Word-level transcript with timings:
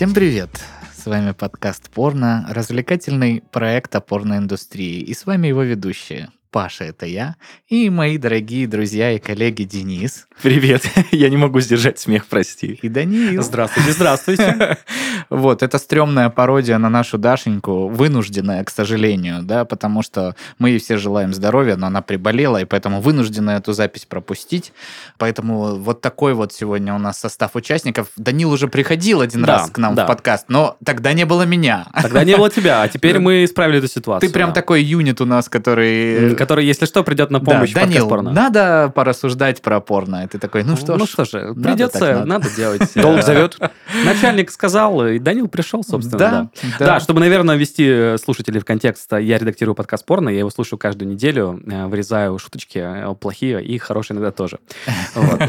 Всем 0.00 0.14
привет! 0.14 0.48
С 0.96 1.04
вами 1.04 1.32
подкаст 1.32 1.90
«Порно», 1.90 2.46
развлекательный 2.48 3.42
проект 3.52 3.94
о 3.94 4.00
порноиндустрии. 4.00 5.02
И 5.02 5.12
с 5.12 5.26
вами 5.26 5.48
его 5.48 5.62
ведущие. 5.62 6.30
Паша, 6.50 6.84
это 6.84 7.06
я, 7.06 7.36
и 7.68 7.88
мои 7.90 8.18
дорогие 8.18 8.66
друзья 8.66 9.12
и 9.12 9.20
коллеги 9.20 9.62
Денис. 9.62 10.26
Привет, 10.42 10.82
я 11.12 11.28
не 11.28 11.36
могу 11.36 11.60
сдержать 11.60 12.00
смех, 12.00 12.26
прости. 12.26 12.78
И 12.82 12.88
Даниил. 12.88 13.42
Здравствуйте, 13.42 13.92
здравствуйте. 13.92 14.78
Вот, 15.28 15.62
это 15.62 15.78
стрёмная 15.78 16.28
пародия 16.28 16.76
на 16.78 16.88
нашу 16.88 17.16
Дашеньку, 17.16 17.86
вынужденная, 17.88 18.64
к 18.64 18.70
сожалению, 18.70 19.42
да, 19.42 19.64
потому 19.64 20.02
что 20.02 20.34
мы 20.58 20.70
ей 20.70 20.80
все 20.80 20.96
желаем 20.96 21.32
здоровья, 21.32 21.76
но 21.76 21.86
она 21.86 22.02
приболела, 22.02 22.56
и 22.56 22.64
поэтому 22.64 23.00
вынуждена 23.00 23.50
эту 23.50 23.72
запись 23.72 24.06
пропустить. 24.06 24.72
Поэтому 25.18 25.76
вот 25.76 26.00
такой 26.00 26.34
вот 26.34 26.52
сегодня 26.52 26.94
у 26.94 26.98
нас 26.98 27.20
состав 27.20 27.54
участников. 27.54 28.08
Данил 28.16 28.50
уже 28.50 28.66
приходил 28.66 29.20
один 29.20 29.42
Да, 29.42 29.58
раз 29.58 29.70
к 29.70 29.78
нам 29.78 29.94
да. 29.94 30.04
в 30.04 30.08
подкаст, 30.08 30.46
но 30.48 30.76
тогда 30.84 31.12
не 31.12 31.26
было 31.26 31.42
меня. 31.42 31.86
Тогда 32.02 32.24
не 32.24 32.36
было 32.36 32.50
тебя, 32.50 32.82
а 32.82 32.88
теперь 32.88 33.20
мы 33.20 33.44
исправили 33.44 33.78
эту 33.78 33.88
ситуацию. 33.88 34.28
Ты 34.28 34.34
прям 34.34 34.48
да. 34.50 34.54
такой 34.54 34.82
юнит 34.82 35.20
у 35.20 35.26
нас, 35.26 35.48
который... 35.48 36.34
Который, 36.40 36.64
если 36.64 36.86
что, 36.86 37.04
придет 37.04 37.30
на 37.30 37.38
Да, 37.38 37.44
помощь 37.52 37.74
подкаст 37.74 37.92
Данил, 37.92 38.08
порно. 38.08 38.30
надо 38.32 38.90
порассуждать 38.94 39.60
про 39.60 39.78
порно. 39.80 40.24
И 40.24 40.26
ты 40.26 40.38
такой, 40.38 40.64
ну 40.64 40.74
что 40.74 40.96
ж, 40.96 40.98
ну 40.98 41.06
что 41.06 41.24
же, 41.26 41.52
придется, 41.54 42.00
надо. 42.14 42.24
надо. 42.24 42.48
делать. 42.56 42.80
Долг 42.94 43.22
зовет? 43.22 43.58
Начальник 44.06 44.50
сказал, 44.50 45.06
и 45.06 45.18
Данил 45.18 45.48
пришел, 45.48 45.84
собственно, 45.84 46.18
Да, 46.18 46.30
да. 46.30 46.48
да. 46.78 46.86
Да, 46.86 47.00
чтобы, 47.00 47.20
наверное, 47.20 47.56
ввести 47.56 47.84
э, 47.86 48.16
слушателей 48.16 48.58
в 48.58 48.64
контекст, 48.64 49.12
я 49.12 49.36
редактирую 49.38 49.74
подкаст 49.74 50.06
порно, 50.06 50.30
я 50.30 50.38
его 50.38 50.48
слушаю 50.50 50.78
каждую 50.78 51.10
неделю, 51.10 51.60
э, 51.66 51.86
вырезаю 51.86 52.38
шуточки 52.38 52.78
э, 52.82 53.14
плохие 53.20 53.62
и 53.62 53.76
хорошие 53.76 54.14
иногда 54.14 54.30
тоже. 54.30 54.58
Вот. 55.14 55.40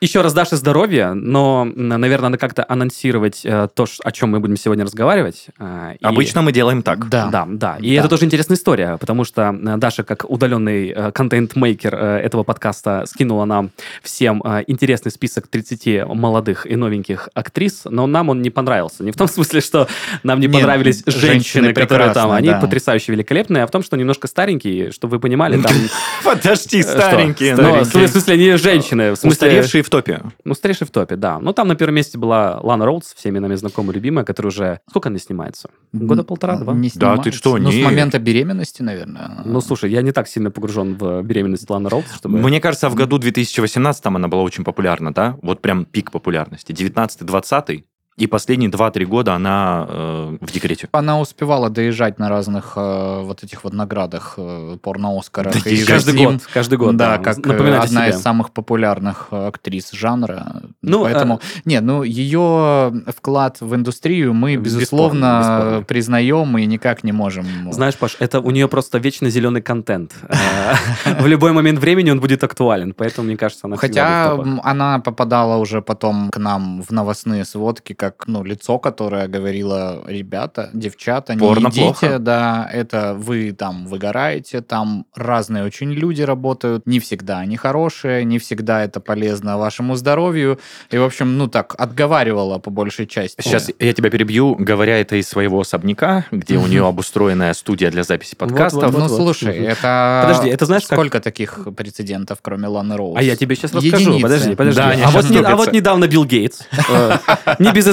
Еще 0.00 0.20
раз 0.20 0.34
Даше 0.34 0.56
здоровья, 0.56 1.12
но, 1.14 1.64
наверное, 1.64 2.28
надо 2.30 2.38
как-то 2.38 2.64
анонсировать 2.68 3.42
то, 3.42 3.86
о 4.04 4.12
чем 4.12 4.30
мы 4.30 4.40
будем 4.40 4.56
сегодня 4.56 4.84
разговаривать. 4.84 5.46
и- 5.58 6.04
Обычно 6.04 6.42
мы 6.42 6.52
делаем 6.52 6.82
так. 6.82 7.08
Да. 7.08 7.28
Да, 7.30 7.46
да. 7.48 7.76
И 7.80 7.94
Да. 7.94 8.00
это 8.00 8.08
тоже 8.08 8.24
интересная 8.26 8.56
история, 8.56 8.96
потому 8.98 9.24
что 9.24 9.52
Даша, 9.62 10.04
как 10.04 10.28
удаленный 10.28 10.90
э, 10.90 11.12
контент-мейкер 11.12 11.94
э, 11.94 12.18
этого 12.18 12.42
подкаста, 12.42 13.04
скинула 13.06 13.44
нам 13.44 13.70
всем 14.02 14.42
э, 14.44 14.64
интересный 14.66 15.10
список 15.10 15.46
30 15.48 16.06
молодых 16.08 16.66
и 16.66 16.76
новеньких 16.76 17.28
актрис, 17.34 17.82
но 17.84 18.06
нам 18.06 18.28
он 18.28 18.42
не 18.42 18.50
понравился. 18.50 19.04
Не 19.04 19.12
в 19.12 19.16
том 19.16 19.28
смысле, 19.28 19.60
что 19.60 19.88
нам 20.22 20.40
не 20.40 20.46
Не, 20.46 20.52
понравились 20.52 21.02
женщины 21.06 21.52
женщины, 21.62 21.74
которые 21.74 22.12
там, 22.12 22.30
они 22.30 22.48
да. 22.48 22.60
потрясающе 22.60 23.12
великолепные, 23.12 23.64
а 23.64 23.66
в 23.66 23.70
том, 23.70 23.82
что 23.82 23.96
немножко 23.96 24.28
старенькие, 24.28 24.90
чтобы 24.90 25.16
вы 25.16 25.20
понимали, 25.20 25.60
там... 25.60 25.72
Подожди, 26.24 26.80
э, 26.80 26.82
старенькие. 26.82 27.56
Ну, 27.56 27.62
в 27.62 27.84
старенькие. 27.84 28.08
смысле, 28.08 28.36
не 28.36 28.56
женщины, 28.56 29.12
в 29.12 29.16
смысле... 29.16 29.48
Устаревшие 29.48 29.82
в 29.82 29.90
топе. 29.90 30.22
Ну, 30.44 30.54
старейший 30.54 30.86
в 30.86 30.90
топе, 30.90 31.16
да. 31.16 31.38
Ну, 31.38 31.52
там 31.52 31.68
на 31.68 31.74
первом 31.74 31.94
месте 31.96 32.18
была 32.18 32.60
Лана 32.62 32.86
Роудс, 32.86 33.14
всеми 33.14 33.38
нами 33.38 33.54
знакомая, 33.54 33.94
любимая, 33.94 34.24
которая 34.24 34.50
уже... 34.50 34.80
Сколько 34.88 35.08
она 35.08 35.18
снимается? 35.18 35.70
Года 35.92 36.24
полтора-два? 36.24 36.72
Не 36.74 36.90
Да, 36.94 37.16
ты 37.18 37.32
что, 37.32 37.56
Ну, 37.56 37.70
с 37.70 37.74
не- 37.74 37.82
момента 37.82 38.18
беременности, 38.18 38.82
наверное. 38.82 39.42
Ну, 39.52 39.60
слушай, 39.60 39.90
я 39.90 40.02
не 40.02 40.12
так 40.12 40.28
сильно 40.28 40.50
погружен 40.50 40.96
в 40.96 41.22
беременность 41.22 41.68
Ланы 41.68 41.88
Роудс, 41.88 42.14
чтобы... 42.14 42.38
Мне 42.38 42.60
кажется, 42.60 42.88
в 42.88 42.94
году 42.94 43.18
2018 43.18 44.06
она 44.06 44.28
была 44.28 44.42
очень 44.42 44.64
популярна, 44.64 45.12
да? 45.12 45.36
Вот 45.42 45.60
прям 45.60 45.84
пик 45.84 46.10
популярности. 46.10 46.72
19-20 46.72 47.84
и 48.18 48.26
последние 48.26 48.70
2-3 48.70 49.04
года 49.06 49.34
она 49.34 49.86
э, 49.88 50.36
в 50.40 50.52
декрете. 50.52 50.88
Она 50.92 51.18
успевала 51.18 51.70
доезжать 51.70 52.18
на 52.18 52.28
разных 52.28 52.74
э, 52.76 53.20
вот 53.22 53.42
этих 53.42 53.64
вот 53.64 53.72
наградах 53.72 54.34
э, 54.36 54.76
порно-Оскарах. 54.82 55.54
Да, 55.64 55.70
и 55.70 55.82
каждый 55.84 56.12
затем- 56.12 56.32
год, 56.32 56.42
каждый 56.52 56.78
год, 56.78 56.96
Да, 56.96 57.16
да. 57.16 57.24
как 57.24 57.38
э, 57.46 57.74
одна 57.78 57.86
себе. 57.86 58.08
из 58.10 58.20
самых 58.20 58.50
популярных 58.50 59.28
э, 59.30 59.46
актрис 59.48 59.92
жанра. 59.92 60.62
Ну, 60.82 61.02
Поэтому, 61.04 61.40
не, 61.64 61.80
ну, 61.80 62.02
ее 62.02 62.92
вклад 63.16 63.60
в 63.60 63.74
индустрию 63.74 64.34
мы, 64.34 64.56
Бесспорно, 64.56 64.78
безусловно, 64.78 65.38
бесспорно. 65.40 65.84
признаем 65.88 66.58
и 66.58 66.66
никак 66.66 67.04
не 67.04 67.12
можем. 67.12 67.46
Знаешь, 67.72 67.96
Паш, 67.96 68.16
это 68.18 68.40
у 68.40 68.50
нее 68.50 68.68
просто 68.68 68.98
вечно 68.98 69.30
зеленый 69.30 69.62
контент. 69.62 70.12
Э, 70.28 71.22
В 71.22 71.26
любой 71.26 71.52
момент 71.52 71.78
времени 71.78 72.10
он 72.10 72.20
будет 72.20 72.44
актуален, 72.44 72.92
поэтому, 72.92 73.26
мне 73.28 73.36
кажется, 73.38 73.66
она 73.66 73.76
Хотя 73.76 74.32
она 74.62 74.98
попадала 74.98 75.56
уже 75.56 75.80
потом 75.80 76.28
к 76.30 76.36
нам 76.36 76.82
в 76.82 76.90
новостные 76.90 77.44
сводки, 77.44 77.94
как 78.02 78.24
ну, 78.26 78.42
лицо, 78.42 78.80
которое 78.80 79.28
говорило, 79.28 80.02
ребята, 80.08 80.70
девчата, 80.72 81.34
не 81.34 81.38
Порно 81.38 81.68
идите, 81.68 81.82
плохо». 81.82 82.18
да, 82.18 82.68
это 82.72 83.14
вы 83.14 83.52
там 83.52 83.86
выгораете, 83.86 84.60
там 84.60 85.06
разные 85.14 85.62
очень 85.62 85.92
люди 85.92 86.22
работают, 86.22 86.84
не 86.84 86.98
всегда 86.98 87.38
они 87.38 87.56
хорошие, 87.56 88.24
не 88.24 88.40
всегда 88.40 88.82
это 88.82 88.98
полезно 88.98 89.56
вашему 89.56 89.94
здоровью, 89.94 90.58
и, 90.90 90.98
в 90.98 91.04
общем, 91.04 91.38
ну 91.38 91.46
так, 91.46 91.76
отговаривала 91.78 92.58
по 92.58 92.70
большей 92.70 93.06
части. 93.06 93.40
Сейчас 93.40 93.70
я 93.78 93.92
тебя 93.92 94.10
перебью, 94.10 94.56
говоря 94.56 94.98
это 94.98 95.14
из 95.14 95.28
своего 95.28 95.60
особняка, 95.60 96.24
где 96.32 96.56
у 96.56 96.66
нее 96.66 96.84
обустроенная 96.84 97.54
студия 97.54 97.92
для 97.92 98.02
записи 98.02 98.34
подкастов. 98.34 98.92
Ну, 98.98 99.06
слушай, 99.06 99.56
это... 99.58 100.24
Подожди, 100.26 100.50
это 100.50 100.66
знаешь, 100.66 100.86
как- 100.88 100.98
Сколько 100.98 101.20
таких 101.20 101.68
прецедентов, 101.76 102.38
кроме 102.42 102.66
Ланы 102.66 102.96
Роуз? 102.96 103.16
А 103.16 103.22
я 103.22 103.36
тебе 103.36 103.54
сейчас 103.54 103.72
расскажу. 103.72 103.96
Единицы. 103.96 104.22
Подожди, 104.22 104.54
подожди. 104.56 104.76
Да, 104.76 104.92
а, 105.04 105.10
вот 105.12 105.30
не- 105.30 105.38
а 105.38 105.54
вот 105.54 105.72
недавно 105.72 106.08
Билл 106.08 106.24
Гейтс, 106.24 106.62
э, 106.88 107.18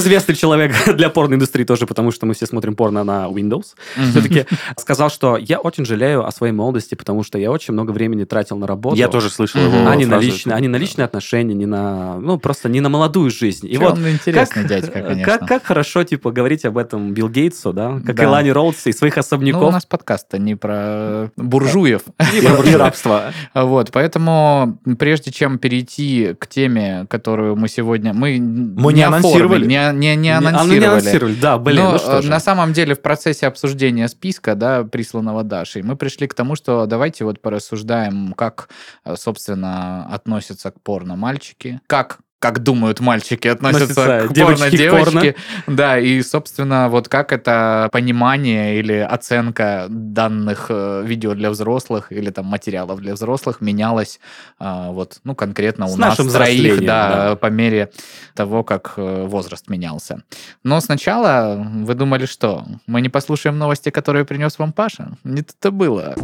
небезызвестный 0.00 0.34
человек 0.34 0.72
для 0.96 1.10
порноиндустрии 1.10 1.64
тоже, 1.64 1.86
потому 1.86 2.10
что 2.10 2.26
мы 2.26 2.34
все 2.34 2.46
смотрим 2.46 2.74
порно 2.74 3.04
на 3.04 3.26
Windows, 3.28 3.74
Мгм. 3.96 4.10
все-таки 4.10 4.46
сказал, 4.78 5.10
что 5.10 5.36
я 5.36 5.58
очень 5.58 5.84
жалею 5.84 6.26
о 6.26 6.30
своей 6.32 6.52
молодости, 6.52 6.94
потому 6.94 7.22
что 7.22 7.38
я 7.38 7.50
очень 7.50 7.74
много 7.74 7.90
времени 7.92 8.24
тратил 8.24 8.56
на 8.56 8.66
работу. 8.66 8.96
Я 8.96 9.08
тоже 9.08 9.30
слышал 9.30 9.60
его 9.60 9.88
а 9.88 9.96
не 9.96 10.06
на 10.06 10.18
личные, 10.18 10.54
а 10.56 10.60
не 10.60 10.68
на 10.68 10.76
личные 10.76 11.04
отношения, 11.04 11.54
не 11.54 11.66
на, 11.66 12.18
ну, 12.18 12.38
просто 12.38 12.68
не 12.68 12.80
на 12.80 12.88
молодую 12.88 13.30
жизнь. 13.30 13.66
И 13.70 13.76
вот 13.76 13.98
интересный 13.98 14.62
как, 14.62 14.66
дядька, 14.68 15.00
конечно. 15.08 15.38
Как, 15.38 15.48
как 15.48 15.64
хорошо, 15.64 16.04
типа, 16.04 16.30
говорить 16.32 16.64
об 16.64 16.78
этом 16.78 17.12
Билл 17.12 17.28
Гейтсу, 17.28 17.72
да, 17.72 18.00
как 18.06 18.16
Да. 18.16 18.22
и 18.22 18.26
Лане 18.26 18.52
Роудс 18.52 18.86
и 18.86 18.92
своих 18.92 19.16
Ну, 19.16 19.20
у 19.20 19.20
особняков. 19.20 19.72
нас 19.72 19.84
подкаст-то 19.86 20.38
не 20.38 20.54
про 20.54 21.30
буржуев. 21.36 22.02
И 22.34 22.40
про- 22.40 22.62
и 22.64 22.74
рабство. 22.74 23.32
Вот, 23.54 23.90
поэтому 23.92 24.78
прежде 24.98 25.30
чем 25.32 25.58
перейти 25.58 26.34
к 26.38 26.46
теме, 26.46 27.06
которую 27.08 27.56
мы 27.56 27.68
сегодня... 27.68 28.12
Мы, 28.14 28.38
Мы 28.40 28.92
не 28.92 29.02
анонсировали. 29.02 29.66
Не, 29.66 29.89
не, 29.92 30.16
не 30.16 30.30
А, 30.30 30.40
ну, 30.40 30.48
анонсировали. 30.48 30.80
не 30.80 30.86
анонсировали, 30.86 31.34
да, 31.34 31.58
блин, 31.58 31.82
Но, 31.84 31.92
ну 31.92 31.98
что 31.98 32.18
э, 32.18 32.22
же. 32.22 32.30
на 32.30 32.40
самом 32.40 32.72
деле 32.72 32.94
в 32.94 33.02
процессе 33.02 33.46
обсуждения 33.46 34.08
списка, 34.08 34.54
да, 34.54 34.84
присланного 34.84 35.42
Дашей, 35.44 35.82
мы 35.82 35.96
пришли 35.96 36.26
к 36.26 36.34
тому, 36.34 36.56
что 36.56 36.86
давайте 36.86 37.24
вот 37.24 37.40
порассуждаем, 37.40 38.32
как, 38.34 38.68
э, 39.04 39.16
собственно, 39.16 40.06
относятся 40.06 40.70
к 40.70 40.80
порно 40.80 41.16
мальчики, 41.16 41.80
как 41.86 42.18
как 42.40 42.60
думают 42.60 43.00
мальчики, 43.00 43.46
относятся 43.48 44.22
Относятся 44.22 44.28
к 44.28 44.46
порно-девочке. 44.46 45.36
Да, 45.66 45.98
и, 45.98 46.22
собственно, 46.22 46.88
вот 46.88 47.08
как 47.08 47.32
это 47.32 47.88
понимание 47.92 48.78
или 48.78 48.94
оценка 48.94 49.86
данных 49.90 50.66
э, 50.70 51.02
видео 51.04 51.34
для 51.34 51.50
взрослых 51.50 52.10
или 52.10 52.30
там 52.30 52.46
материалов 52.46 53.00
для 53.00 53.12
взрослых 53.12 53.60
менялось 53.60 54.20
а, 54.58 54.90
вот, 54.90 55.20
ну, 55.22 55.34
конкретно 55.34 55.84
у 55.84 55.90
С 55.90 55.96
нас 55.96 56.16
троих, 56.16 56.80
да, 56.80 57.28
да. 57.28 57.36
по 57.36 57.46
мере 57.46 57.90
того, 58.34 58.64
как 58.64 58.94
э, 58.96 59.24
возраст 59.26 59.68
менялся. 59.68 60.22
Но 60.64 60.80
сначала 60.80 61.62
вы 61.62 61.94
думали, 61.94 62.24
что 62.24 62.64
мы 62.86 63.02
не 63.02 63.10
послушаем 63.10 63.58
новости, 63.58 63.90
которые 63.90 64.24
принес 64.24 64.58
вам 64.58 64.72
Паша? 64.72 65.12
Не 65.24 65.42
тут-то 65.42 65.70
было. 65.70 66.14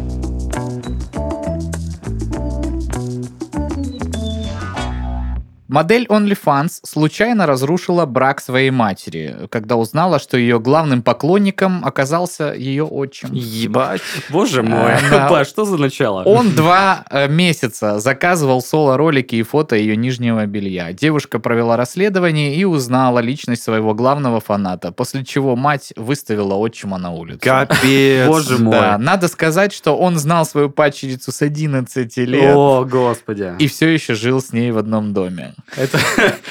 Модель 5.77 6.07
OnlyFans 6.07 6.79
случайно 6.81 7.45
разрушила 7.45 8.07
брак 8.07 8.41
своей 8.41 8.71
матери, 8.71 9.47
когда 9.51 9.75
узнала, 9.75 10.17
что 10.17 10.35
ее 10.35 10.59
главным 10.59 11.03
поклонником 11.03 11.85
оказался 11.85 12.51
ее 12.51 12.83
отчим. 12.83 13.29
Ебать. 13.31 14.01
Боже 14.31 14.63
мой, 14.63 14.93
А, 14.93 14.99
да. 15.11 15.27
Паш, 15.29 15.47
что 15.47 15.65
за 15.65 15.77
начало? 15.77 16.23
Он 16.23 16.49
два 16.55 17.05
э, 17.11 17.27
месяца 17.27 17.99
заказывал 17.99 18.63
соло-ролики 18.63 19.35
и 19.35 19.43
фото 19.43 19.75
ее 19.75 19.95
нижнего 19.95 20.43
белья. 20.47 20.93
Девушка 20.93 21.37
провела 21.37 21.77
расследование 21.77 22.55
и 22.55 22.63
узнала 22.65 23.19
личность 23.19 23.61
своего 23.61 23.93
главного 23.93 24.39
фаната, 24.39 24.91
после 24.91 25.23
чего 25.23 25.55
мать 25.55 25.93
выставила 25.95 26.55
отчима 26.55 26.97
на 26.97 27.11
улицу. 27.11 27.41
Капец. 27.43 28.27
Боже 28.27 28.57
мой. 28.57 28.71
Да, 28.71 28.97
надо 28.97 29.27
сказать, 29.27 29.73
что 29.73 29.95
он 29.95 30.17
знал 30.17 30.43
свою 30.47 30.71
падчерицу 30.71 31.31
с 31.31 31.43
11 31.43 32.17
лет 32.17 32.55
О, 32.55 32.83
господи. 32.83 33.53
и 33.59 33.67
все 33.67 33.89
еще 33.89 34.15
жил 34.15 34.41
с 34.41 34.51
ней 34.51 34.71
в 34.71 34.79
одном 34.79 35.13
доме. 35.13 35.53
Это, 35.75 35.99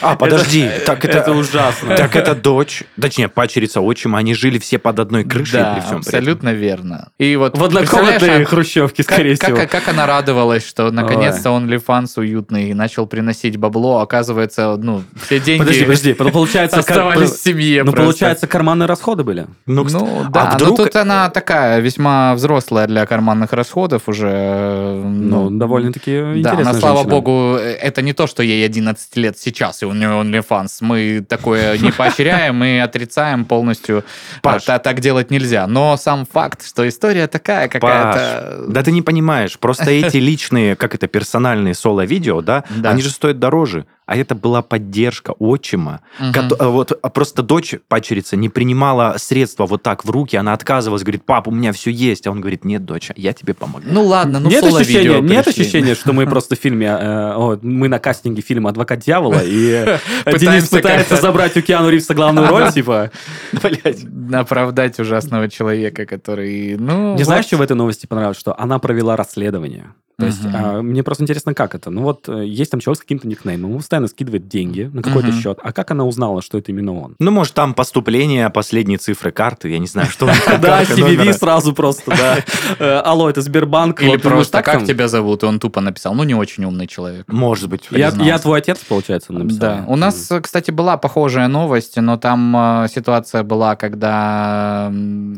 А, 0.03 0.15
подожди, 0.15 0.69
так 0.85 1.05
это... 1.05 1.19
это 1.19 1.33
ужасно. 1.33 1.97
Так 1.97 2.15
это 2.17 2.35
дочь, 2.35 2.83
точнее, 3.01 3.29
падчерица 3.29 3.81
отчима, 3.81 4.19
они 4.19 4.35
жили 4.35 4.59
все 4.59 4.79
под 4.79 4.99
одной 5.01 5.25
крышей 5.25 5.61
да, 5.61 5.75
при 5.75 5.81
всем 5.81 6.03
при 6.03 6.09
абсолютно 6.09 6.53
верно. 6.53 7.09
И 7.19 7.35
вот 7.37 7.57
В 7.57 7.65
однокомнатной 7.65 8.43
а 8.43 8.45
хрущевке, 8.45 9.03
как, 9.05 9.15
скорее 9.15 9.37
как- 9.37 9.55
всего. 9.55 9.67
как 9.69 9.89
она 9.89 10.07
радовалась, 10.07 10.67
что 10.67 10.91
наконец-то 10.91 11.49
OnlyFans 11.51 12.09
уютный 12.17 12.75
начал 12.75 13.07
приносить 13.07 13.57
бабло. 13.57 14.01
Оказывается, 14.01 14.77
ну, 14.77 15.03
все 15.25 15.41
деньги 15.41 15.61
Подожди, 15.61 15.83
подожди, 15.85 16.13
получается... 16.33 16.83
кар- 16.83 16.99
оставались 16.99 17.31
в 17.33 17.43
семье. 17.43 17.85
Ну, 17.85 17.93
просто. 17.93 18.03
получается, 18.03 18.47
карманные 18.47 18.87
расходы 18.87 19.25
были. 19.25 19.47
Ну, 19.65 19.85
Ну, 19.85 20.25
да, 20.31 20.43
а 20.43 20.51
но 20.53 20.57
вдруг... 20.57 20.77
тут 20.77 20.97
она 20.97 21.31
такая 21.31 21.81
весьма 21.81 22.35
взрослая 22.35 22.87
для 22.87 23.07
карманных 23.07 23.53
расходов 23.55 24.09
уже. 24.09 25.01
Ну, 25.05 25.49
Ну, 25.51 25.59
довольно-таки 25.59 26.11
да, 26.21 26.39
интересная 26.39 26.63
она, 26.71 26.75
слава 26.75 26.97
женщина. 26.99 27.15
богу, 27.15 27.57
э, 27.59 27.73
это 27.81 28.03
не 28.03 28.13
то, 28.13 28.27
что 28.27 28.43
ей 28.43 28.65
11 28.65 29.06
18 29.06 29.17
лет 29.17 29.38
сейчас, 29.38 29.82
и 29.82 29.87
у 29.87 29.93
него 29.93 30.23
OnlyFans. 30.23 30.79
Мы 30.81 31.25
такое 31.29 31.79
не 31.79 31.91
поощряем 31.97 32.62
и 32.64 32.79
отрицаем 32.79 33.44
полностью. 33.44 34.05
Паш. 34.43 34.62
А, 34.64 34.67
та- 34.67 34.79
так 34.79 35.00
делать 35.00 35.31
нельзя. 35.31 35.67
Но 35.67 35.97
сам 35.97 36.26
факт, 36.26 36.67
что 36.67 36.87
история 36.88 37.26
такая 37.26 37.69
какая-то... 37.69 38.64
Да 38.69 38.82
ты 38.82 38.93
не 38.93 39.03
понимаешь, 39.03 39.58
просто 39.58 39.91
эти 39.91 40.17
личные, 40.19 40.76
как 40.76 40.94
это, 40.94 41.06
персональные 41.06 41.75
соло-видео, 41.75 42.41
да, 42.43 42.64
Да. 42.70 42.91
они 42.91 43.03
же 43.03 43.11
стоят 43.11 43.38
дороже. 43.38 43.87
А 44.06 44.17
это 44.17 44.35
была 44.37 44.62
поддержка 44.62 45.32
отчима. 45.32 46.00
Мгм. 46.20 46.32
Кото- 46.32 46.56
э, 46.58 46.67
Вот 46.69 46.99
а 47.03 47.08
просто 47.11 47.43
дочь 47.43 47.75
пачерица 47.88 48.37
не 48.37 48.49
принимала 48.49 49.17
средства 49.19 49.67
вот 49.67 49.82
так 49.82 50.05
в 50.05 50.11
руки, 50.11 50.37
она 50.37 50.53
отказывалась, 50.53 51.03
говорит, 51.03 51.25
пап, 51.25 51.49
у 51.49 51.50
меня 51.50 51.73
все 51.73 51.91
есть. 51.91 52.26
А 52.26 52.31
он 52.31 52.41
говорит, 52.41 52.64
нет, 52.64 52.85
доча, 52.85 53.12
я 53.17 53.32
тебе 53.32 53.53
помогу. 53.53 53.85
Ну 53.85 54.05
ладно, 54.06 54.38
ну 54.38 54.49
нет 54.49 54.64
ощущения, 54.64 55.20
нет 55.20 55.44
пришли. 55.44 55.62
ощущения, 55.62 55.94
что 55.94 56.12
мы 56.12 56.26
просто 56.31 56.55
в 56.55 56.58
фильме, 56.58 56.87
э, 56.87 57.32
о, 57.35 57.58
мы 57.61 57.88
на 57.88 57.99
кастинге 57.99 58.43
фильма 58.43 58.70
«Адвокат 58.70 59.00
дьявола», 59.00 59.41
и 59.44 59.99
Денис 60.26 60.69
пытается 60.69 61.17
забрать 61.17 61.56
у 61.56 61.62
Киану 61.62 61.88
Ривза 61.88 62.14
главную 62.14 62.49
роль, 62.49 62.73
типа. 62.73 63.11
Блядь. 63.53 64.05
Оправдать 64.32 64.99
ужасного 65.00 65.49
человека, 65.49 66.06
который... 66.06 66.76
Ну, 66.76 67.17
Не 67.17 67.25
знаешь, 67.25 67.47
что 67.47 67.56
в 67.56 67.61
этой 67.62 67.76
новости 67.76 68.06
понравилось? 68.06 68.38
Что 68.38 68.58
она 68.58 68.79
провела 68.79 69.17
расследование. 69.17 69.94
То 70.19 70.26
есть, 70.26 70.47
а, 70.47 70.81
мне 70.81 71.03
просто 71.03 71.25
интересно, 71.25 71.53
как 71.53 71.75
это. 71.75 71.91
Ну 71.91 72.03
вот, 72.03 72.26
э, 72.29 72.47
есть 72.47 72.70
там 72.70 72.81
человек 72.81 72.99
с 72.99 73.03
каким-то 73.03 73.29
никнеймом, 73.29 73.82
постоянно 73.96 74.08
скидывает 74.08 74.48
деньги 74.48 74.90
на 74.93 75.02
какой-то 75.02 75.28
Мгм. 75.28 75.40
счет. 75.40 75.58
А 75.62 75.72
как 75.72 75.90
она 75.90 76.04
узнала, 76.04 76.43
что 76.43 76.58
это 76.58 76.70
именно 76.70 76.93
он? 76.93 77.16
Ну, 77.19 77.31
может, 77.31 77.54
там 77.54 77.75
поступление, 77.75 78.50
последние 78.50 78.98
цифры 78.98 79.31
карты, 79.31 79.70
я 79.70 79.78
не 79.78 79.87
знаю, 79.87 80.08
что 80.10 80.26
Да, 80.60 80.82
CVV 80.82 81.32
сразу 81.32 81.72
просто, 81.72 82.10
да. 82.10 82.37
Э, 82.78 83.00
Алло, 83.04 83.31
это 83.31 83.40
Сбербанк. 83.40 84.02
Или 84.02 84.12
ну, 84.12 84.19
просто 84.19 84.62
«Как 84.62 84.84
тебя 84.84 85.08
зовут?» 85.08 85.43
И 85.43 85.46
он 85.46 85.58
тупо 85.58 85.81
написал. 85.81 86.14
Ну, 86.14 86.25
не 86.25 86.34
очень 86.34 86.64
умный 86.64 86.87
человек. 86.87 87.25
Может 87.28 87.69
быть. 87.69 87.88
Я, 87.90 88.38
твой 88.38 88.58
отец, 88.58 88.78
получается, 88.88 89.32
он 89.32 89.38
написал. 89.38 89.60
Да. 89.60 89.84
У 89.87 89.96
нас, 89.96 90.31
кстати, 90.43 90.70
была 90.70 90.96
похожая 90.96 91.48
новость, 91.48 91.96
но 91.96 92.16
там 92.16 92.84
э, 92.84 92.88
ситуация 92.93 93.43
была, 93.43 93.76
когда 93.76 94.93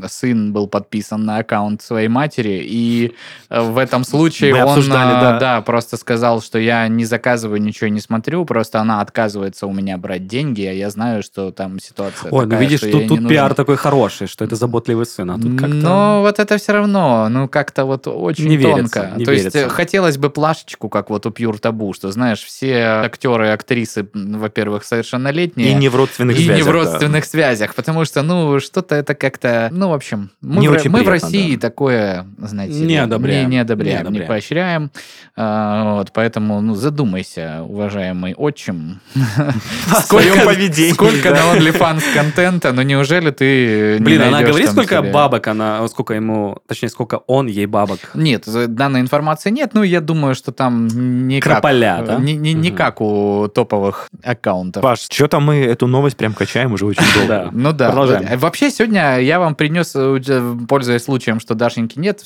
сын 0.09 0.53
был 0.53 0.67
подписан 0.69 1.25
на 1.25 1.39
аккаунт 1.39 1.83
своей 1.83 2.09
матери, 2.09 2.61
и 2.65 3.15
э, 3.51 3.61
в 3.61 3.79
этом 3.79 4.05
случае 4.05 4.65
он 4.65 4.89
да. 4.89 5.63
просто 5.65 5.97
сказал, 5.97 6.43
что 6.43 6.59
я 6.59 6.89
не 6.89 7.05
заказываю, 7.05 7.61
ничего 7.61 7.89
не 7.89 8.01
смотрю, 8.01 8.45
просто 8.49 8.81
она 8.81 9.01
отказывается 9.03 9.67
у 9.67 9.73
меня 9.73 9.99
брать 9.99 10.27
деньги, 10.27 10.63
а 10.65 10.73
я 10.73 10.91
знаю, 10.91 11.23
что 11.23 11.53
там 11.53 11.79
ситуация 11.79 12.31
Ой, 12.33 12.45
ну 12.47 12.51
такая, 12.51 12.61
видишь, 12.65 12.81
что 12.81 12.91
тут, 12.91 13.09
тут 13.09 13.21
не 13.21 13.29
пиар 13.29 13.55
такой 13.55 13.77
хороший, 13.77 14.27
что 14.27 14.45
это 14.45 14.57
заботливый 14.57 15.07
сын, 15.07 15.31
а 15.31 15.35
тут 15.39 15.59
как-то... 15.59 15.75
Но 15.77 16.21
вот 16.23 16.39
это 16.39 16.57
все 16.57 16.73
равно, 16.73 17.29
ну 17.29 17.47
как-то 17.49 17.85
вот 17.85 18.09
очень 18.09 18.49
Не 18.49 18.57
верится, 18.57 19.01
тонко. 19.01 19.13
не 19.19 19.25
То 19.25 19.33
есть 19.33 19.45
верится. 19.45 19.59
э, 19.67 19.69
хотелось 19.69 20.17
бы 20.17 20.31
плашечку, 20.31 20.89
как 20.89 21.11
вот 21.11 21.27
у 21.27 21.31
Пьюр 21.31 21.59
Табу, 21.59 21.93
что 21.93 22.11
знаешь, 22.11 22.43
все 22.43 22.77
актеры 23.05 23.49
и 23.49 23.51
актрисы, 23.51 24.09
во-первых, 24.15 24.85
совершеннолетние. 24.85 25.71
И 25.71 25.75
не 25.75 25.89
в 25.89 25.97
родственных 25.97 26.39
и 26.39 26.45
связях. 26.45 26.57
не 26.57 26.63
в 26.63 26.67
да. 26.67 26.73
родственных 26.73 27.25
связях, 27.27 27.75
потому 27.75 28.05
что, 28.07 28.23
ну, 28.23 28.59
что-то 28.61 28.95
это 28.95 29.15
как-то, 29.15 29.69
ну, 29.71 29.91
в 29.91 29.93
общем, 29.93 30.31
мы, 30.41 30.61
Не 30.61 30.69
в, 30.69 30.73
очень 30.73 30.91
мы 30.91 31.01
в 31.01 31.05
приятно, 31.05 31.27
России 31.29 31.55
да. 31.57 31.69
такое, 31.69 32.27
знаете, 32.39 32.81
Не 32.81 32.97
одобряем. 32.97 33.51
Не, 33.51 33.57
не 33.57 33.59
одобряем, 33.61 33.91
Не 33.91 33.95
не, 33.97 34.01
одобряем. 34.01 34.29
поощряем. 34.29 34.91
А, 35.37 35.95
вот, 35.97 36.13
поэтому, 36.13 36.61
ну, 36.61 36.75
задумайся, 36.75 37.63
уважаемый 37.63 38.35
отчим, 38.39 39.01
О 39.91 40.01
своем 40.03 40.45
поведении, 40.45 40.93
сколько 40.93 41.31
да. 41.31 41.53
на 41.55 41.59
OnlyFans 41.59 42.03
контента, 42.15 42.73
ну, 42.73 42.83
неужели 42.83 43.31
ты 43.31 43.99
Блин, 44.01 44.23
она 44.23 44.43
говорит, 44.43 44.71
сколько 44.71 45.03
бабок 45.03 45.47
она, 45.49 45.87
сколько 45.89 46.15
ему, 46.15 46.59
точнее, 46.67 46.89
сколько 46.89 47.21
он 47.27 47.47
ей 47.47 47.67
бабок. 47.67 47.99
Нет, 48.15 48.45
данной 48.69 49.01
информации 49.01 49.51
нет, 49.51 49.71
ну, 49.75 49.83
я 49.83 50.01
думаю, 50.01 50.35
что 50.35 50.53
там 50.53 50.87
не 51.29 51.41
Крополя, 51.41 52.03
да? 52.07 52.17
не, 52.19 52.35
не- 52.35 52.55
не 52.55 52.69
Мгм. 52.69 52.77
как 52.77 53.01
у 53.01 53.49
топовых 53.55 54.09
аккаунтов. 54.23 54.83
Паш, 54.83 55.07
что-то 55.11 55.41
мы 55.41 55.57
эту 55.57 55.87
новость 55.87 56.17
прям 56.17 56.35
качаем 56.35 56.73
уже 56.73 56.87
очень 56.87 57.03
долго. 57.15 57.29
Да. 57.29 57.49
Ну 57.53 57.73
да. 57.73 57.89
Продолжаем. 57.89 58.27
Э, 58.29 58.37
Вообще 58.39 58.71
сегодня 58.71 59.19
я 59.21 59.39
вам 59.39 59.55
принес, 59.55 59.93
э, 59.95 60.55
пользуясь 60.67 61.05
случаем, 61.05 61.41
что 61.41 61.55
Дашеньки 61.55 61.99
нет, 61.99 62.23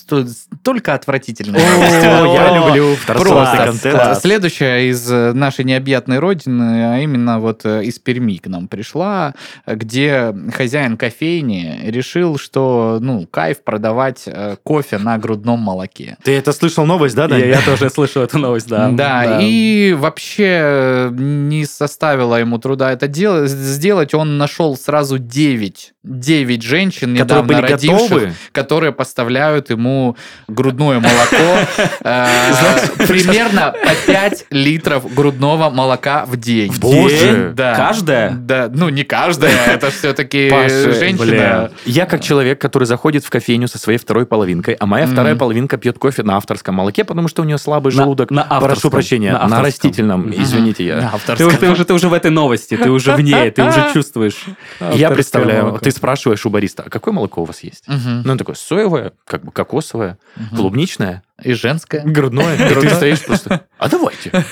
только 0.62 0.94
отвратительные 0.94 1.61
новости. 1.61 2.06
О, 2.06 2.25
Вот 2.25 2.35
я 2.35 2.56
люблю 2.56 2.97
Просто 3.06 4.19
следующая 4.20 4.88
из 4.91 5.11
э, 5.11 5.32
нашей 5.32 5.65
необъятной 5.65 6.02
родины, 6.09 6.95
а 6.95 6.99
именно 6.99 7.39
вот 7.41 7.65
э, 7.65 7.85
из 7.85 7.99
Перми 7.99 8.37
к 8.39 8.47
нам 8.47 8.69
пришла, 8.69 9.35
где 9.67 10.35
хозяин 10.55 10.97
кофейни 10.97 11.81
решил, 11.85 12.39
что 12.39 12.99
ну 13.01 13.27
кайф 13.31 13.63
продавать 13.63 14.23
э, 14.27 14.57
кофе 14.63 14.99
на 14.99 15.19
грудном 15.19 15.61
молоке. 15.61 16.17
Ты 16.23 16.33
это 16.37 16.53
слышал 16.53 16.85
новость, 16.87 17.15
да, 17.15 17.25
Я, 17.25 17.29
Дань? 17.29 17.41
я 17.41 17.61
тоже 17.63 17.91
слышал 17.91 18.23
эту 18.23 18.39
новость, 18.39 18.69
да. 18.69 18.91
Да, 18.91 19.39
и 19.41 19.95
вообще 19.99 20.61
э, 20.63 21.11
не 21.13 21.65
составило 21.65 22.37
ему 22.37 22.59
труда 22.59 22.93
это 22.93 23.07
сделать. 23.47 24.15
Он 24.15 24.39
нашел 24.39 24.77
сразу 24.77 25.19
9, 25.19 25.95
9 26.03 26.63
женщин, 26.63 27.17
Которые 27.17 27.25
недавно 27.25 27.43
были 27.43 27.73
родивших, 27.73 28.11
готовы? 28.11 28.33
которые 28.53 28.93
поставляют 28.93 29.71
ему 29.71 30.17
грудное 30.49 31.01
молоко. 31.01 31.67
Примерно 33.07 33.75
по 33.83 33.95
5 34.07 34.47
литров 34.51 35.13
грудного 35.15 35.71
молока 35.71 35.92
в 36.27 36.37
день. 36.37 36.73
В 36.73 36.81
Боже! 36.81 37.53
Да. 37.55 37.75
Каждая? 37.75 38.31
Да, 38.33 38.71
ну 38.73 38.89
не 38.89 39.05
каждая, 39.05 39.53
это 39.67 39.91
все-таки 39.91 40.50
Паша, 40.50 40.93
женщина. 40.93 41.71
Я 41.85 42.06
как 42.06 42.23
человек, 42.23 42.61
который 42.61 42.85
заходит 42.85 43.25
в 43.25 43.31
кофейню 43.31 43.69
со 43.69 43.79
своей 43.79 43.99
второй 43.99 44.27
половинкой, 44.27 44.75
а 44.75 44.87
моя 44.87 45.06
вторая 45.06 45.37
половинка 45.37 45.77
пьет 45.77 45.99
кофе 45.99 46.23
на 46.23 46.37
авторском 46.37 46.75
молоке, 46.75 47.05
потому 47.05 47.29
что 47.29 47.43
у 47.43 47.44
нее 47.44 47.59
слабый 47.59 47.93
желудок. 47.93 48.31
на 48.31 48.43
авторском. 48.43 48.69
Прошу 48.69 48.91
прощения, 48.91 49.33
На 49.33 49.62
растительном. 49.62 50.31
Извините, 50.31 50.87
я. 50.87 51.12
Ты, 51.37 51.44
уже, 51.93 52.09
в 52.09 52.12
этой 52.15 52.31
новости, 52.31 52.77
ты 52.77 52.91
уже 52.91 53.15
в 53.15 53.21
ней, 53.21 53.50
ты 53.50 53.65
уже 53.65 53.91
чувствуешь. 53.94 54.47
Я 54.93 55.11
представляю, 55.11 55.79
ты 55.81 55.91
спрашиваешь 55.91 56.44
у 56.47 56.50
бариста, 56.50 56.85
а 56.87 56.91
какое 56.91 57.15
молоко 57.15 57.43
у 57.43 57.44
вас 57.44 57.62
есть? 57.62 57.85
Ну, 57.87 58.33
он 58.33 58.39
такой, 58.39 58.56
соевое, 58.56 59.12
как 59.27 59.44
бы 59.44 59.53
кокосовое, 59.53 60.19
клубничное, 60.55 61.23
И 61.44 61.53
женская. 61.53 62.03
грудное. 62.05 62.56
И 62.71 62.75
ты 62.75 62.91
стоишь 62.91 63.25
просто, 63.25 63.67
а 63.79 63.89
давайте. 63.89 64.31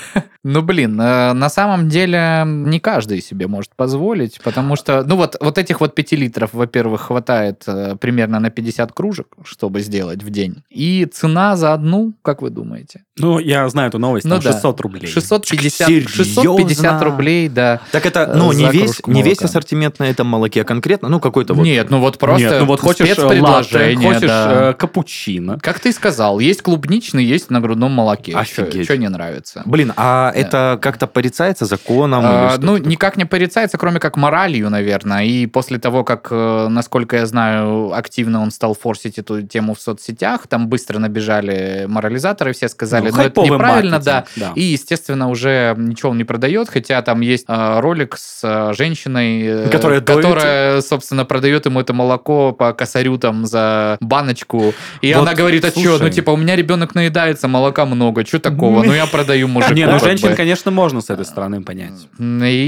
Ну, 0.43 0.63
блин, 0.63 0.99
э, 0.99 1.33
на 1.33 1.49
самом 1.49 1.87
деле 1.87 2.43
не 2.47 2.79
каждый 2.79 3.21
себе 3.21 3.45
может 3.45 3.75
позволить, 3.75 4.41
потому 4.41 4.75
что, 4.75 5.03
ну, 5.03 5.15
вот, 5.15 5.35
вот 5.39 5.59
этих 5.59 5.81
вот 5.81 5.93
5 5.93 6.13
литров, 6.13 6.49
во-первых, 6.53 7.01
хватает 7.01 7.63
э, 7.67 7.95
примерно 7.95 8.39
на 8.39 8.49
50 8.49 8.91
кружек, 8.91 9.27
чтобы 9.43 9.81
сделать 9.81 10.23
в 10.23 10.31
день. 10.31 10.63
И 10.71 11.05
цена 11.05 11.55
за 11.55 11.73
одну, 11.73 12.13
как 12.23 12.41
вы 12.41 12.49
думаете? 12.49 13.03
Ну, 13.17 13.39
я 13.39 13.67
знаю 13.67 13.89
эту 13.89 13.99
новость, 13.99 14.25
Ну 14.25 14.35
там 14.35 14.43
да. 14.43 14.53
600 14.53 14.79
рублей. 14.79 15.07
650, 15.07 15.87
Серьезно? 15.87 16.09
650 16.09 17.01
рублей, 17.03 17.49
да. 17.49 17.81
Так 17.91 18.05
это, 18.05 18.33
ну, 18.35 18.53
не 18.53 18.65
весь, 18.67 19.05
не 19.05 19.21
весь 19.21 19.39
ассортимент 19.39 19.99
на 19.99 20.05
этом 20.05 20.27
молоке, 20.27 20.61
а 20.61 20.63
конкретно, 20.63 21.09
ну, 21.09 21.19
какой-то 21.19 21.53
вот... 21.53 21.63
Нет, 21.63 21.89
ну 21.89 21.99
вот 21.99 22.17
просто 22.17 22.47
Нет, 22.47 22.59
ну 22.61 22.65
вот 22.65 22.79
хочешь 22.79 23.01
э, 23.01 23.21
латте, 23.21 23.21
спецпредложение, 23.21 24.13
хочешь 24.13 24.29
да. 24.29 24.69
э, 24.69 24.73
капучино. 24.75 25.59
Как 25.61 25.81
ты 25.81 25.91
сказал, 25.91 26.39
есть 26.39 26.61
клубничный, 26.61 27.25
есть 27.25 27.49
на 27.49 27.59
грудном 27.59 27.91
молоке. 27.91 28.33
Офигеть. 28.33 28.85
Что 28.85 28.95
не 28.95 29.09
нравится? 29.09 29.63
Блин, 29.65 29.91
а 29.97 30.31
это 30.33 30.79
как-то 30.81 31.05
порицается 31.05 31.65
законом? 31.65 32.23
А, 32.23 32.55
ну, 32.59 32.77
такое? 32.77 32.91
никак 32.91 33.17
не 33.17 33.25
порицается, 33.25 33.77
кроме 33.77 33.99
как 33.99 34.15
моралью, 34.15 34.69
наверное. 34.69 35.25
И 35.25 35.47
после 35.47 35.79
того, 35.79 36.05
как, 36.05 36.29
э, 36.31 36.67
насколько 36.69 37.17
я 37.17 37.25
знаю, 37.25 37.91
активно 37.93 38.41
он 38.41 38.51
стал 38.51 38.73
форсить 38.73 39.19
эту 39.19 39.41
тему 39.41 39.75
в 39.75 39.81
соцсетях, 39.81 40.47
там 40.47 40.69
быстро 40.69 40.97
набежали 40.97 41.85
морализаторы, 41.89 42.53
все 42.53 42.69
сказали, 42.69 43.00
Ну, 43.01 43.09
ну, 43.09 43.09
это 43.09 43.23
хайповый 43.23 43.49
неправильно, 43.49 43.99
да. 43.99 44.13
маркетинг, 44.13 44.47
да. 44.47 44.51
И, 44.55 44.63
естественно, 44.63 45.29
уже 45.29 45.75
ничего 45.77 46.11
он 46.11 46.17
не 46.17 46.23
продает, 46.23 46.69
хотя 46.69 47.01
там 47.01 47.21
есть 47.21 47.45
э, 47.47 47.79
ролик 47.79 48.17
с 48.17 48.41
э, 48.43 48.73
женщиной, 48.73 49.41
э, 49.43 49.69
Которая 49.69 50.01
которая, 50.01 50.81
собственно, 50.81 51.25
продает 51.25 51.65
ему 51.65 51.79
это 51.79 51.93
молоко 51.93 52.51
по 52.51 52.73
косарю 52.73 53.17
там 53.17 53.45
за 53.45 53.97
баночку. 53.99 54.73
И 55.01 55.13
Вот, 55.13 55.21
она 55.21 55.33
говорит, 55.33 55.65
а 55.65 55.71
что, 55.71 55.97
ну, 55.99 56.09
типа, 56.09 56.31
у 56.31 56.37
меня 56.37 56.55
ребенок 56.55 56.95
наедается, 56.95 57.47
молока 57.47 57.85
много, 57.85 58.25
что 58.25 58.39
такого? 58.39 58.83
Ну, 58.91 58.93
я 58.93 59.05
продаю 59.05 59.47
мужику. 59.47 59.73
Не, 59.73 59.85
ну 59.85 59.99
женщин, 59.99 60.35
конечно, 60.35 60.69
можно 60.69 61.01
с 61.01 61.09
этой 61.09 61.23
стороны 61.23 61.61
понять. 61.61 61.93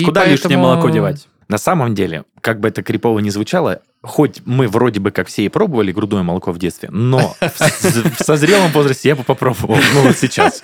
Куда 0.06 0.26
лишнее 0.26 0.58
молоко 0.58 0.90
девать? 0.90 1.28
На 1.50 1.58
самом 1.58 1.94
деле, 1.94 2.24
как 2.42 2.60
бы 2.60 2.70
это 2.70 2.82
крипово 2.82 3.20
не 3.20 3.30
звучало, 3.30 3.82
хоть 4.04 4.42
мы 4.46 4.68
вроде 4.68 5.00
бы 5.00 5.12
как 5.12 5.28
все 5.28 5.46
и 5.46 5.50
пробовали 5.50 5.94
грудное 5.94 6.24
молоко 6.24 6.52
в 6.52 6.60
детстве, 6.60 6.90
но 6.92 7.36
в 7.40 8.24
созрелом 8.24 8.72
возрасте 8.72 9.10
я 9.10 9.16
бы 9.16 9.24
попробовал, 9.24 9.78
ну 9.94 10.02
вот 10.02 10.18
сейчас. 10.18 10.62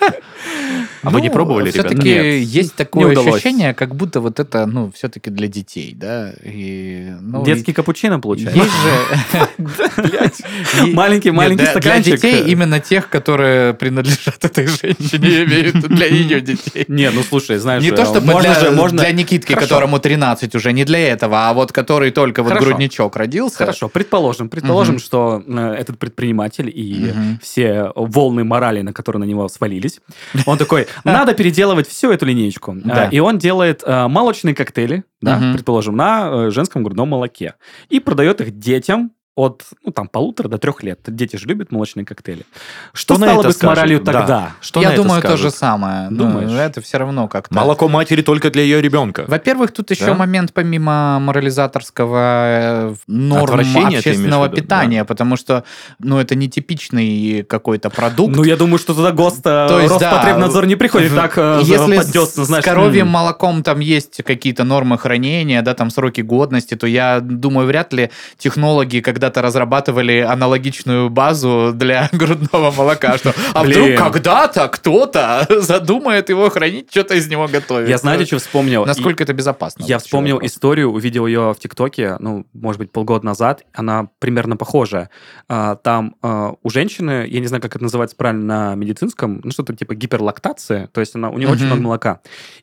А 1.02 1.10
вы 1.10 1.22
не 1.22 1.30
пробовали, 1.30 1.70
ребята? 1.70 1.88
все-таки 1.88 2.40
есть 2.40 2.74
такое 2.74 3.18
ощущение, 3.18 3.72
как 3.72 3.94
будто 3.94 4.20
вот 4.20 4.38
это, 4.38 4.66
ну, 4.66 4.92
все-таки 4.94 5.30
для 5.30 5.48
детей, 5.48 5.94
да? 5.96 6.32
Ну, 6.44 7.44
Детский 7.44 7.72
капучино, 7.72 8.20
получается. 8.20 8.60
Есть 8.60 10.36
же... 10.82 10.92
Маленький, 10.92 11.30
маленький 11.30 11.62
Нет, 11.62 11.72
для- 11.72 11.80
стаканчик. 11.80 12.20
Для 12.20 12.30
детей 12.30 12.52
именно 12.52 12.80
тех, 12.80 13.08
которые 13.08 13.72
принадлежат 13.74 14.44
этой 14.44 14.66
женщине, 14.66 15.28
я 15.28 15.44
имею 15.44 15.72
в 15.72 15.74
виду 15.76 15.88
для 15.88 16.06
ее 16.10 16.40
детей. 16.40 16.84
Не, 16.88 17.10
ну 17.10 17.22
слушай, 17.22 17.56
знаешь, 17.58 17.82
Не 17.82 17.90
э, 17.90 17.96
то, 17.96 18.04
чтобы 18.04 18.26
можно 18.74 19.02
для, 19.02 19.12
Никитки, 19.12 19.54
которому 19.54 19.98
13 19.98 20.54
уже, 20.54 20.72
не 20.72 20.84
для 20.84 20.98
этого, 20.98 21.48
а 21.48 21.54
вот 21.54 21.72
который 21.72 22.10
только 22.10 22.42
вот 22.42 22.52
грудничок 22.58 23.16
родился. 23.30 23.58
Хорошо, 23.58 23.88
предположим, 23.88 24.48
предположим, 24.48 24.94
Мгм. 24.96 25.00
что 25.02 25.42
э, 25.46 25.74
этот 25.78 25.98
предприниматель 25.98 26.68
и 26.74 27.12
Мгм. 27.12 27.38
все 27.42 27.92
волны 27.94 28.44
морали, 28.44 28.82
на 28.82 28.92
которые 28.92 29.20
на 29.20 29.24
него 29.24 29.48
свалились, 29.48 30.00
он 30.46 30.58
такой, 30.58 30.86
надо 31.04 31.34
переделывать 31.34 31.86
всю 31.88 32.10
эту 32.10 32.26
линейку. 32.26 32.76
А, 32.90 33.08
И 33.10 33.18
он 33.20 33.38
делает 33.38 33.82
а, 33.86 34.08
молочные 34.08 34.54
коктейли, 34.54 35.04
да, 35.20 35.40
предположим, 35.52 35.96
на 35.96 36.28
э, 36.46 36.50
женском 36.50 36.82
грудном 36.82 37.08
молоке. 37.10 37.54
И 37.88 38.00
продает 38.00 38.40
их 38.40 38.58
детям 38.58 39.12
от 39.40 39.64
ну, 39.84 39.92
там, 39.92 40.08
полутора 40.08 40.48
до 40.48 40.58
трех 40.58 40.82
лет. 40.82 41.00
Дети 41.06 41.36
же 41.36 41.46
любят 41.46 41.72
молочные 41.72 42.04
коктейли. 42.04 42.44
Что, 42.92 43.18
на 43.18 43.26
стало 43.26 43.42
бы 43.44 43.52
с 43.52 43.62
моралью 43.62 44.00
Да. 44.02 44.12
тогда? 44.12 44.52
Что 44.60 44.80
Я 44.82 44.92
думаю, 44.92 45.22
то 45.22 45.36
же 45.36 45.50
самое. 45.50 46.08
Ну, 46.10 46.24
Думаешь? 46.24 46.50
это 46.50 46.80
все 46.80 46.98
равно 46.98 47.28
как-то. 47.28 47.54
Молоко 47.54 47.88
матери 47.88 48.22
только 48.22 48.50
для 48.50 48.62
ее 48.62 48.80
ребенка. 48.80 49.24
Во-первых, 49.26 49.72
тут 49.72 49.90
еще 49.90 50.06
Да? 50.06 50.14
момент 50.14 50.52
помимо 50.52 51.18
морализаторского 51.20 52.90
э, 52.90 52.94
норм 53.06 53.60
общественного 53.60 54.44
виду? 54.46 54.56
питания, 54.56 55.04
потому 55.04 55.36
что, 55.36 55.64
ну, 55.98 56.18
это 56.18 56.34
не 56.34 56.48
типичный 56.48 57.44
какой-то 57.44 57.90
продукт. 57.90 58.36
Ну, 58.36 58.44
я 58.44 58.56
думаю, 58.56 58.78
что 58.78 58.94
туда 58.94 59.12
ГОСТ, 59.12 59.46
э, 59.46 59.66
То 59.68 59.80
есть, 59.80 59.98
да, 59.98 60.10
Роспотребнадзор 60.12 60.66
не 60.66 60.76
приходит 60.76 61.14
так 61.14 61.32
э, 61.36 61.60
Если 61.62 61.96
под 61.96 62.10
дёсна, 62.10 62.44
с 62.44 62.64
коровьим 62.64 63.06
м. 63.06 63.12
молоком 63.12 63.62
там 63.62 63.80
есть 63.80 64.22
какие-то 64.22 64.64
нормы 64.64 64.98
хранения, 64.98 65.62
да, 65.62 65.74
там 65.74 65.90
сроки 65.90 66.20
годности, 66.20 66.74
то 66.76 66.86
я 66.86 67.20
думаю, 67.20 67.66
вряд 67.66 67.92
ли 67.92 68.10
технологи 68.38 69.00
когда-то 69.30 69.42
разрабатывали 69.42 70.18
аналогичную 70.18 71.08
базу 71.08 71.72
для 71.74 72.08
грудного 72.12 72.70
молока, 72.72 73.16
что 73.16 73.32
а 73.54 73.62
вдруг 73.62 73.96
когда-то 73.96 74.68
кто-то 74.68 75.46
задумает 75.60 76.30
его 76.30 76.50
хранить, 76.50 76.90
что-то 76.90 77.14
из 77.14 77.28
него 77.28 77.46
готовить. 77.46 77.88
Я 77.88 77.98
знаете, 77.98 78.26
что 78.26 78.38
вспомнил? 78.38 78.84
Насколько 78.84 79.22
это 79.22 79.32
безопасно? 79.32 79.84
Я 79.84 79.98
вспомнил 79.98 80.40
историю, 80.42 80.90
увидел 80.90 81.26
ее 81.26 81.52
в 81.52 81.58
ТикТоке, 81.60 82.16
ну, 82.18 82.46
может 82.52 82.78
быть, 82.78 82.90
полгода 82.90 83.24
назад. 83.24 83.62
Она 83.72 84.08
примерно 84.18 84.56
похожая. 84.56 85.10
А, 85.48 85.76
Там 85.76 86.16
а, 86.22 86.54
у 86.62 86.70
женщины, 86.70 87.26
я 87.28 87.40
не 87.40 87.46
знаю, 87.46 87.62
как 87.62 87.76
это 87.76 87.84
называется 87.84 88.16
правильно 88.16 88.44
на 88.44 88.74
медицинском, 88.74 89.40
ну, 89.44 89.50
что-то 89.52 89.76
типа 89.76 89.94
гиперлактация, 89.94 90.88
то 90.88 91.00
есть 91.00 91.14
она, 91.14 91.30
у 91.30 91.38
нее 91.38 91.48
очень 91.48 91.66
много 91.66 91.82
молока. 91.82 92.20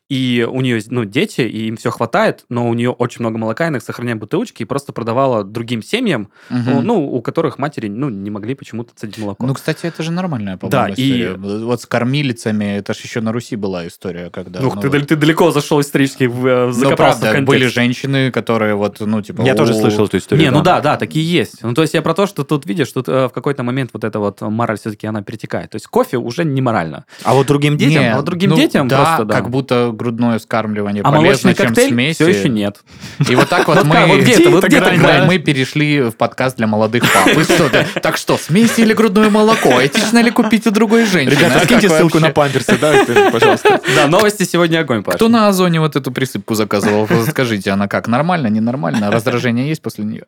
И 0.08 0.46
у 0.48 0.60
нее, 0.60 0.82
ну, 0.88 1.04
дети, 1.04 1.42
и 1.42 1.68
им 1.68 1.76
все 1.76 1.90
хватает, 1.90 2.44
но 2.48 2.68
у 2.68 2.74
нее 2.74 2.90
очень 2.90 3.20
много 3.20 3.38
молока, 3.38 3.64
и 3.64 3.68
она 3.68 3.78
их 3.78 3.82
сохраняет 3.82 4.18
в 4.18 4.20
бутылочке 4.20 4.64
и 4.64 4.66
просто 4.66 4.92
продавала 4.92 5.44
другим 5.44 5.82
семьям, 5.82 6.28
Мгм. 6.58 6.86
ну, 6.86 7.06
у 7.12 7.20
которых 7.22 7.58
матери, 7.58 7.88
ну, 7.88 8.08
не 8.08 8.30
могли 8.30 8.54
почему-то 8.54 8.90
цедить 8.94 9.18
молоко. 9.18 9.46
Ну, 9.46 9.54
кстати, 9.54 9.86
это 9.86 10.02
же 10.02 10.10
нормальная, 10.12 10.54
Да, 10.54 10.68
по-моему, 10.68 10.94
и- 10.96 11.22
история. 11.22 11.64
Вот 11.64 11.82
с 11.82 11.86
кормилицами, 11.86 12.76
это 12.78 12.94
же 12.94 13.00
еще 13.04 13.20
на 13.20 13.32
Руси 13.32 13.56
была 13.56 13.86
история, 13.86 14.30
когда... 14.30 14.60
Ух, 14.60 14.74
ну, 14.76 14.80
ты, 14.80 14.88
вот- 14.90 15.06
ты 15.06 15.16
далеко 15.16 15.50
зашел 15.50 15.80
исторически, 15.80 16.24
в, 16.24 16.46
э, 16.46 16.66
Ну, 16.66 16.72
закопался 16.72 16.94
в 16.94 16.96
правда, 16.96 17.26
контекст. 17.26 17.46
были 17.48 17.66
женщины, 17.66 18.30
которые 18.30 18.74
вот, 18.74 19.00
ну, 19.00 19.22
типа... 19.22 19.42
Я 19.42 19.54
тоже 19.54 19.72
«О, 19.72 19.80
слышал 19.80 20.06
эту 20.06 20.18
историю. 20.18 20.44
Не, 20.44 20.50
ну 20.50 20.62
да, 20.62 20.80
да, 20.80 20.96
такие 20.96 21.30
есть. 21.30 21.62
Ну, 21.62 21.74
то 21.74 21.82
есть 21.82 21.94
я 21.94 22.02
про 22.02 22.14
то, 22.14 22.26
что 22.26 22.44
тут, 22.44 22.66
видишь, 22.66 22.90
тут 22.92 23.08
э, 23.08 23.26
в 23.28 23.30
какой-то 23.30 23.62
момент 23.62 23.90
вот 23.92 24.04
эта 24.04 24.18
вот 24.18 24.40
мораль 24.40 24.78
все-таки 24.78 25.06
она 25.06 25.22
перетекает. 25.22 25.70
То 25.70 25.76
есть 25.76 25.86
кофе 25.86 26.16
уже 26.18 26.44
не 26.44 26.60
морально. 26.60 27.04
А 27.24 27.34
вот 27.34 27.46
другим 27.46 27.76
детям? 27.76 28.02
Не, 28.02 28.12
а 28.12 28.16
вот 28.16 28.24
другим 28.24 28.50
ну, 28.50 28.56
детям 28.56 28.88
да, 28.88 29.04
просто, 29.04 29.24
да. 29.24 29.34
как 29.34 29.50
будто 29.50 29.90
грудное 29.92 30.38
вскармливание 30.38 31.02
А 31.02 31.10
полезно, 31.10 31.26
молочный 31.26 31.54
чем 31.54 31.66
коктейль 31.66 31.88
смеси. 31.92 32.14
все 32.14 32.28
еще 32.28 32.48
нет. 32.48 32.80
И 33.28 33.34
вот 33.34 33.48
так 33.48 33.66
вот 33.68 33.84
мы... 33.84 34.06
вот 34.06 34.20
где-то, 34.22 34.50
вот 34.50 34.64
где-то. 34.64 35.24
Мы 35.26 35.38
перешли 35.38 36.02
в 36.02 36.12
подкаст 36.12 36.37
для 36.56 36.66
молодых 36.66 37.02
пап. 37.12 37.28
Что? 37.44 37.70
Так 38.00 38.16
что, 38.16 38.36
смеси 38.38 38.80
или 38.82 38.92
грудное 38.94 39.30
молоко? 39.30 39.84
Этично 39.84 40.20
ли 40.22 40.30
купить 40.30 40.66
у 40.66 40.70
другой 40.70 41.04
женщины? 41.04 41.38
Ребята, 41.38 41.60
А 41.60 41.64
скиньте 41.64 41.88
ссылку 41.88 42.18
на 42.20 42.30
памперсы, 42.30 42.78
да, 42.78 43.04
пожалуйста. 43.32 43.80
Да, 43.94 44.06
новости 44.06 44.44
сегодня 44.44 44.80
огонь, 44.80 45.02
Паш. 45.02 45.16
Кто 45.16 45.28
на 45.28 45.48
Озоне 45.48 45.80
вот 45.80 45.96
эту 45.96 46.10
присыпку 46.12 46.54
заказывал? 46.54 47.08
Скажите, 47.28 47.70
она 47.70 47.88
как, 47.88 48.08
нормально, 48.08 48.46
ненормально? 48.48 49.10
Раздражение 49.10 49.68
есть 49.68 49.82
после 49.82 50.04
нее? 50.04 50.24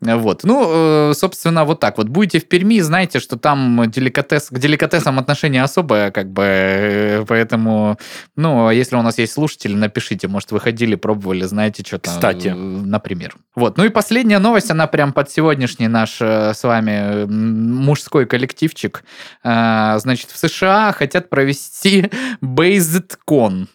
Вот. 0.00 0.44
Ну, 0.44 1.10
э, 1.10 1.14
собственно, 1.14 1.64
вот 1.64 1.80
так 1.80 1.98
вот. 1.98 2.08
Будете 2.08 2.40
в 2.40 2.48
Перми, 2.48 2.80
знаете, 2.80 3.18
что 3.20 3.36
там 3.36 3.90
деликатес, 3.90 4.48
к 4.50 4.58
деликатесам 4.58 5.18
отношение 5.18 5.62
особое, 5.62 6.10
как 6.10 6.30
бы, 6.32 6.42
э, 6.46 7.24
поэтому, 7.26 7.98
ну, 8.36 8.66
а 8.68 8.74
если 8.74 8.96
у 8.96 9.02
нас 9.02 9.18
есть 9.18 9.32
слушатели, 9.32 9.74
напишите, 9.74 10.28
может, 10.28 10.50
вы 10.52 10.60
ходили, 10.60 10.94
пробовали, 10.94 11.44
знаете, 11.44 11.82
что-то. 11.86 12.10
Кстати. 12.10 12.48
э, 12.48 12.54
Например. 12.54 13.34
Вот. 13.54 13.76
Ну 13.76 13.84
и 13.84 13.88
последняя 13.88 14.38
новость, 14.38 14.70
она 14.70 14.86
прям 14.86 15.12
под 15.12 15.30
сегодняшний 15.48 15.88
наш 15.88 16.18
э, 16.20 16.52
с 16.52 16.62
вами 16.62 17.24
мужской 17.24 18.26
коллективчик. 18.26 19.02
А, 19.42 19.98
Значит, 19.98 20.30
в 20.30 20.36
США 20.36 20.92
хотят 20.92 21.30
провести 21.30 22.10
BasedCon 22.42 23.66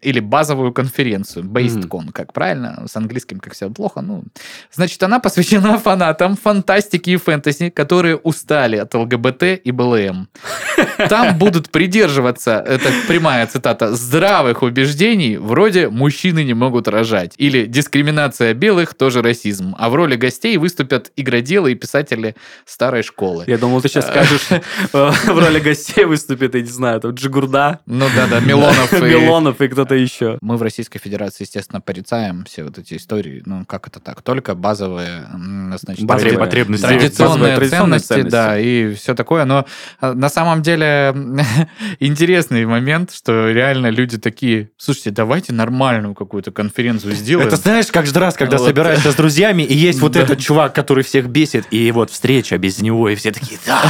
или 0.00 0.20
базовую 0.20 0.72
конференцию. 0.72 1.44
BasedCon, 1.44 2.10
как 2.12 2.32
правильно? 2.32 2.84
С 2.88 2.96
английским 2.96 3.38
как 3.38 3.54
все 3.54 3.70
плохо. 3.70 4.00
Ну, 4.00 4.24
значит, 4.72 5.00
она 5.04 5.20
посвящена 5.20 5.78
фанатам 5.84 6.36
фантастики 6.36 7.10
и 7.10 7.16
фэнтези, 7.16 7.70
которые 7.70 8.16
устали 8.16 8.76
от 8.76 8.92
ЛГБТ 8.94 9.42
и 9.64 9.70
БЛМ. 9.70 10.28
Там 11.08 11.38
будут 11.38 11.70
придерживаться, 11.70 12.52
это 12.66 12.90
прямая 13.06 13.46
цитата, 13.46 13.94
здравых 13.94 14.62
убеждений, 14.62 15.36
вроде 15.36 15.88
«мужчины 15.88 16.42
не 16.42 16.54
могут 16.54 16.88
рожать» 16.88 17.34
или 17.36 17.66
«дискриминация 17.66 18.54
белых 18.54 18.94
тоже 18.94 19.22
расизм». 19.22 19.76
А 19.78 19.88
в 19.88 19.94
роли 19.94 20.16
гостей 20.16 20.56
выступят 20.56 21.11
игроделы 21.16 21.72
и 21.72 21.74
писатели 21.74 22.34
старой 22.64 23.02
школы. 23.02 23.44
Я 23.46 23.58
думал, 23.58 23.80
ты 23.80 23.88
сейчас 23.88 24.06
скажешь, 24.06 24.48
э, 24.50 24.60
в 24.92 25.38
роли 25.38 25.60
гостей 25.60 26.04
выступит, 26.04 26.54
я 26.54 26.60
не 26.60 26.68
знаю, 26.68 27.00
там 27.00 27.12
Джигурда, 27.12 27.80
Ну 27.86 28.06
да-да, 28.14 28.40
Милонов. 28.40 28.92
Милонов 28.92 29.60
и 29.60 29.68
кто-то 29.68 29.94
еще. 29.94 30.38
Мы 30.40 30.56
в 30.56 30.62
Российской 30.62 30.98
Федерации, 30.98 31.44
естественно, 31.44 31.80
порицаем 31.80 32.44
все 32.44 32.64
вот 32.64 32.78
эти 32.78 32.96
истории. 32.96 33.42
Ну, 33.46 33.64
как 33.64 33.88
это 33.88 34.00
так? 34.00 34.22
Только 34.22 34.54
базовые, 34.54 35.26
значит, 35.78 36.04
Базовые 36.04 36.38
потребности. 36.38 36.86
традиционные, 36.86 37.68
ценности, 37.68 38.22
да, 38.22 38.58
и 38.58 38.94
все 38.94 39.14
такое. 39.14 39.44
Но 39.44 39.66
а, 40.00 40.14
на 40.14 40.28
самом 40.28 40.62
деле 40.62 41.14
интересный 42.00 42.64
момент, 42.66 43.12
что 43.12 43.50
реально 43.50 43.88
люди 43.88 44.18
такие, 44.18 44.70
слушайте, 44.76 45.10
давайте 45.10 45.52
нормальную 45.52 46.14
какую-то 46.14 46.50
конференцию 46.50 47.14
сделаем. 47.14 47.48
Это 47.48 47.56
знаешь, 47.56 47.86
как 47.86 48.06
же 48.06 48.14
раз, 48.14 48.34
когда 48.34 48.58
собираешься 48.58 49.12
с 49.12 49.14
друзьями, 49.14 49.62
и 49.62 49.74
есть 49.74 50.00
вот 50.00 50.16
этот 50.16 50.38
чувак, 50.40 50.74
который 50.74 51.01
всех 51.02 51.28
бесит, 51.28 51.66
и 51.70 51.90
вот 51.92 52.10
встреча 52.10 52.58
без 52.58 52.80
него, 52.80 53.08
и 53.08 53.14
все 53.14 53.32
такие, 53.32 53.58
да. 53.66 53.82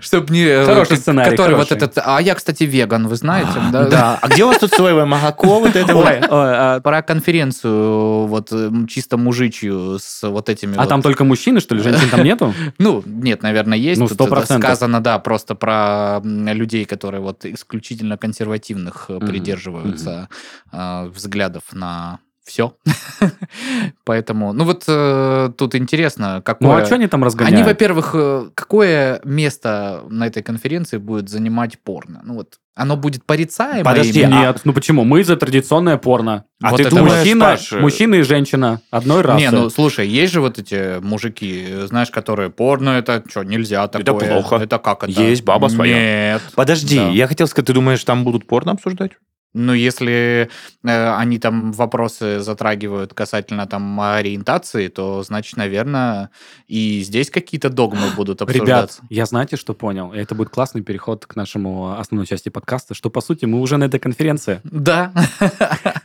Чтобы 0.00 0.32
не... 0.32 0.44
э, 0.44 0.64
Хороший 0.64 0.96
сценарий, 0.96 1.30
Который 1.30 1.56
вот 1.56 1.68
хороший. 1.68 1.88
этот... 1.88 2.04
А 2.04 2.20
я, 2.20 2.34
кстати, 2.34 2.64
веган, 2.64 3.08
вы 3.08 3.16
знаете, 3.16 3.52
да? 3.72 3.84
Да. 3.88 4.18
А 4.20 4.28
где 4.28 4.44
у 4.44 4.48
вас 4.48 4.58
тут 4.58 4.70
соевое 4.70 5.04
молоко 5.06 5.60
вот 5.60 5.74
это 5.74 5.94
вот? 5.94 6.06
Ой, 6.06 6.18
ой, 6.18 6.26
а 6.30 6.80
Про 6.80 7.02
конференцию 7.02 8.26
вот 8.26 8.52
чисто 8.88 9.16
мужичью 9.16 9.98
с 9.98 10.28
вот 10.28 10.48
этими 10.48 10.76
а 10.76 10.80
вот 10.80 10.88
там 10.88 11.02
только 11.02 11.24
мужчины, 11.24 11.60
что 11.60 11.74
ли? 11.74 11.82
Женщин 11.82 12.08
там 12.10 12.22
нету? 12.24 12.54
Ну, 12.78 13.02
нет, 13.06 13.42
наверное, 13.42 13.78
есть. 13.78 14.00
Ну, 14.00 14.06
100%. 14.06 14.38
это 14.38 14.58
сказано, 14.58 15.00
да, 15.00 15.18
просто 15.18 15.54
про 15.54 16.20
людей, 16.24 16.84
которые 16.84 17.20
вот 17.20 17.44
исключительно 17.44 18.18
консервативных 18.18 19.06
э, 19.08 19.18
придерживаются 19.20 20.28
э, 20.72 21.06
взглядов 21.14 21.62
на 21.72 22.18
все. 22.44 22.76
Поэтому, 24.04 24.52
ну 24.52 24.64
вот 24.64 24.84
э, 24.86 25.50
тут 25.56 25.74
интересно, 25.74 26.42
какое... 26.44 26.68
Ну, 26.68 26.76
а 26.76 26.84
что 26.84 26.96
они 26.96 27.06
там 27.06 27.24
разгоняют? 27.24 27.56
Они, 27.56 27.64
во-первых, 27.66 28.10
э, 28.14 28.50
какое 28.54 29.20
место 29.24 30.02
на 30.08 30.26
этой 30.26 30.42
конференции 30.42 30.98
будет 30.98 31.28
занимать 31.28 31.78
порно? 31.78 32.20
Ну 32.22 32.34
вот, 32.34 32.58
оно 32.74 32.96
будет 32.96 33.24
порицаемо? 33.24 33.84
Подожди, 33.84 34.20
именно? 34.20 34.40
Нет, 34.40 34.60
ну 34.64 34.72
почему? 34.74 35.04
Мы 35.04 35.24
за 35.24 35.36
традиционное 35.36 35.96
порно. 35.96 36.44
А 36.62 36.70
Вот 36.70 36.76
ты 36.78 36.82
это 36.84 36.96
думаешь, 36.96 37.18
мужчина, 37.20 37.44
Паш, 37.44 37.72
мужчина 37.72 38.14
и 38.16 38.22
женщина 38.22 38.80
одной 38.90 39.22
расы. 39.22 39.40
Не, 39.40 39.50
ну 39.50 39.70
слушай, 39.70 40.06
есть 40.06 40.32
же 40.32 40.40
вот 40.40 40.58
эти 40.58 41.00
мужики, 41.00 41.86
знаешь, 41.86 42.10
которые 42.10 42.50
порно, 42.50 42.90
это 42.90 43.22
что, 43.28 43.42
нельзя 43.42 43.88
такое. 43.88 44.16
Это 44.16 44.32
плохо. 44.34 44.56
Это 44.56 44.78
как 44.78 45.04
это? 45.04 45.12
Есть 45.12 45.44
баба 45.44 45.68
своя. 45.68 46.32
Нет. 46.34 46.42
Подожди, 46.54 46.98
Да. 46.98 47.08
я 47.08 47.26
хотел 47.26 47.46
сказать, 47.46 47.66
ты 47.66 47.72
думаешь, 47.72 48.04
там 48.04 48.24
будут 48.24 48.46
порно 48.46 48.72
обсуждать? 48.72 49.12
Ну, 49.54 49.72
если 49.72 50.50
э, 50.82 51.14
они 51.14 51.38
там 51.38 51.72
вопросы 51.72 52.40
затрагивают 52.40 53.14
касательно 53.14 53.66
там 53.66 54.00
ориентации, 54.00 54.88
то, 54.88 55.22
значит, 55.22 55.56
наверное, 55.56 56.30
и 56.66 57.02
здесь 57.02 57.30
какие-то 57.30 57.70
догмы 57.70 58.10
будут 58.16 58.40
Ребят, 58.40 58.50
обсуждаться. 58.50 59.02
я 59.10 59.26
знаете, 59.26 59.56
что 59.56 59.72
понял? 59.72 60.12
Это 60.12 60.34
будет 60.34 60.50
классный 60.50 60.82
переход 60.82 61.24
к 61.24 61.36
нашему 61.36 61.96
основной 61.98 62.26
части 62.26 62.48
подкаста, 62.48 62.94
что, 62.94 63.10
по 63.10 63.20
сути, 63.20 63.44
мы 63.44 63.60
уже 63.60 63.76
на 63.76 63.84
этой 63.84 64.00
конференции. 64.00 64.60
Да. 64.64 65.12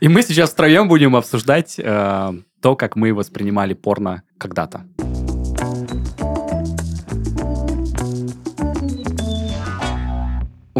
И 0.00 0.08
мы 0.08 0.22
сейчас 0.22 0.50
втроем 0.50 0.88
будем 0.88 1.16
обсуждать 1.16 1.74
э, 1.78 2.32
то, 2.62 2.76
как 2.76 2.94
мы 2.94 3.12
воспринимали 3.12 3.74
порно 3.74 4.22
когда-то. 4.38 4.86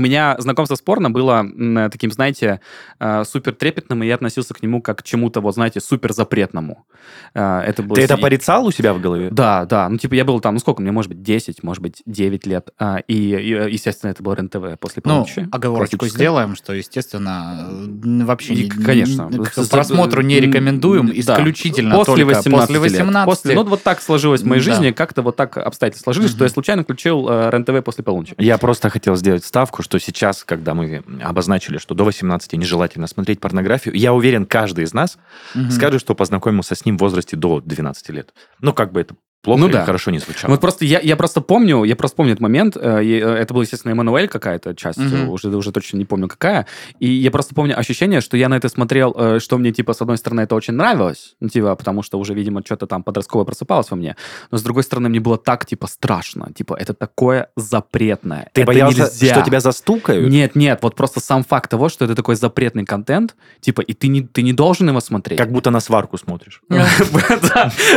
У 0.00 0.02
меня 0.02 0.35
знакомство 0.38 0.76
с 0.76 0.80
порно 0.80 1.11
было 1.11 1.40
м, 1.40 1.90
таким, 1.90 2.11
знаете, 2.11 2.61
э, 3.00 3.23
супер 3.26 3.52
трепетным, 3.54 4.02
и 4.02 4.07
я 4.07 4.14
относился 4.14 4.54
к 4.54 4.62
нему 4.62 4.80
как 4.80 5.00
к 5.00 5.02
чему-то, 5.02 5.42
вот, 5.42 5.52
знаете, 5.54 5.78
супер 5.80 6.14
запретному. 6.14 6.87
Э, 7.35 7.59
Это 7.66 7.83
было 7.83 7.97
Ты 7.97 8.02
это 8.04 8.16
си- 8.16 8.23
порицал 8.23 8.64
у 8.64 8.71
себя 8.71 8.95
в 8.95 9.00
голове? 9.02 9.28
Да, 9.30 9.66
да. 9.66 9.90
Ну, 9.90 9.99
типа, 9.99 10.14
я 10.14 10.25
был 10.25 10.40
там, 10.40 10.54
ну, 10.54 10.61
сколько 10.61 10.80
мне, 10.80 10.90
может 10.90 11.11
быть, 11.11 11.23
10, 11.23 11.62
может 11.62 11.83
быть, 11.83 12.02
9 12.07 12.47
лет. 12.47 12.71
А, 12.78 13.00
И, 13.09 13.14
и, 13.14 13.73
естественно, 13.73 14.11
это 14.11 14.23
был 14.23 14.33
РЕН-ТВ 14.33 14.78
после 14.80 15.02
Ну, 15.04 15.11
полуночи. 15.11 15.47
оговорочку 15.52 16.07
сделаем, 16.07 16.57
что, 16.57 16.73
естественно, 16.73 17.69
э, 17.71 18.25
вообще 18.25 18.54
И, 18.54 18.64
не- 18.64 18.71
конечно. 18.71 19.28
не- 19.30 19.45
к 19.45 19.52
С- 19.52 19.69
просмотру 19.69 20.23
не 20.23 20.40
рекомендуем, 20.40 21.09
да. 21.09 21.12
исключительно 21.12 21.95
после 21.97 22.25
только 22.25 22.26
18 22.38 22.69
после 22.69 22.75
лет. 22.75 22.83
18. 22.92 23.26
После- 23.26 23.54
ну, 23.54 23.64
вот 23.64 23.83
так 23.83 24.00
сложилось 24.00 24.40
в 24.40 24.47
моей 24.47 24.62
Да. 24.64 24.71
жизни, 24.73 24.92
как-то 24.92 25.21
вот 25.21 25.37
так 25.37 25.59
обстоятельства 25.59 26.12
сложились, 26.12 26.30
что 26.35 26.45
я 26.45 26.49
случайно 26.50 26.85
включил 26.85 27.28
э, 27.28 27.50
РЕН-ТВ 27.50 27.85
после 27.85 28.02
полуночи. 28.02 28.35
Я 28.38 28.57
просто 28.57 28.88
хотел 28.88 29.14
сделать 29.16 29.45
ставку, 29.45 29.83
что 29.83 29.89
сейчас, 29.99 30.44
когда 30.44 30.75
мы 30.75 31.02
обозначили, 31.23 31.78
что 31.78 31.94
до 31.94 32.04
18 32.04 32.52
нежелательно 32.54 33.06
смотреть 33.06 33.40
порнографию, 33.40 33.94
я 33.94 34.12
уверен, 34.12 34.47
каждый 34.47 34.85
из 34.85 34.94
нас 34.94 35.18
Мгм. 35.54 35.70
скажет, 35.70 36.00
что 36.00 36.14
познакомился 36.14 36.75
с 36.75 36.85
ним 36.85 36.97
в 36.97 37.00
возрасте 37.00 37.37
до 37.37 37.61
12 37.61 38.11
лет. 38.11 38.32
Ну, 38.61 38.73
как 38.73 38.92
бы 38.92 39.00
это 39.00 39.14
плохо 39.42 39.61
Ну 39.61 39.66
или 39.66 39.73
да. 39.75 39.85
хорошо 39.85 40.11
не 40.11 40.18
звучало. 40.18 40.50
Вот 40.50 40.61
просто 40.61 40.85
я, 40.85 41.00
я 41.00 41.16
просто 41.16 41.40
помню, 41.40 41.85
я 41.85 41.97
просто 41.97 42.16
помню 42.16 42.32
этот 42.32 42.42
момент. 42.42 42.76
э, 42.76 43.02
э, 43.02 43.18
Это 43.20 43.54
был, 43.54 43.62
естественно, 43.62 43.92
Эммануэль 43.92 44.28
какая-то 44.28 44.75
часть, 44.75 44.99
э, 44.99 45.26
уже, 45.26 45.49
уже 45.49 45.73
точно 45.73 45.99
не 45.99 46.04
помню 46.04 46.28
какая. 46.28 46.66
И 46.99 47.09
я 47.09 47.30
просто 47.30 47.54
помню 47.54 47.78
ощущение, 47.78 48.20
что 48.20 48.37
я 48.37 48.49
на 48.49 48.56
это 48.56 48.68
смотрел, 48.68 49.14
э, 49.16 49.38
что 49.40 49.59
мне, 49.59 49.73
типа, 49.73 49.92
с 49.92 50.00
одной 50.02 50.18
стороны, 50.18 50.42
это 50.42 50.54
очень 50.54 50.75
нравилось, 50.75 51.37
ну, 51.40 51.49
типа, 51.49 51.75
потому 51.75 52.02
что 52.02 52.18
уже, 52.18 52.35
видимо, 52.35 52.62
что-то 52.64 52.87
там 52.87 53.02
подростковое 53.02 53.44
просыпалось 53.44 53.90
во 53.90 53.97
мне. 53.97 54.16
Но, 54.50 54.59
с 54.59 54.62
другой 54.62 54.82
стороны, 54.82 55.09
мне 55.09 55.20
было 55.20 55.38
так, 55.38 55.66
типа, 55.66 55.87
страшно. 55.87 56.52
Типа, 56.54 56.75
это 56.75 56.92
такое 56.94 57.49
запретное. 57.56 58.50
Ты 58.52 58.62
это 58.62 58.66
боялся, 58.66 59.02
нельзя. 59.02 59.35
что 59.35 59.44
тебя 59.44 59.61
застукают? 59.61 60.30
Нет, 60.30 60.56
нет, 60.56 60.78
вот 60.82 60.94
просто 60.94 61.20
сам 61.20 61.44
факт 61.44 61.70
того, 61.70 61.88
что 61.88 62.04
это 62.04 62.14
такой 62.14 62.37
запретный 62.37 62.85
контент, 62.85 63.37
типа, 63.61 63.80
и 63.80 63.94
ты 63.94 64.09
не, 64.09 64.23
ты 64.23 64.42
не 64.42 64.52
должен 64.52 64.88
его 64.88 65.00
смотреть. 65.00 65.38
Как 65.38 65.50
будто 65.50 65.70
на 65.70 65.80
сварку 65.80 66.18
смотришь. 66.18 66.62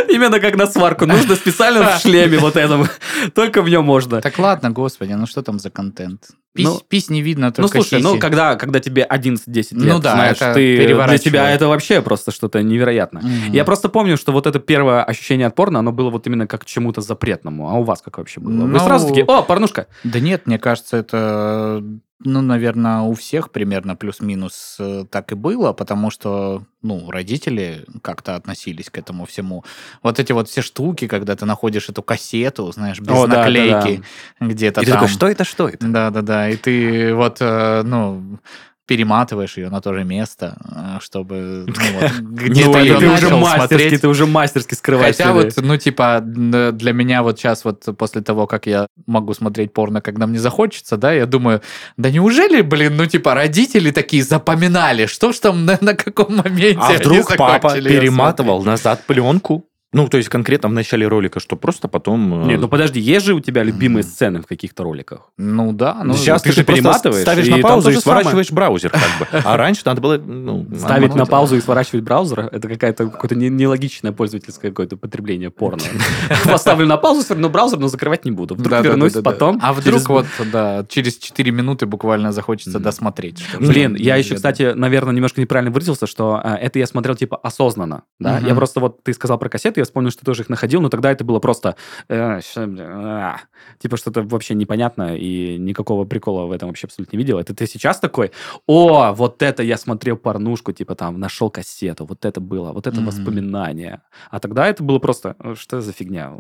Именно 0.09 0.39
как 0.39 0.55
на 0.55 0.67
сварку. 0.67 1.05
Нужно 1.05 1.32
специально 1.35 1.83
в 1.97 2.01
шлеме 2.01 2.37
вот 2.39 2.55
этом. 2.55 2.87
Только 3.33 3.61
в 3.61 3.69
нем 3.69 3.83
можно. 3.85 4.21
Так 4.21 4.37
ладно, 4.39 4.71
господи, 4.71 5.13
ну 5.13 5.25
что 5.25 5.41
там 5.41 5.59
за 5.59 5.69
контент? 5.69 6.27
Пись, 6.55 6.65
Ну, 6.67 6.79
пись 6.87 7.09
не 7.09 7.23
видно, 7.23 7.47
Ну, 7.47 7.53
только 7.53 7.81
слушай, 7.81 7.99
ну, 8.01 8.11
сиси. 8.11 8.19
когда, 8.19 8.55
когда 8.55 8.79
тебе 8.79 9.07
11-10 9.09 9.47
лет, 9.47 9.93
Ну 9.93 9.99
да, 9.99 10.11
знаешь, 10.11 10.37
ты, 10.37 10.85
для 11.07 11.17
тебя 11.17 11.49
это 11.49 11.67
вообще 11.67 12.01
просто 12.03 12.31
что-то 12.31 12.61
невероятное. 12.61 13.23
Мгм. 13.23 13.51
Я 13.53 13.65
просто 13.65 13.89
помню, 13.89 14.17
что 14.17 14.31
вот 14.31 14.45
это 14.45 14.59
первое 14.59 15.03
ощущение 15.03 15.47
от 15.47 15.55
порно, 15.55 15.79
оно 15.79 15.91
было 15.91 16.11
вот 16.11 16.27
именно 16.27 16.45
как 16.45 16.61
к 16.61 16.65
чему-то 16.65 17.01
запретному. 17.01 17.69
А 17.69 17.73
у 17.73 17.83
вас 17.83 18.03
как 18.03 18.19
вообще 18.19 18.39
было? 18.39 18.51
Вы 18.51 18.67
Ну, 18.67 18.79
сразу 18.79 19.07
такие, 19.07 19.25
о, 19.25 19.41
порнушка. 19.41 19.87
Да 20.03 20.19
нет, 20.19 20.45
мне 20.45 20.59
кажется, 20.59 20.97
это, 20.97 21.83
ну, 22.23 22.41
наверное, 22.41 23.01
у 23.01 23.13
всех 23.13 23.51
примерно 23.51 23.95
плюс-минус 23.95 24.77
э, 24.79 25.05
так 25.09 25.31
и 25.31 25.35
было, 25.35 25.73
потому 25.73 26.11
что, 26.11 26.63
ну, 26.81 27.09
родители 27.11 27.85
как-то 28.01 28.35
относились 28.35 28.89
к 28.89 28.97
этому 28.97 29.25
всему. 29.25 29.63
Вот 30.01 30.19
эти 30.19 30.31
вот 30.31 30.49
все 30.49 30.61
штуки, 30.61 31.07
когда 31.07 31.35
ты 31.35 31.45
находишь 31.45 31.89
эту 31.89 32.01
кассету, 32.03 32.71
знаешь, 32.71 32.99
без 32.99 33.09
О, 33.09 33.27
да, 33.27 33.35
да, 33.35 33.39
наклейки 33.39 34.03
где-то 34.39 34.81
И 34.81 34.85
ты 34.85 34.91
там. 34.91 35.01
такой, 35.01 35.13
что 35.13 35.27
это, 35.27 35.43
что 35.43 35.67
это? 35.69 35.87
Да-да-да, 35.87 36.49
и 36.49 36.55
ты 36.55 37.13
вот, 37.13 37.37
э, 37.39 37.83
ну, 37.83 38.39
перематываешь 38.85 39.57
ее 39.57 39.69
на 39.69 39.81
то 39.81 39.93
же 39.93 40.03
место, 40.03 40.57
э, 40.69 40.99
чтобы 41.01 41.65
ну, 41.67 41.73
вот, 41.99 42.11
Ну, 42.21 42.73
ты 42.73 42.79
и 42.79 42.83
ее 42.83 42.97
ты 42.99 43.05
уже 43.07 43.23
начал 43.23 43.39
мастерски, 43.39 43.67
смотреть. 43.67 44.01
ты 44.01 44.07
уже 44.07 44.25
мастерски 44.25 44.73
скрываешь. 44.73 45.15
Хотя 45.15 45.33
вот, 45.33 45.53
ну, 45.57 45.77
типа, 45.77 46.21
для 46.23 46.93
меня 46.93 47.23
вот 47.23 47.39
сейчас 47.39 47.63
вот 47.65 47.85
после 47.97 48.21
того, 48.21 48.47
как 48.47 48.65
я 48.65 48.87
могу 49.05 49.33
смотреть 49.33 49.73
порно, 49.73 50.01
когда 50.01 50.27
мне 50.27 50.39
захочется, 50.39 50.97
да, 50.97 51.13
я 51.13 51.25
думаю, 51.25 51.61
да 51.97 52.09
неужели, 52.09 52.61
блин, 52.61 52.97
ну, 52.97 53.05
типа, 53.05 53.33
родители 53.33 53.91
такие 53.91 54.23
запоминали, 54.23 55.05
что 55.05 55.31
ж 55.31 55.39
там 55.39 55.65
на, 55.65 55.77
на 55.81 55.95
каком 55.95 56.35
моменте 56.35 56.79
А 56.79 56.93
вдруг 56.93 57.35
папа 57.37 57.75
перематывал 57.75 58.63
назад 58.63 59.03
пленку? 59.05 59.65
Ну, 59.93 60.07
то 60.07 60.17
есть 60.17 60.29
конкретно 60.29 60.69
в 60.69 60.73
начале 60.73 61.07
ролика, 61.07 61.39
что 61.39 61.55
просто 61.55 61.87
потом... 61.87 62.43
э, 62.43 62.47
Нет, 62.47 62.59
ну 62.59 62.67
подожди, 62.67 62.99
есть 62.99 63.25
же 63.25 63.33
у 63.33 63.39
тебя 63.39 63.63
любимые 63.63 64.03
сцены 64.03 64.41
в 64.41 64.47
каких-то 64.47 64.83
роликах? 64.83 65.31
Ну, 65.37 65.71
да, 65.71 66.01
ну, 66.03 66.15
Сейчас 66.15 66.41
ты 66.41 66.49
ты, 66.49 66.55
же 66.55 66.63
перематываешь, 66.63 67.21
ставишь 67.21 67.47
и 67.47 67.51
на 67.51 67.59
паузу 67.59 67.89
и 67.89 67.93
же 67.93 68.01
самое. 68.01 68.21
сворачиваешь 68.23 68.51
браузер, 68.51 68.89
как 68.91 69.01
бы. 69.19 69.41
А 69.45 69.57
раньше 69.57 69.83
надо 69.85 70.01
было 70.01 70.17
ну, 70.17 70.67
Ставить 70.77 71.15
на 71.15 71.25
паузу 71.25 71.55
и 71.57 71.61
сворачивать 71.61 72.03
браузер, 72.03 72.49
это 72.51 72.67
какая-то 72.67 73.07
какое-то 73.09 73.35
не- 73.35 73.49
нелогичное 73.49 74.11
пользовательское 74.11 74.71
какое-то 74.71 74.97
потребление 74.97 75.49
порно. 75.51 75.83
Поставлю 76.45 76.85
на 76.87 76.97
паузу, 76.97 77.21
сверну 77.21 77.49
браузер, 77.49 77.79
но 77.79 77.87
закрывать 77.87 78.25
не 78.25 78.31
буду. 78.31 78.55
Вдруг 78.55 78.83
вернусь 78.83 79.13
потом. 79.13 79.59
А 79.61 79.73
вдруг 79.73 80.09
вот, 80.09 80.25
да, 80.51 80.85
через 80.89 81.17
4 81.17 81.51
минуты 81.51 81.85
буквально 81.85 82.31
захочется 82.31 82.79
досмотреть. 82.79 83.43
Блин, 83.59 83.95
я 83.95 84.15
еще, 84.15 84.35
кстати, 84.35 84.73
наверное, 84.73 85.13
немножко 85.13 85.39
неправильно 85.39 85.71
выразился, 85.71 86.07
что 86.07 86.39
а, 86.43 86.55
это 86.55 86.79
я 86.79 86.87
смотрел 86.87 87.15
типа 87.15 87.37
осознанно, 87.37 88.03
да. 88.19 88.39
Я 88.39 88.55
просто 88.55 88.79
вот 88.79 89.03
ты 89.03 89.13
сказал 89.13 89.37
про 89.37 89.49
кассеты, 89.49 89.82
я 89.83 89.85
вспомнил, 89.85 90.11
что 90.11 90.25
тоже 90.25 90.43
их 90.43 90.49
находил, 90.49 90.81
но 90.81 90.89
тогда 90.89 91.11
это 91.11 91.23
было 91.23 91.39
просто 91.39 91.75
э, 92.07 92.39
а, 92.55 93.37
типа 93.79 93.97
что-то 93.97 94.23
вообще 94.23 94.53
непонятно 94.53 95.15
и 95.15 95.57
никакого 95.57 96.05
прикола 96.05 96.45
в 96.45 96.51
этом 96.51 96.69
вообще 96.69 96.87
абсолютно 96.87 97.15
не 97.15 97.23
видел. 97.23 97.39
Это 97.39 97.53
ты 97.53 97.67
сейчас 97.67 97.99
такой, 97.99 98.31
о, 98.67 99.13
вот 99.13 99.41
это 99.41 99.63
я 99.63 99.77
смотрел 99.77 100.17
порнушку, 100.17 100.71
типа 100.71 100.95
там 100.95 101.19
нашел 101.19 101.49
кассету, 101.49 102.05
вот 102.05 102.25
это 102.25 102.41
было, 102.41 102.71
вот 102.71 102.87
это 102.87 103.01
воспоминание. 103.01 104.01
А 104.29 104.39
тогда 104.39 104.67
это 104.67 104.83
было 104.83 104.99
просто, 104.99 105.35
«Э, 105.39 105.55
что 105.55 105.81
за 105.81 105.91
фигня. 105.91 106.31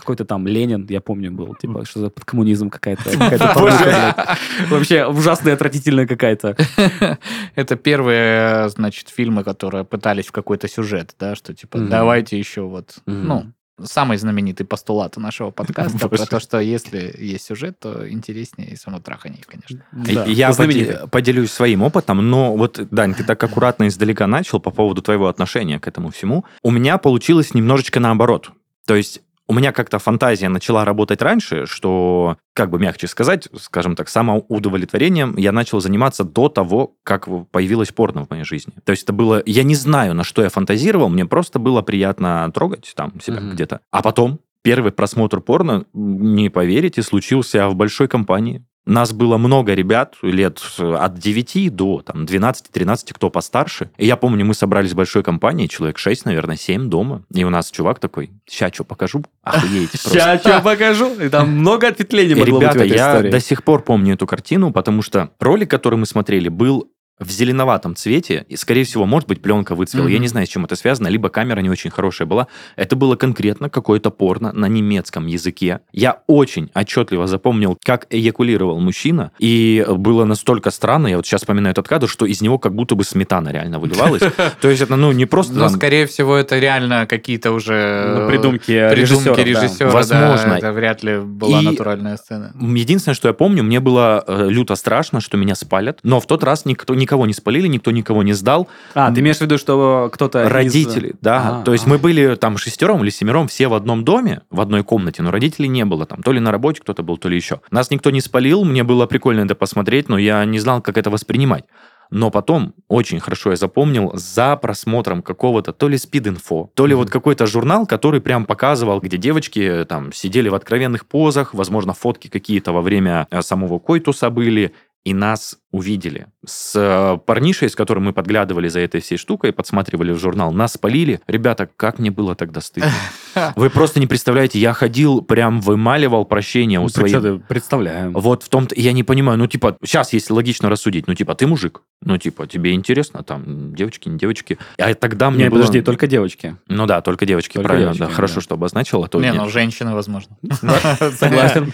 Какой-то 0.00 0.24
там 0.24 0.46
Ленин, 0.46 0.86
я 0.88 1.02
помню, 1.02 1.30
был. 1.30 1.54
Типа, 1.56 1.84
что 1.84 2.00
за 2.00 2.08
подкоммунизм 2.08 2.70
какая-то. 2.70 3.10
какая-то. 3.10 4.36
Вообще 4.70 5.04
ужасная, 5.04 5.52
отвратительная 5.52 6.06
какая-то. 6.06 6.56
Это 7.54 7.76
первые, 7.76 8.70
значит, 8.70 9.10
фильмы, 9.10 9.44
которые 9.44 9.84
пытались 9.84 10.26
в 10.28 10.32
какой-то 10.32 10.68
сюжет, 10.68 11.14
да, 11.20 11.34
что 11.34 11.52
типа 11.54 11.78
давайте 11.80 12.38
еще 12.38 12.62
вот, 12.62 12.96
ну, 13.04 13.52
самый 13.84 14.16
знаменитый 14.16 14.64
постулат 14.64 15.18
нашего 15.18 15.50
подкаста 15.50 15.98
про 15.98 16.08
Боже. 16.08 16.26
то, 16.26 16.40
что 16.40 16.60
если 16.60 17.14
есть 17.18 17.44
сюжет, 17.44 17.78
то 17.78 18.08
интереснее 18.10 18.70
и 18.70 18.76
само 18.76 19.00
трахание, 19.00 19.42
конечно. 19.46 19.84
Да, 19.92 20.24
Я 20.24 20.52
знаменитый. 20.52 20.94
поде- 20.96 21.08
поделюсь 21.08 21.50
своим 21.50 21.82
опытом, 21.82 22.18
но 22.30 22.56
вот, 22.56 22.80
Дань, 22.90 23.14
ты 23.14 23.22
так 23.22 23.42
аккуратно 23.44 23.86
издалека 23.88 24.26
начал 24.26 24.60
по 24.60 24.70
поводу 24.70 25.02
твоего 25.02 25.28
отношения 25.28 25.78
к 25.78 25.86
этому 25.86 26.10
всему. 26.10 26.46
У 26.62 26.70
меня 26.70 26.96
получилось 26.96 27.52
немножечко 27.52 28.00
наоборот. 28.00 28.50
То 28.86 28.96
есть 28.96 29.20
у 29.50 29.52
меня 29.52 29.72
как-то 29.72 29.98
фантазия 29.98 30.48
начала 30.48 30.84
работать 30.84 31.20
раньше, 31.22 31.66
что, 31.66 32.36
как 32.54 32.70
бы 32.70 32.78
мягче 32.78 33.08
сказать, 33.08 33.48
скажем 33.60 33.96
так, 33.96 34.08
самоудовлетворением 34.08 35.34
я 35.36 35.50
начал 35.50 35.80
заниматься 35.80 36.22
до 36.22 36.48
того, 36.48 36.94
как 37.02 37.26
появилось 37.50 37.90
порно 37.90 38.24
в 38.24 38.30
моей 38.30 38.44
жизни. 38.44 38.72
То 38.84 38.92
есть 38.92 39.02
это 39.02 39.12
было... 39.12 39.42
Я 39.46 39.64
не 39.64 39.74
знаю, 39.74 40.14
на 40.14 40.22
что 40.22 40.42
я 40.42 40.50
фантазировал, 40.50 41.08
мне 41.08 41.26
просто 41.26 41.58
было 41.58 41.82
приятно 41.82 42.48
трогать 42.54 42.92
там 42.94 43.20
себя 43.20 43.40
Мгм. 43.40 43.50
где-то. 43.54 43.80
А 43.90 44.02
потом 44.02 44.38
первый 44.62 44.92
просмотр 44.92 45.40
порно, 45.40 45.84
не 45.94 46.48
поверите, 46.48 47.02
случился 47.02 47.68
в 47.68 47.74
большой 47.74 48.06
компании. 48.06 48.64
Нас 48.86 49.12
было 49.12 49.36
много 49.36 49.74
ребят, 49.74 50.16
лет 50.22 50.60
от 50.78 51.18
9 51.18 51.74
до 51.74 52.02
там, 52.02 52.24
12-13, 52.24 53.12
кто 53.12 53.30
постарше. 53.30 53.90
И 53.98 54.06
я 54.06 54.16
помню, 54.16 54.44
мы 54.44 54.54
собрались 54.54 54.92
в 54.92 54.96
большой 54.96 55.22
компании, 55.22 55.66
человек 55.66 55.98
6, 55.98 56.24
наверное, 56.24 56.56
7 56.56 56.88
дома. 56.88 57.22
И 57.32 57.44
у 57.44 57.50
нас 57.50 57.70
чувак 57.70 57.98
такой, 57.98 58.30
ща 58.48 58.70
что 58.72 58.84
покажу, 58.84 59.22
просто. 59.42 59.98
Сейчас 60.08 60.40
что 60.40 60.60
покажу. 60.60 61.14
И 61.20 61.28
там 61.28 61.50
много 61.50 61.88
ответвлений 61.88 62.34
могло 62.34 62.58
быть 62.58 62.68
в 62.68 62.72
ребята, 62.72 62.84
этой 62.84 62.96
я 62.96 63.12
истории. 63.12 63.30
до 63.30 63.40
сих 63.40 63.64
пор 63.64 63.82
помню 63.82 64.14
эту 64.14 64.26
картину, 64.26 64.72
потому 64.72 65.02
что 65.02 65.30
ролик, 65.38 65.70
который 65.70 65.98
мы 65.98 66.06
смотрели, 66.06 66.48
был 66.48 66.90
в 67.20 67.30
зеленоватом 67.30 67.94
цвете, 67.94 68.44
и, 68.48 68.56
скорее 68.56 68.84
всего, 68.84 69.06
может 69.06 69.28
быть, 69.28 69.42
пленка 69.42 69.74
выцвела. 69.74 70.08
Я 70.08 70.14
Мгм. 70.14 70.22
не 70.22 70.28
знаю, 70.28 70.46
с 70.46 70.50
чем 70.50 70.64
это 70.64 70.74
связано, 70.74 71.08
либо 71.08 71.28
камера 71.28 71.60
не 71.60 71.70
очень 71.70 71.90
хорошая 71.90 72.26
была. 72.26 72.46
Это 72.76 72.96
было 72.96 73.14
конкретно 73.16 73.68
какое-то 73.70 74.10
порно 74.10 74.52
на 74.52 74.66
немецком 74.66 75.26
языке. 75.26 75.80
Я 75.92 76.20
очень 76.26 76.70
отчетливо 76.74 77.26
запомнил, 77.26 77.78
как 77.84 78.06
эякулировал 78.10 78.80
мужчина, 78.80 79.32
и 79.38 79.84
было 79.88 80.24
настолько 80.24 80.70
странно, 80.70 81.08
я 81.08 81.16
вот 81.16 81.26
сейчас 81.26 81.42
вспоминаю 81.42 81.72
этот 81.72 81.86
кадр, 81.86 82.08
что 82.08 82.24
из 82.26 82.40
него 82.40 82.58
как 82.58 82.74
будто 82.74 82.94
бы 82.94 83.04
сметана 83.04 83.50
реально 83.50 83.78
выливалась. 83.78 84.22
То 84.60 84.68
есть 84.70 84.82
это, 84.82 84.96
ну, 84.96 85.12
не 85.12 85.26
просто... 85.26 85.52
Но, 85.54 85.68
скорее 85.68 86.06
всего, 86.06 86.36
это 86.36 86.58
реально 86.58 87.06
какие-то 87.06 87.52
уже... 87.52 88.16
Ну, 88.18 88.28
придумки 88.28 88.72
э, 88.72 88.90
придумки 88.94 89.40
режиссера, 89.40 89.90
Возможно. 89.90 90.54
это 90.54 90.72
вряд 90.72 91.02
ли 91.02 91.18
была 91.18 91.60
натуральная 91.62 92.16
сцена. 92.16 92.52
Единственное, 92.60 93.14
что 93.14 93.28
я 93.28 93.34
помню, 93.34 93.62
мне 93.62 93.80
было 93.80 94.24
э, 94.26 94.46
люто 94.48 94.74
страшно, 94.74 95.20
что 95.20 95.36
меня 95.36 95.54
спалят. 95.54 96.00
Но 96.02 96.20
в 96.20 96.26
тот 96.26 96.42
раз 96.44 96.64
никто, 96.64 96.94
никого 97.10 97.26
не 97.26 97.32
спалили, 97.32 97.66
никто 97.66 97.90
никого 97.90 98.22
не 98.22 98.34
сдал. 98.34 98.68
А, 98.94 99.12
ты 99.12 99.20
имеешь 99.20 99.38
в 99.38 99.40
виду, 99.40 99.58
что 99.58 100.10
кто-то 100.12 100.44
из- 100.44 100.48
Родители, 100.48 101.14
да. 101.20 101.60
А, 101.60 101.64
То 101.64 101.72
есть 101.72 101.86
а. 101.86 101.90
мы 101.90 101.98
были 101.98 102.36
там 102.36 102.56
шестером 102.56 103.02
или 103.02 103.10
семером, 103.10 103.48
все 103.48 103.66
в 103.66 103.74
одном 103.74 104.04
доме, 104.04 104.42
в 104.48 104.60
одной 104.60 104.84
комнате, 104.84 105.22
но 105.22 105.32
родителей 105.32 105.68
не 105.68 105.84
было 105.84 106.06
там. 106.06 106.22
То 106.22 106.32
ли 106.32 106.38
на 106.38 106.52
работе 106.52 106.80
кто-то 106.80 107.02
был, 107.02 107.18
то 107.18 107.28
ли 107.28 107.34
еще. 107.34 107.60
Нас 107.72 107.90
никто 107.90 108.10
не 108.10 108.20
спалил, 108.20 108.64
мне 108.64 108.84
было 108.84 109.06
прикольно 109.06 109.40
это 109.40 109.56
посмотреть, 109.56 110.08
но 110.08 110.18
я 110.18 110.44
не 110.44 110.60
знал, 110.60 110.80
как 110.80 110.96
это 110.96 111.10
воспринимать. 111.10 111.64
Но 112.12 112.30
потом, 112.30 112.74
очень 112.88 113.20
хорошо 113.20 113.50
я 113.50 113.56
запомнил, 113.56 114.10
за 114.14 114.56
просмотром 114.56 115.22
какого-то 115.22 115.72
то 115.72 115.88
ли 115.88 115.96
спид-инфо, 115.96 116.70
то 116.74 116.86
ли 116.86 116.94
вот 116.94 117.08
какой-то 117.08 117.46
журнал, 117.46 117.86
который 117.86 118.20
прям 118.20 118.46
показывал, 118.46 119.00
где 119.00 119.16
девочки 119.16 119.60
э, 119.60 119.84
там 119.84 120.12
сидели 120.12 120.48
в 120.48 120.56
откровенных 120.56 121.06
позах, 121.06 121.54
возможно, 121.54 121.92
фотки 121.92 122.26
какие-то 122.26 122.72
во 122.72 122.82
время 122.82 123.28
э, 123.30 123.42
самого 123.42 123.78
койтуса 123.78 124.28
были, 124.30 124.72
и 125.04 125.14
нас 125.14 125.56
увидели. 125.72 126.26
С 126.44 126.72
э, 126.74 127.18
парнишей, 127.24 127.68
с 127.70 127.76
которым 127.76 128.04
мы 128.04 128.12
подглядывали 128.12 128.66
за 128.68 128.80
этой 128.80 129.00
всей 129.00 129.16
штукой, 129.18 129.52
подсматривали 129.52 130.10
в 130.12 130.18
журнал, 130.18 130.52
нас 130.52 130.72
спалили. 130.72 131.20
Ребята, 131.28 131.68
как 131.76 131.98
мне 132.00 132.10
было 132.10 132.34
тогда 132.34 132.60
стыдно. 132.60 132.90
Вы 133.56 133.70
просто 133.70 134.00
не 134.00 134.06
представляете, 134.08 134.58
я 134.58 134.72
ходил, 134.72 135.22
прям 135.22 135.60
вымаливал 135.60 136.24
прощение 136.24 136.80
у 136.80 136.84
Ну, 136.84 136.88
своих... 136.88 137.46
представляем. 137.46 138.12
Вот 138.12 138.42
в 138.42 138.48
том-то 138.48 138.74
я 138.76 138.92
не 138.92 139.04
понимаю, 139.04 139.38
ну 139.38 139.46
типа, 139.46 139.76
сейчас, 139.84 140.12
если 140.12 140.32
логично 140.32 140.68
рассудить, 140.68 141.06
ну 141.06 141.14
типа, 141.14 141.36
ты 141.36 141.46
мужик, 141.46 141.82
ну 142.02 142.18
типа, 142.18 142.48
тебе 142.48 142.72
интересно, 142.74 143.22
там, 143.22 143.74
девочки, 143.76 144.08
не 144.08 144.18
девочки. 144.18 144.58
А 144.76 144.92
тогда 144.94 145.30
мне 145.30 145.44
Не, 145.44 145.50
было- 145.50 145.60
подожди, 145.60 145.82
только 145.82 146.08
девочки. 146.08 146.56
Ну 146.66 146.86
да, 146.86 147.00
только 147.00 147.26
девочки, 147.26 147.54
Только 147.54 147.68
правильно, 147.68 147.92
девочки, 147.94 148.10
да, 148.10 148.14
хорошо, 148.16 148.34
да. 148.36 148.40
что 148.40 148.54
обозначила. 148.56 149.06
то 149.06 149.18
Не, 149.20 149.26
нет. 149.28 149.36
ну, 149.36 149.48
женщины, 149.48 149.94
возможно. 149.94 150.36
Согласен. 151.16 151.72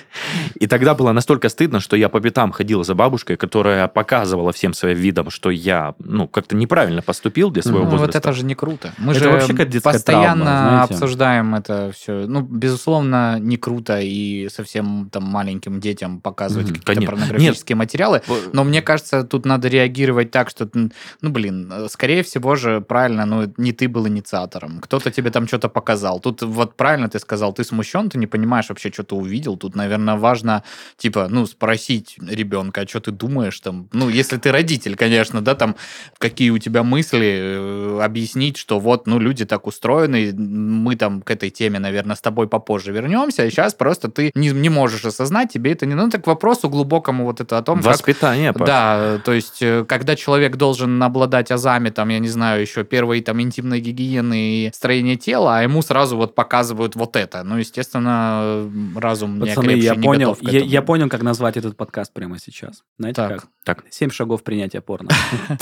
И 0.61 0.67
тогда 0.67 0.95
было 0.95 1.13
настолько 1.13 1.49
стыдно, 1.49 1.81
что 1.81 1.97
я 1.97 2.11
по 2.11 2.21
пятам 2.21 2.53
ходил 2.53 2.85
за 2.85 2.95
бабушкой, 2.95 3.16
бабушкой, 3.17 3.37
которая 3.37 3.89
показывала 3.89 4.53
всем 4.53 4.75
своим 4.75 4.99
видом, 4.99 5.31
что 5.31 5.51
я, 5.51 5.95
ну, 5.99 6.29
как-то 6.29 6.55
неправильно 6.57 7.01
поступил 7.03 7.51
для 7.51 7.63
своего 7.63 7.85
Ну, 7.85 7.91
возраста. 7.91 8.07
вот 8.07 8.17
это 8.17 8.33
же 8.33 8.45
не 8.45 8.55
круто. 8.55 8.93
Мы 8.99 9.13
Это 9.13 9.25
же 9.25 9.31
вообще 9.31 9.81
постоянно 9.81 10.45
травма, 10.45 10.69
знаете. 10.69 10.95
обсуждаем 10.95 11.55
это 11.55 11.91
все. 11.95 12.27
Ну, 12.27 12.43
безусловно, 12.43 13.39
не 13.41 13.57
круто 13.57 13.99
и 14.01 14.49
совсем 14.51 15.09
там 15.11 15.25
маленьким 15.25 15.81
детям 15.81 16.21
показывать 16.21 16.67
Мгм, 16.67 16.75
какие-то 16.81 16.95
конечно. 16.95 17.17
порнографические 17.17 17.77
материалы. 17.77 18.21
Но 18.53 18.65
мне 18.65 18.83
кажется, 18.83 19.23
тут 19.25 19.47
надо 19.47 19.69
реагировать 19.69 20.31
так, 20.31 20.51
что, 20.51 20.69
ну, 20.75 21.31
блин, 21.31 21.73
э, 21.73 21.89
скорее 21.89 22.23
всего 22.23 22.55
же, 22.57 22.81
правильно, 22.81 23.25
ну, 23.27 23.53
не 23.57 23.73
ты 23.73 23.89
был 23.89 24.07
инициатором. 24.09 24.81
Кто-то 24.81 25.11
тебе 25.11 25.31
там 25.31 25.47
что-то 25.47 25.69
показал. 25.69 26.21
Тут 26.21 26.43
вот 26.43 26.77
правильно 26.77 27.09
ты 27.09 27.19
сказал, 27.19 27.53
ты 27.55 27.65
смущен, 27.65 28.11
ты 28.11 28.19
не 28.19 28.27
понимаешь 28.27 28.69
вообще, 28.69 28.91
что 28.93 29.03
ты 29.03 29.15
увидел. 29.15 29.57
Тут, 29.57 29.75
наверное, 29.77 30.17
важно, 30.17 30.63
типа, 30.99 31.29
ну, 31.31 31.47
спросить 31.47 32.17
ребенка, 32.21 32.81
а 32.83 32.87
что 32.89 33.01
ты 33.01 33.06
думаешь 33.11 33.59
там? 33.61 33.89
Ну, 33.93 34.09
если 34.09 34.37
ты 34.37 34.53
родитель, 34.53 34.97
конечно, 34.97 35.43
да, 35.43 35.55
там, 35.55 35.77
какие 36.19 36.51
у 36.51 36.59
тебя 36.59 36.83
мысли, 36.83 37.39
э, 37.41 38.01
объяснить, 38.03 38.57
что 38.57 38.79
вот, 38.79 39.07
ну, 39.07 39.19
люди 39.19 39.45
так 39.45 39.67
устроены, 39.67 40.33
мы 40.33 40.97
там 40.97 41.23
к 41.23 41.31
этой 41.31 41.51
теме, 41.51 41.79
наверное, 41.79 42.17
с 42.17 42.21
тобой 42.21 42.49
попозже 42.49 42.93
вернемся, 42.93 43.43
а 43.43 43.51
сейчас 43.51 43.75
просто 43.75 44.09
ты 44.09 44.31
не, 44.35 44.51
не 44.51 44.69
можешь 44.69 45.05
осознать, 45.05 45.53
тебе 45.53 45.73
это 45.73 45.87
не... 45.87 45.95
Ну, 45.95 46.11
так 46.11 46.25
к 46.25 46.27
вопросу 46.27 46.69
глубокому 46.69 47.25
вот 47.25 47.41
это 47.41 47.59
о 47.59 47.63
том, 47.63 47.79
как 47.83 47.93
Воспитание, 47.93 48.53
Паш. 48.53 48.67
да, 48.67 49.19
то 49.25 49.33
есть, 49.33 49.63
э, 49.63 49.85
когда 49.89 50.17
человек 50.17 50.57
должен 50.57 51.03
обладать 51.03 51.51
азами, 51.51 51.91
там, 51.91 52.09
я 52.09 52.19
не 52.19 52.29
знаю, 52.29 52.61
еще 52.61 52.85
первой 52.85 53.21
там 53.21 53.41
интимной 53.41 53.81
гигиены 53.81 54.67
и 54.67 54.71
строения 54.75 55.17
тела, 55.17 55.59
а 55.59 55.63
ему 55.63 55.83
сразу 55.83 56.17
вот 56.17 56.35
показывают 56.35 56.97
вот 56.97 57.17
это. 57.17 57.43
Ну, 57.43 57.59
естественно, 57.59 58.71
разум 58.97 59.35
не 59.35 59.49
Пацаны, 59.49 59.67
окрепший, 59.67 59.85
я 59.85 59.95
не 59.95 60.03
понял, 60.03 60.39
я, 60.41 60.61
я 60.61 60.83
понял, 60.83 61.09
как 61.09 61.23
назвать 61.23 61.57
этот 61.57 61.77
подкаст 61.77 62.13
прямо 62.13 62.39
сейчас. 62.39 62.83
Знаете 62.99 63.17
Так. 63.17 63.31
как? 63.33 63.49
Так. 63.67 63.85
Семь 63.91 64.11
шагов 64.11 64.45
принятия 64.45 64.81
порно. 64.81 65.11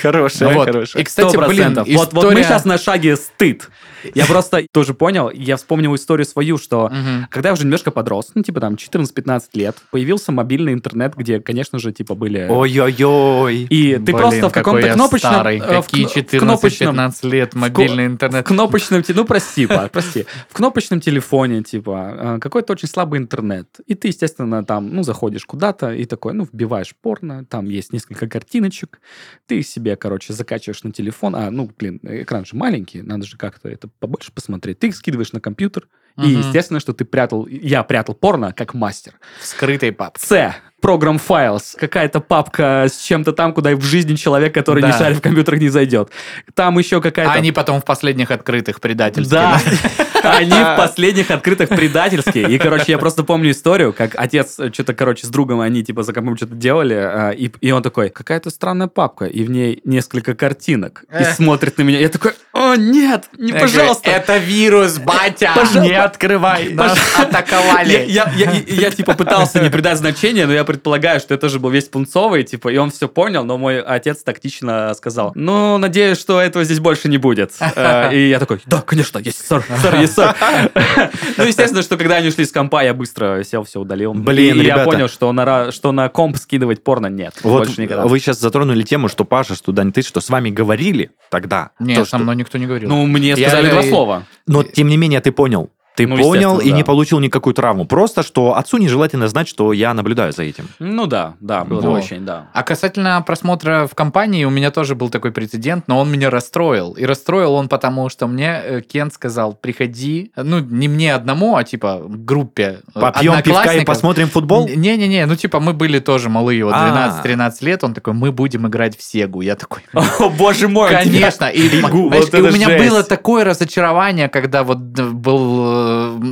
Хорошая, 0.00 0.54
хорошая. 0.54 1.02
И, 1.02 1.04
кстати, 1.04 1.36
блин. 1.36 1.78
Вот, 1.94 2.12
мы 2.14 2.42
сейчас 2.42 2.64
на 2.64 2.78
шаге 2.78 3.16
стыд. 3.16 3.68
Я 4.14 4.26
просто 4.26 4.66
тоже 4.72 4.94
понял, 4.94 5.30
я 5.30 5.56
вспомнил 5.56 5.94
историю 5.94 6.26
свою, 6.26 6.58
что 6.58 6.90
когда 7.30 7.50
я 7.50 7.52
уже 7.52 7.64
немножко 7.64 7.90
подрос, 7.90 8.30
ну, 8.34 8.42
типа 8.42 8.60
там 8.60 8.74
14-15 8.74 9.42
лет, 9.54 9.76
появился 9.90 10.32
мобильный 10.32 10.72
интернет, 10.72 11.14
где, 11.16 11.40
конечно 11.40 11.78
же, 11.78 11.92
типа 11.92 12.14
были... 12.14 12.46
Ой-ой-ой. 12.48 13.66
И 13.70 13.98
ты 13.98 14.12
просто 14.12 14.48
в 14.48 14.52
каком-то 14.52 14.92
кнопочном... 14.92 15.32
старый. 15.32 15.58
э, 15.58 15.80
в 15.80 15.84
Какие 15.84 16.06
кно- 16.06 16.22
в 16.22 16.42
кнопочном- 16.42 16.94
14-15 16.96 17.28
лет, 17.28 17.54
мобильный 17.54 18.06
интернет. 18.06 18.44
В 18.44 18.48
кнопочном, 18.48 19.02
ну 19.06 19.24
прости, 19.24 19.66
прости, 19.92 20.26
в 20.48 20.54
кнопочном 20.54 21.00
телефоне, 21.00 21.62
типа, 21.62 22.14
э, 22.16 22.38
какой-то 22.40 22.72
очень 22.72 22.88
слабый 22.88 23.18
интернет. 23.20 23.68
И 23.86 23.94
ты, 23.94 24.08
естественно, 24.08 24.64
там, 24.64 24.94
ну, 24.94 25.02
заходишь 25.02 25.44
куда-то 25.44 25.92
и 25.92 26.04
такой, 26.04 26.34
ну, 26.34 26.46
вбиваешь 26.64 26.94
порно, 26.96 27.44
там 27.44 27.66
есть 27.66 27.92
несколько 27.92 28.26
картиночек, 28.28 29.00
ты 29.46 29.62
себе, 29.62 29.96
короче, 29.96 30.32
закачиваешь 30.32 30.82
на 30.82 30.92
телефон, 30.92 31.36
а, 31.36 31.50
ну, 31.50 31.70
блин, 31.78 32.00
экран 32.02 32.44
же 32.44 32.56
маленький, 32.56 33.02
надо 33.02 33.26
же 33.26 33.36
как-то 33.36 33.68
это 33.68 33.88
побольше 33.88 34.32
посмотреть. 34.32 34.78
Ты 34.78 34.88
их 34.88 34.96
скидываешь 34.96 35.32
на 35.32 35.40
компьютер, 35.40 35.88
и, 36.22 36.28
естественно, 36.28 36.80
что 36.80 36.92
ты 36.92 37.04
прятал, 37.04 37.46
я 37.46 37.82
прятал 37.82 38.14
порно 38.14 38.52
как 38.52 38.74
мастер. 38.74 39.14
В 39.40 39.46
скрытой 39.46 39.92
папке. 39.92 40.26
С. 40.26 40.54
Program 40.84 41.18
Files. 41.18 41.78
Какая-то 41.78 42.20
папка 42.20 42.86
с 42.90 42.98
чем-то 43.00 43.32
там, 43.32 43.54
куда 43.54 43.74
в 43.74 43.80
жизни 43.80 44.16
человек, 44.16 44.52
который 44.52 44.82
не 44.82 44.90
Да. 44.90 44.98
шарит 44.98 45.16
в 45.16 45.20
компьютерах, 45.22 45.60
не 45.60 45.70
зайдет. 45.70 46.10
Там 46.52 46.78
еще 46.78 47.00
какая-то... 47.00 47.32
Они 47.32 47.52
потом 47.52 47.80
в 47.80 47.86
последних 47.86 48.30
открытых 48.30 48.82
предательских. 48.82 49.30
Да, 49.30 49.58
они 50.22 50.50
в 50.50 50.76
последних 50.76 51.30
открытых 51.30 51.70
предательские. 51.70 52.50
И, 52.50 52.58
короче, 52.58 52.92
я 52.92 52.98
просто 52.98 53.24
помню 53.24 53.52
историю, 53.52 53.94
как 53.94 54.14
отец 54.14 54.60
что-то, 54.74 54.92
короче, 54.92 55.26
с 55.26 55.30
другом, 55.30 55.60
они 55.60 55.82
типа 55.82 56.02
за 56.02 56.12
компом 56.12 56.36
что-то 56.36 56.54
делали, 56.54 56.94
а, 56.94 57.30
и, 57.30 57.50
и 57.62 57.70
он 57.70 57.82
такой, 57.82 58.10
какая-то 58.10 58.50
странная 58.50 58.88
папка, 58.88 59.24
и 59.24 59.42
в 59.42 59.50
ней 59.50 59.80
несколько 59.84 60.34
картинок. 60.34 61.04
И 61.18 61.24
смотрит 61.24 61.78
на 61.78 61.82
меня. 61.82 61.98
Я 61.98 62.10
такой, 62.10 62.32
о, 62.72 62.76
нет, 62.76 63.24
не, 63.38 63.52
Я 63.52 63.60
пожалуйста. 63.60 64.04
говорю, 64.04 64.22
Это 64.22 64.36
вирус, 64.38 64.98
батя! 64.98 65.50
Пожалуйста. 65.54 65.80
Не 65.80 65.92
открывай! 65.94 66.72
Нас 66.74 66.98
атаковали! 67.18 67.92
я, 68.08 68.30
я, 68.36 68.52
я, 68.52 68.52
я, 68.66 68.90
типа 68.90 69.14
пытался 69.14 69.60
не 69.60 69.70
придать 69.70 69.98
значения, 69.98 70.46
но 70.46 70.52
я 70.52 70.64
предполагаю, 70.64 71.20
что 71.20 71.34
это 71.34 71.48
же 71.48 71.58
был 71.58 71.70
весь 71.70 71.88
пунцовый, 71.88 72.44
типа, 72.44 72.68
и 72.68 72.76
он 72.76 72.90
все 72.90 73.08
понял, 73.08 73.44
но 73.44 73.58
мой 73.58 73.80
отец 73.80 74.22
тактично 74.22 74.92
сказал, 74.94 75.32
ну, 75.34 75.78
надеюсь, 75.78 76.18
что 76.18 76.40
этого 76.40 76.64
здесь 76.64 76.80
больше 76.80 77.08
не 77.08 77.18
будет. 77.18 77.52
Э, 77.76 78.14
И 78.14 78.28
я 78.28 78.38
такой, 78.38 78.60
да, 78.66 78.80
конечно, 78.82 79.18
есть, 79.18 79.46
сэр, 79.46 79.64
сэр, 79.82 79.96
есть, 79.96 80.14
сэр. 80.14 80.34
Ну, 81.36 81.44
естественно, 81.44 81.82
что 81.82 81.96
когда 81.96 82.16
они 82.16 82.28
ушли 82.28 82.44
с 82.44 82.52
компа, 82.52 82.82
я 82.84 82.94
быстро 82.94 83.42
сел, 83.44 83.64
все 83.64 83.80
удалил. 83.80 84.14
Блин, 84.14 84.60
И 84.60 84.64
я 84.64 84.78
понял, 84.84 85.08
что 85.08 85.32
на, 85.32 85.72
что 85.72 85.92
на 85.92 86.08
комп 86.08 86.36
скидывать 86.36 86.84
порно 86.84 87.08
нет. 87.08 87.34
Вот 87.42 87.66
больше 87.66 87.82
никогда. 87.82 88.04
вы 88.06 88.18
сейчас 88.20 88.38
затронули 88.40 88.82
тему, 88.82 89.08
что 89.08 89.24
Паша, 89.24 89.54
что 89.54 89.72
Дань, 89.72 89.92
ты, 89.92 90.02
что 90.02 90.20
с 90.20 90.30
вами 90.30 90.50
говорили 90.50 91.10
тогда. 91.34 91.70
Нет, 91.80 91.96
то, 91.98 92.04
со 92.04 92.08
что- 92.10 92.18
мной 92.18 92.36
никто 92.36 92.58
не 92.58 92.66
говорил. 92.66 92.88
Ну, 92.88 93.06
мне 93.06 93.30
Я- 93.30 93.36
сказали 93.48 93.68
два 93.70 93.80
я- 93.80 93.90
слова. 93.90 94.22
Но 94.46 94.62
тем 94.62 94.86
не 94.86 94.96
менее 94.96 95.20
ты 95.20 95.32
понял. 95.32 95.68
Ты 95.94 96.06
Ну, 96.06 96.16
понял 96.16 96.58
и 96.58 96.70
да. 96.70 96.76
не 96.76 96.82
получил 96.82 97.20
никакую 97.20 97.54
травму. 97.54 97.84
Просто, 97.84 98.22
что 98.22 98.56
отцу 98.56 98.78
нежелательно 98.78 99.28
знать, 99.28 99.48
что 99.48 99.72
я 99.72 99.94
наблюдаю 99.94 100.32
за 100.32 100.42
этим. 100.42 100.68
Ну 100.78 101.06
да, 101.06 101.34
да, 101.40 101.64
было 101.64 101.80
Во. 101.80 101.90
очень, 101.90 102.24
да. 102.24 102.48
А 102.52 102.62
касательно 102.62 103.22
просмотра 103.22 103.86
в 103.90 103.94
компании, 103.94 104.44
у 104.44 104.50
меня 104.50 104.70
тоже 104.70 104.94
был 104.94 105.08
такой 105.08 105.30
прецедент, 105.30 105.86
но 105.86 106.00
он 106.00 106.10
меня 106.10 106.30
расстроил. 106.30 106.92
И 106.92 107.04
расстроил 107.04 107.54
он 107.54 107.68
потому, 107.68 108.08
что 108.08 108.26
мне 108.26 108.60
э, 108.64 108.80
Кент 108.80 109.14
сказал, 109.14 109.54
приходи, 109.54 110.32
ну, 110.36 110.58
не 110.58 110.88
мне 110.88 111.14
одному, 111.14 111.56
а 111.56 111.64
типа 111.64 112.02
группе 112.04 112.80
э, 112.94 113.00
Попьем 113.00 113.40
пивка 113.42 113.74
и 113.74 113.84
посмотрим 113.84 114.28
футбол? 114.28 114.68
Не-не-не, 114.68 115.26
ну 115.26 115.36
типа 115.36 115.60
мы 115.60 115.72
были 115.74 116.00
тоже 116.00 116.28
малые, 116.28 116.64
вот 116.64 116.74
А. 116.76 117.20
12-13 117.24 117.52
лет, 117.60 117.84
он 117.84 117.94
такой, 117.94 118.14
мы 118.14 118.32
будем 118.32 118.66
играть 118.66 118.98
в 118.98 119.02
Сегу. 119.02 119.42
Я 119.42 119.54
такой, 119.54 119.82
О, 119.92 120.28
боже 120.28 120.68
мой. 120.68 120.90
Конечно, 120.90 121.44
и, 121.44 121.82
у 121.82 122.50
меня 122.50 122.78
было 122.78 123.02
такое 123.02 123.44
разочарование, 123.44 124.28
когда 124.28 124.64
вот 124.64 124.78
э, 124.98 125.04
был, 125.04 125.83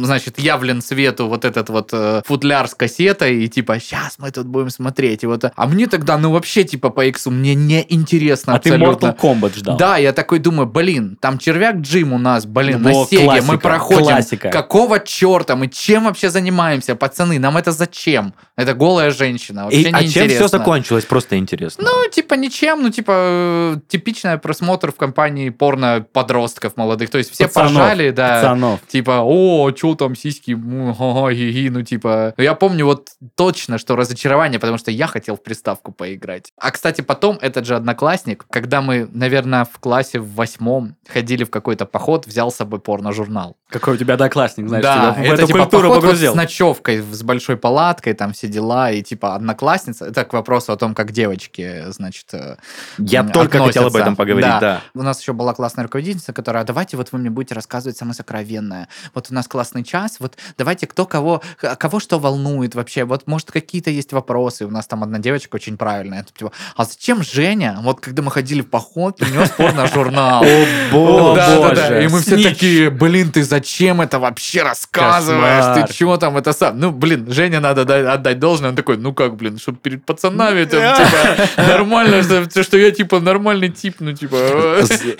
значит, 0.04 0.38
явлен 0.38 0.82
свету 0.82 1.28
вот 1.28 1.44
этот 1.44 1.68
вот 1.70 1.90
э, 1.92 2.22
футляр 2.26 2.68
с 2.68 2.74
кассетой, 2.74 3.44
и 3.44 3.48
типа, 3.48 3.78
сейчас 3.80 4.16
мы 4.18 4.30
тут 4.30 4.46
будем 4.46 4.70
смотреть. 4.70 5.22
И 5.22 5.26
вот, 5.26 5.44
а 5.54 5.66
мне 5.66 5.86
тогда, 5.86 6.18
ну 6.18 6.30
вообще, 6.32 6.64
типа, 6.64 6.90
по 6.90 7.04
иксу, 7.06 7.30
мне 7.30 7.54
не 7.54 7.84
интересно 7.88 8.54
А 8.54 8.58
ты 8.58 8.70
абсолютно. 8.70 9.06
Mortal 9.06 9.18
Kombat 9.18 9.56
ждал. 9.56 9.76
Да, 9.76 9.96
я 9.96 10.12
такой 10.12 10.38
думаю, 10.38 10.66
блин, 10.66 11.16
там 11.20 11.38
червяк 11.38 11.76
Джим 11.76 12.12
у 12.12 12.18
нас, 12.18 12.46
блин, 12.46 12.82
Во, 12.82 12.88
на 12.88 13.06
Сеге, 13.06 13.24
классика, 13.24 13.52
мы 13.52 13.58
проходим. 13.58 14.02
классика. 14.04 14.50
Какого 14.50 15.00
черта? 15.00 15.56
Мы 15.56 15.68
чем 15.68 16.04
вообще 16.04 16.30
занимаемся, 16.30 16.94
пацаны? 16.94 17.38
Нам 17.38 17.56
это 17.56 17.72
зачем? 17.72 18.34
Это 18.56 18.74
голая 18.74 19.10
женщина, 19.10 19.64
вообще 19.64 19.82
И- 19.82 19.92
а 19.92 20.06
чем 20.06 20.28
все 20.28 20.48
закончилось? 20.48 21.04
Просто 21.04 21.36
интересно. 21.38 21.84
Ну, 21.84 22.10
типа, 22.10 22.34
ничем, 22.34 22.82
ну, 22.82 22.90
типа, 22.90 23.12
э, 23.14 23.76
типичный 23.88 24.38
просмотр 24.38 24.92
в 24.92 24.96
компании 24.96 25.50
порно-подростков 25.50 26.76
молодых. 26.76 27.10
То 27.10 27.18
есть 27.18 27.32
все 27.32 27.46
Пацанов, 27.48 27.72
поржали, 27.72 28.10
да. 28.10 28.34
Пацанов. 28.36 28.80
Типа, 28.88 29.20
о, 29.22 29.41
что 29.76 29.94
там 29.94 30.14
сиськи, 30.14 30.52
му, 30.52 30.90
ага, 30.90 31.32
ги-ги», 31.32 31.70
ну, 31.70 31.82
типа... 31.82 32.34
Я 32.36 32.54
помню 32.54 32.86
вот 32.86 33.10
точно, 33.34 33.78
что 33.78 33.96
разочарование, 33.96 34.58
потому 34.58 34.78
что 34.78 34.90
я 34.90 35.06
хотел 35.06 35.36
в 35.36 35.42
приставку 35.42 35.92
поиграть. 35.92 36.52
А, 36.56 36.70
кстати, 36.70 37.00
потом 37.00 37.38
этот 37.40 37.66
же 37.66 37.76
одноклассник, 37.76 38.44
когда 38.50 38.80
мы, 38.82 39.08
наверное, 39.12 39.64
в 39.64 39.78
классе 39.78 40.18
в 40.18 40.34
восьмом 40.34 40.96
ходили 41.08 41.44
в 41.44 41.50
какой-то 41.50 41.86
поход, 41.86 42.26
взял 42.26 42.50
с 42.50 42.56
собой 42.56 42.80
порно-журнал. 42.80 43.56
Какой 43.68 43.94
у 43.94 43.96
тебя 43.96 44.14
одноклассник, 44.14 44.68
знаешь, 44.68 44.82
да, 44.82 45.14
тебя 45.14 45.22
в 45.22 45.32
это 45.32 45.34
эту 45.34 45.46
типа 45.46 45.58
культуру 45.60 45.82
поход 45.88 45.96
вот 45.96 46.02
погрузил. 46.02 46.32
с 46.32 46.34
ночевкой, 46.36 47.00
с 47.00 47.22
большой 47.22 47.56
палаткой, 47.56 48.14
там 48.14 48.32
все 48.32 48.48
дела, 48.48 48.90
и 48.90 49.02
типа 49.02 49.34
одноклассница. 49.34 50.06
Это 50.06 50.24
к 50.24 50.32
вопросу 50.32 50.72
о 50.72 50.76
том, 50.76 50.94
как 50.94 51.12
девочки, 51.12 51.84
значит, 51.88 52.26
э, 52.32 52.56
Я 52.98 53.24
только 53.24 53.58
хотел 53.58 53.86
об 53.86 53.96
этом 53.96 54.16
поговорить, 54.16 54.60
да. 54.60 54.82
У 54.94 55.02
нас 55.02 55.20
еще 55.20 55.32
была 55.32 55.54
классная 55.54 55.84
руководительница, 55.84 56.32
которая, 56.32 56.62
«А 56.62 56.66
давайте 56.66 56.96
вот 56.96 57.12
вы 57.12 57.18
мне 57.18 57.30
будете 57.30 57.54
рассказывать 57.54 57.96
самое 57.96 58.14
сокровенное. 58.14 58.88
Вот 59.14 59.30
у 59.32 59.34
нас 59.34 59.48
классный 59.48 59.82
час, 59.82 60.16
вот 60.20 60.36
давайте 60.56 60.86
кто 60.86 61.06
кого, 61.06 61.42
кого 61.56 62.00
что 62.00 62.18
волнует 62.18 62.74
вообще. 62.74 63.04
Вот 63.04 63.26
может 63.26 63.50
какие-то 63.50 63.90
есть 63.90 64.12
вопросы. 64.12 64.66
У 64.66 64.70
нас 64.70 64.86
там 64.86 65.02
одна 65.02 65.18
девочка 65.18 65.56
очень 65.56 65.76
правильная. 65.76 66.24
Типа, 66.24 66.52
а 66.76 66.84
зачем 66.84 67.22
Женя, 67.22 67.78
вот 67.82 68.00
когда 68.00 68.22
мы 68.22 68.30
ходили 68.30 68.62
в 68.62 68.68
поход, 68.68 69.16
принес 69.16 69.50
порно-журнал? 69.50 70.44
О, 70.44 70.66
боже. 70.92 72.04
И 72.04 72.08
мы 72.08 72.20
все 72.20 72.42
такие, 72.42 72.90
блин, 72.90 73.32
ты 73.32 73.42
зачем 73.42 74.00
это 74.00 74.18
вообще 74.18 74.62
рассказываешь? 74.62 75.86
Ты 75.86 75.92
чего 75.92 76.16
там 76.16 76.36
это 76.36 76.52
сам? 76.52 76.78
Ну, 76.78 76.90
блин, 76.90 77.32
Женя 77.32 77.60
надо 77.60 77.84
да- 77.84 78.12
отдать 78.12 78.38
должное. 78.38 78.70
Он 78.70 78.76
такой, 78.76 78.96
ну 78.96 79.12
как, 79.14 79.36
блин, 79.36 79.58
чтобы 79.58 79.78
перед 79.78 80.04
пацанами 80.04 80.64
типа, 80.64 81.62
нормально, 81.62 82.22
что, 82.22 82.76
я, 82.76 82.90
типа, 82.90 83.20
нормальный 83.20 83.68
тип, 83.68 83.96
ну, 84.00 84.12
типа... 84.12 84.36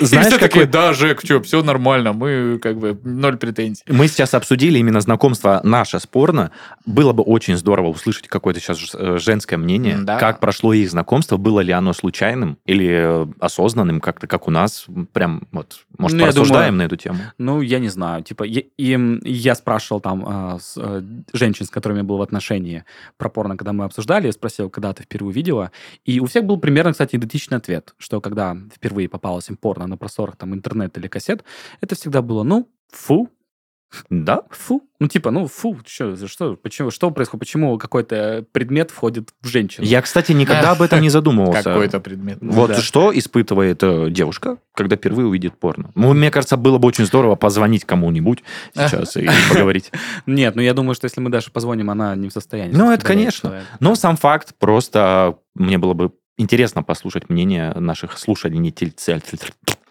Знаешь, 0.01 0.39
такие, 0.39 0.67
да, 0.67 0.93
Жек, 0.93 1.21
что, 1.25 1.41
все 1.43 1.63
нормально, 1.63 2.13
мы, 2.13 2.59
как 2.61 2.77
бы, 2.79 2.99
ноль 3.05 3.37
претензий. 3.37 3.83
Мы 4.03 4.09
сейчас 4.09 4.35
обсудили 4.35 4.81
именно 4.81 5.01
знакомство 5.01 5.61
наше 5.63 6.01
с 6.01 6.09
порно. 6.09 6.51
Было 6.85 7.13
бы 7.13 7.23
очень 7.23 7.57
здорово 7.57 7.87
услышать 7.87 8.27
какое-то 8.27 8.59
сейчас 8.59 8.97
э, 8.97 9.19
женское 9.19 9.57
мнение, 9.57 9.97
Да. 9.97 10.19
как 10.19 10.41
прошло 10.41 10.73
их 10.73 10.91
знакомство, 10.91 11.37
было 11.37 11.61
ли 11.61 11.71
оно 11.71 11.93
случайным 11.93 12.59
или 12.67 12.89
э, 12.91 13.27
осознанным, 13.39 14.01
как-то 14.01 14.27
как 14.27 14.49
у 14.49 14.51
нас. 14.51 14.87
Прям 15.13 15.47
вот, 15.53 15.87
может, 15.99 16.19
Ну, 16.19 16.25
порассуждаем 16.25 16.73
думаю, 16.73 16.79
на 16.79 16.83
эту 16.83 16.97
тему. 16.97 17.19
Ну, 17.39 17.61
я 17.61 17.79
не 17.79 17.91
знаю. 17.91 18.25
Типа, 18.25 18.43
я, 18.43 18.63
и, 18.77 19.21
я 19.23 19.55
спрашивал 19.55 20.01
там 20.01 20.25
а, 20.27 20.59
с, 20.59 20.75
э, 20.77 21.03
женщин, 21.33 21.67
с 21.67 21.71
которыми 21.71 21.99
я 21.99 22.05
был 22.05 22.17
в 22.17 22.23
отношении 22.23 22.85
про 23.19 23.29
порно, 23.29 23.57
когда 23.57 23.73
мы 23.73 23.85
обсуждали, 23.85 24.27
я 24.27 24.33
спросил, 24.33 24.69
когда 24.69 24.93
ты 24.95 25.05
впервые 25.05 25.33
видела. 25.33 25.71
И 26.05 26.19
у 26.19 26.27
всех 26.27 26.45
был 26.45 26.57
примерно, 26.59 26.91
кстати, 26.91 27.15
идентичный 27.15 27.59
ответ, 27.59 27.95
что 27.99 28.21
когда 28.21 28.57
впервые 28.75 29.09
попалось 29.09 29.49
им 29.49 29.57
порно 29.57 29.87
на 29.87 29.97
просторах 29.97 30.35
там 30.35 30.55
интернета 30.55 30.99
или 30.99 31.07
кассет, 31.07 31.45
это 31.81 31.95
всегда 31.95 32.21
было, 32.21 32.43
ну, 32.43 32.69
фу, 32.91 33.31
Да? 34.11 34.43
фу. 34.51 34.83
Ну, 35.01 35.09
типа, 35.09 35.31
ну, 35.31 35.49
фу, 35.49 35.79
что, 35.87 36.17
что, 36.29 36.57
почему, 36.57 36.91
что 36.91 37.11
происходит, 37.11 37.41
почему 37.41 37.77
какой-то 37.79 38.45
предмет 38.53 38.91
входит 38.91 39.31
в 39.41 39.49
женщину? 39.49 39.85
Я, 39.87 40.01
кстати, 40.03 40.33
никогда 40.33 40.71
об 40.73 40.83
этом 40.83 41.01
не 41.01 41.09
задумывался. 41.11 41.63
Какой-то 41.63 42.01
предмет. 42.01 42.39
Вот 42.41 42.71
Да. 42.71 42.81
что 42.81 43.17
испытывает 43.17 43.83
э, 43.83 44.11
девушка, 44.11 44.59
когда 44.75 44.97
впервые 44.97 45.27
увидит 45.27 45.59
порно. 45.59 45.91
Ну, 45.95 46.13
мне 46.15 46.31
кажется, 46.31 46.57
было 46.57 46.79
бы 46.79 46.89
очень 46.89 47.05
здорово 47.05 47.35
позвонить 47.35 47.85
кому-нибудь 47.85 48.43
сейчас 48.75 49.17
и 49.17 49.29
поговорить. 49.51 49.91
Нет, 50.27 50.55
ну, 50.55 50.63
я 50.63 50.75
думаю, 50.75 50.95
что 50.95 51.07
если 51.07 51.21
мы 51.21 51.31
даже 51.31 51.51
позвоним, 51.51 51.91
она 51.91 52.15
не 52.15 52.29
в 52.29 52.33
состоянии. 52.33 52.75
Ну, 52.75 52.91
это 52.93 53.05
конечно. 53.05 53.63
Но 53.81 53.95
сам 53.95 54.17
факт, 54.17 54.55
просто 54.59 55.37
мне 55.55 55.79
было 55.79 55.95
бы 55.95 56.13
интересно 56.39 56.83
послушать 56.83 57.29
мнение 57.29 57.73
наших 57.75 58.19
слушателей, 58.19 58.59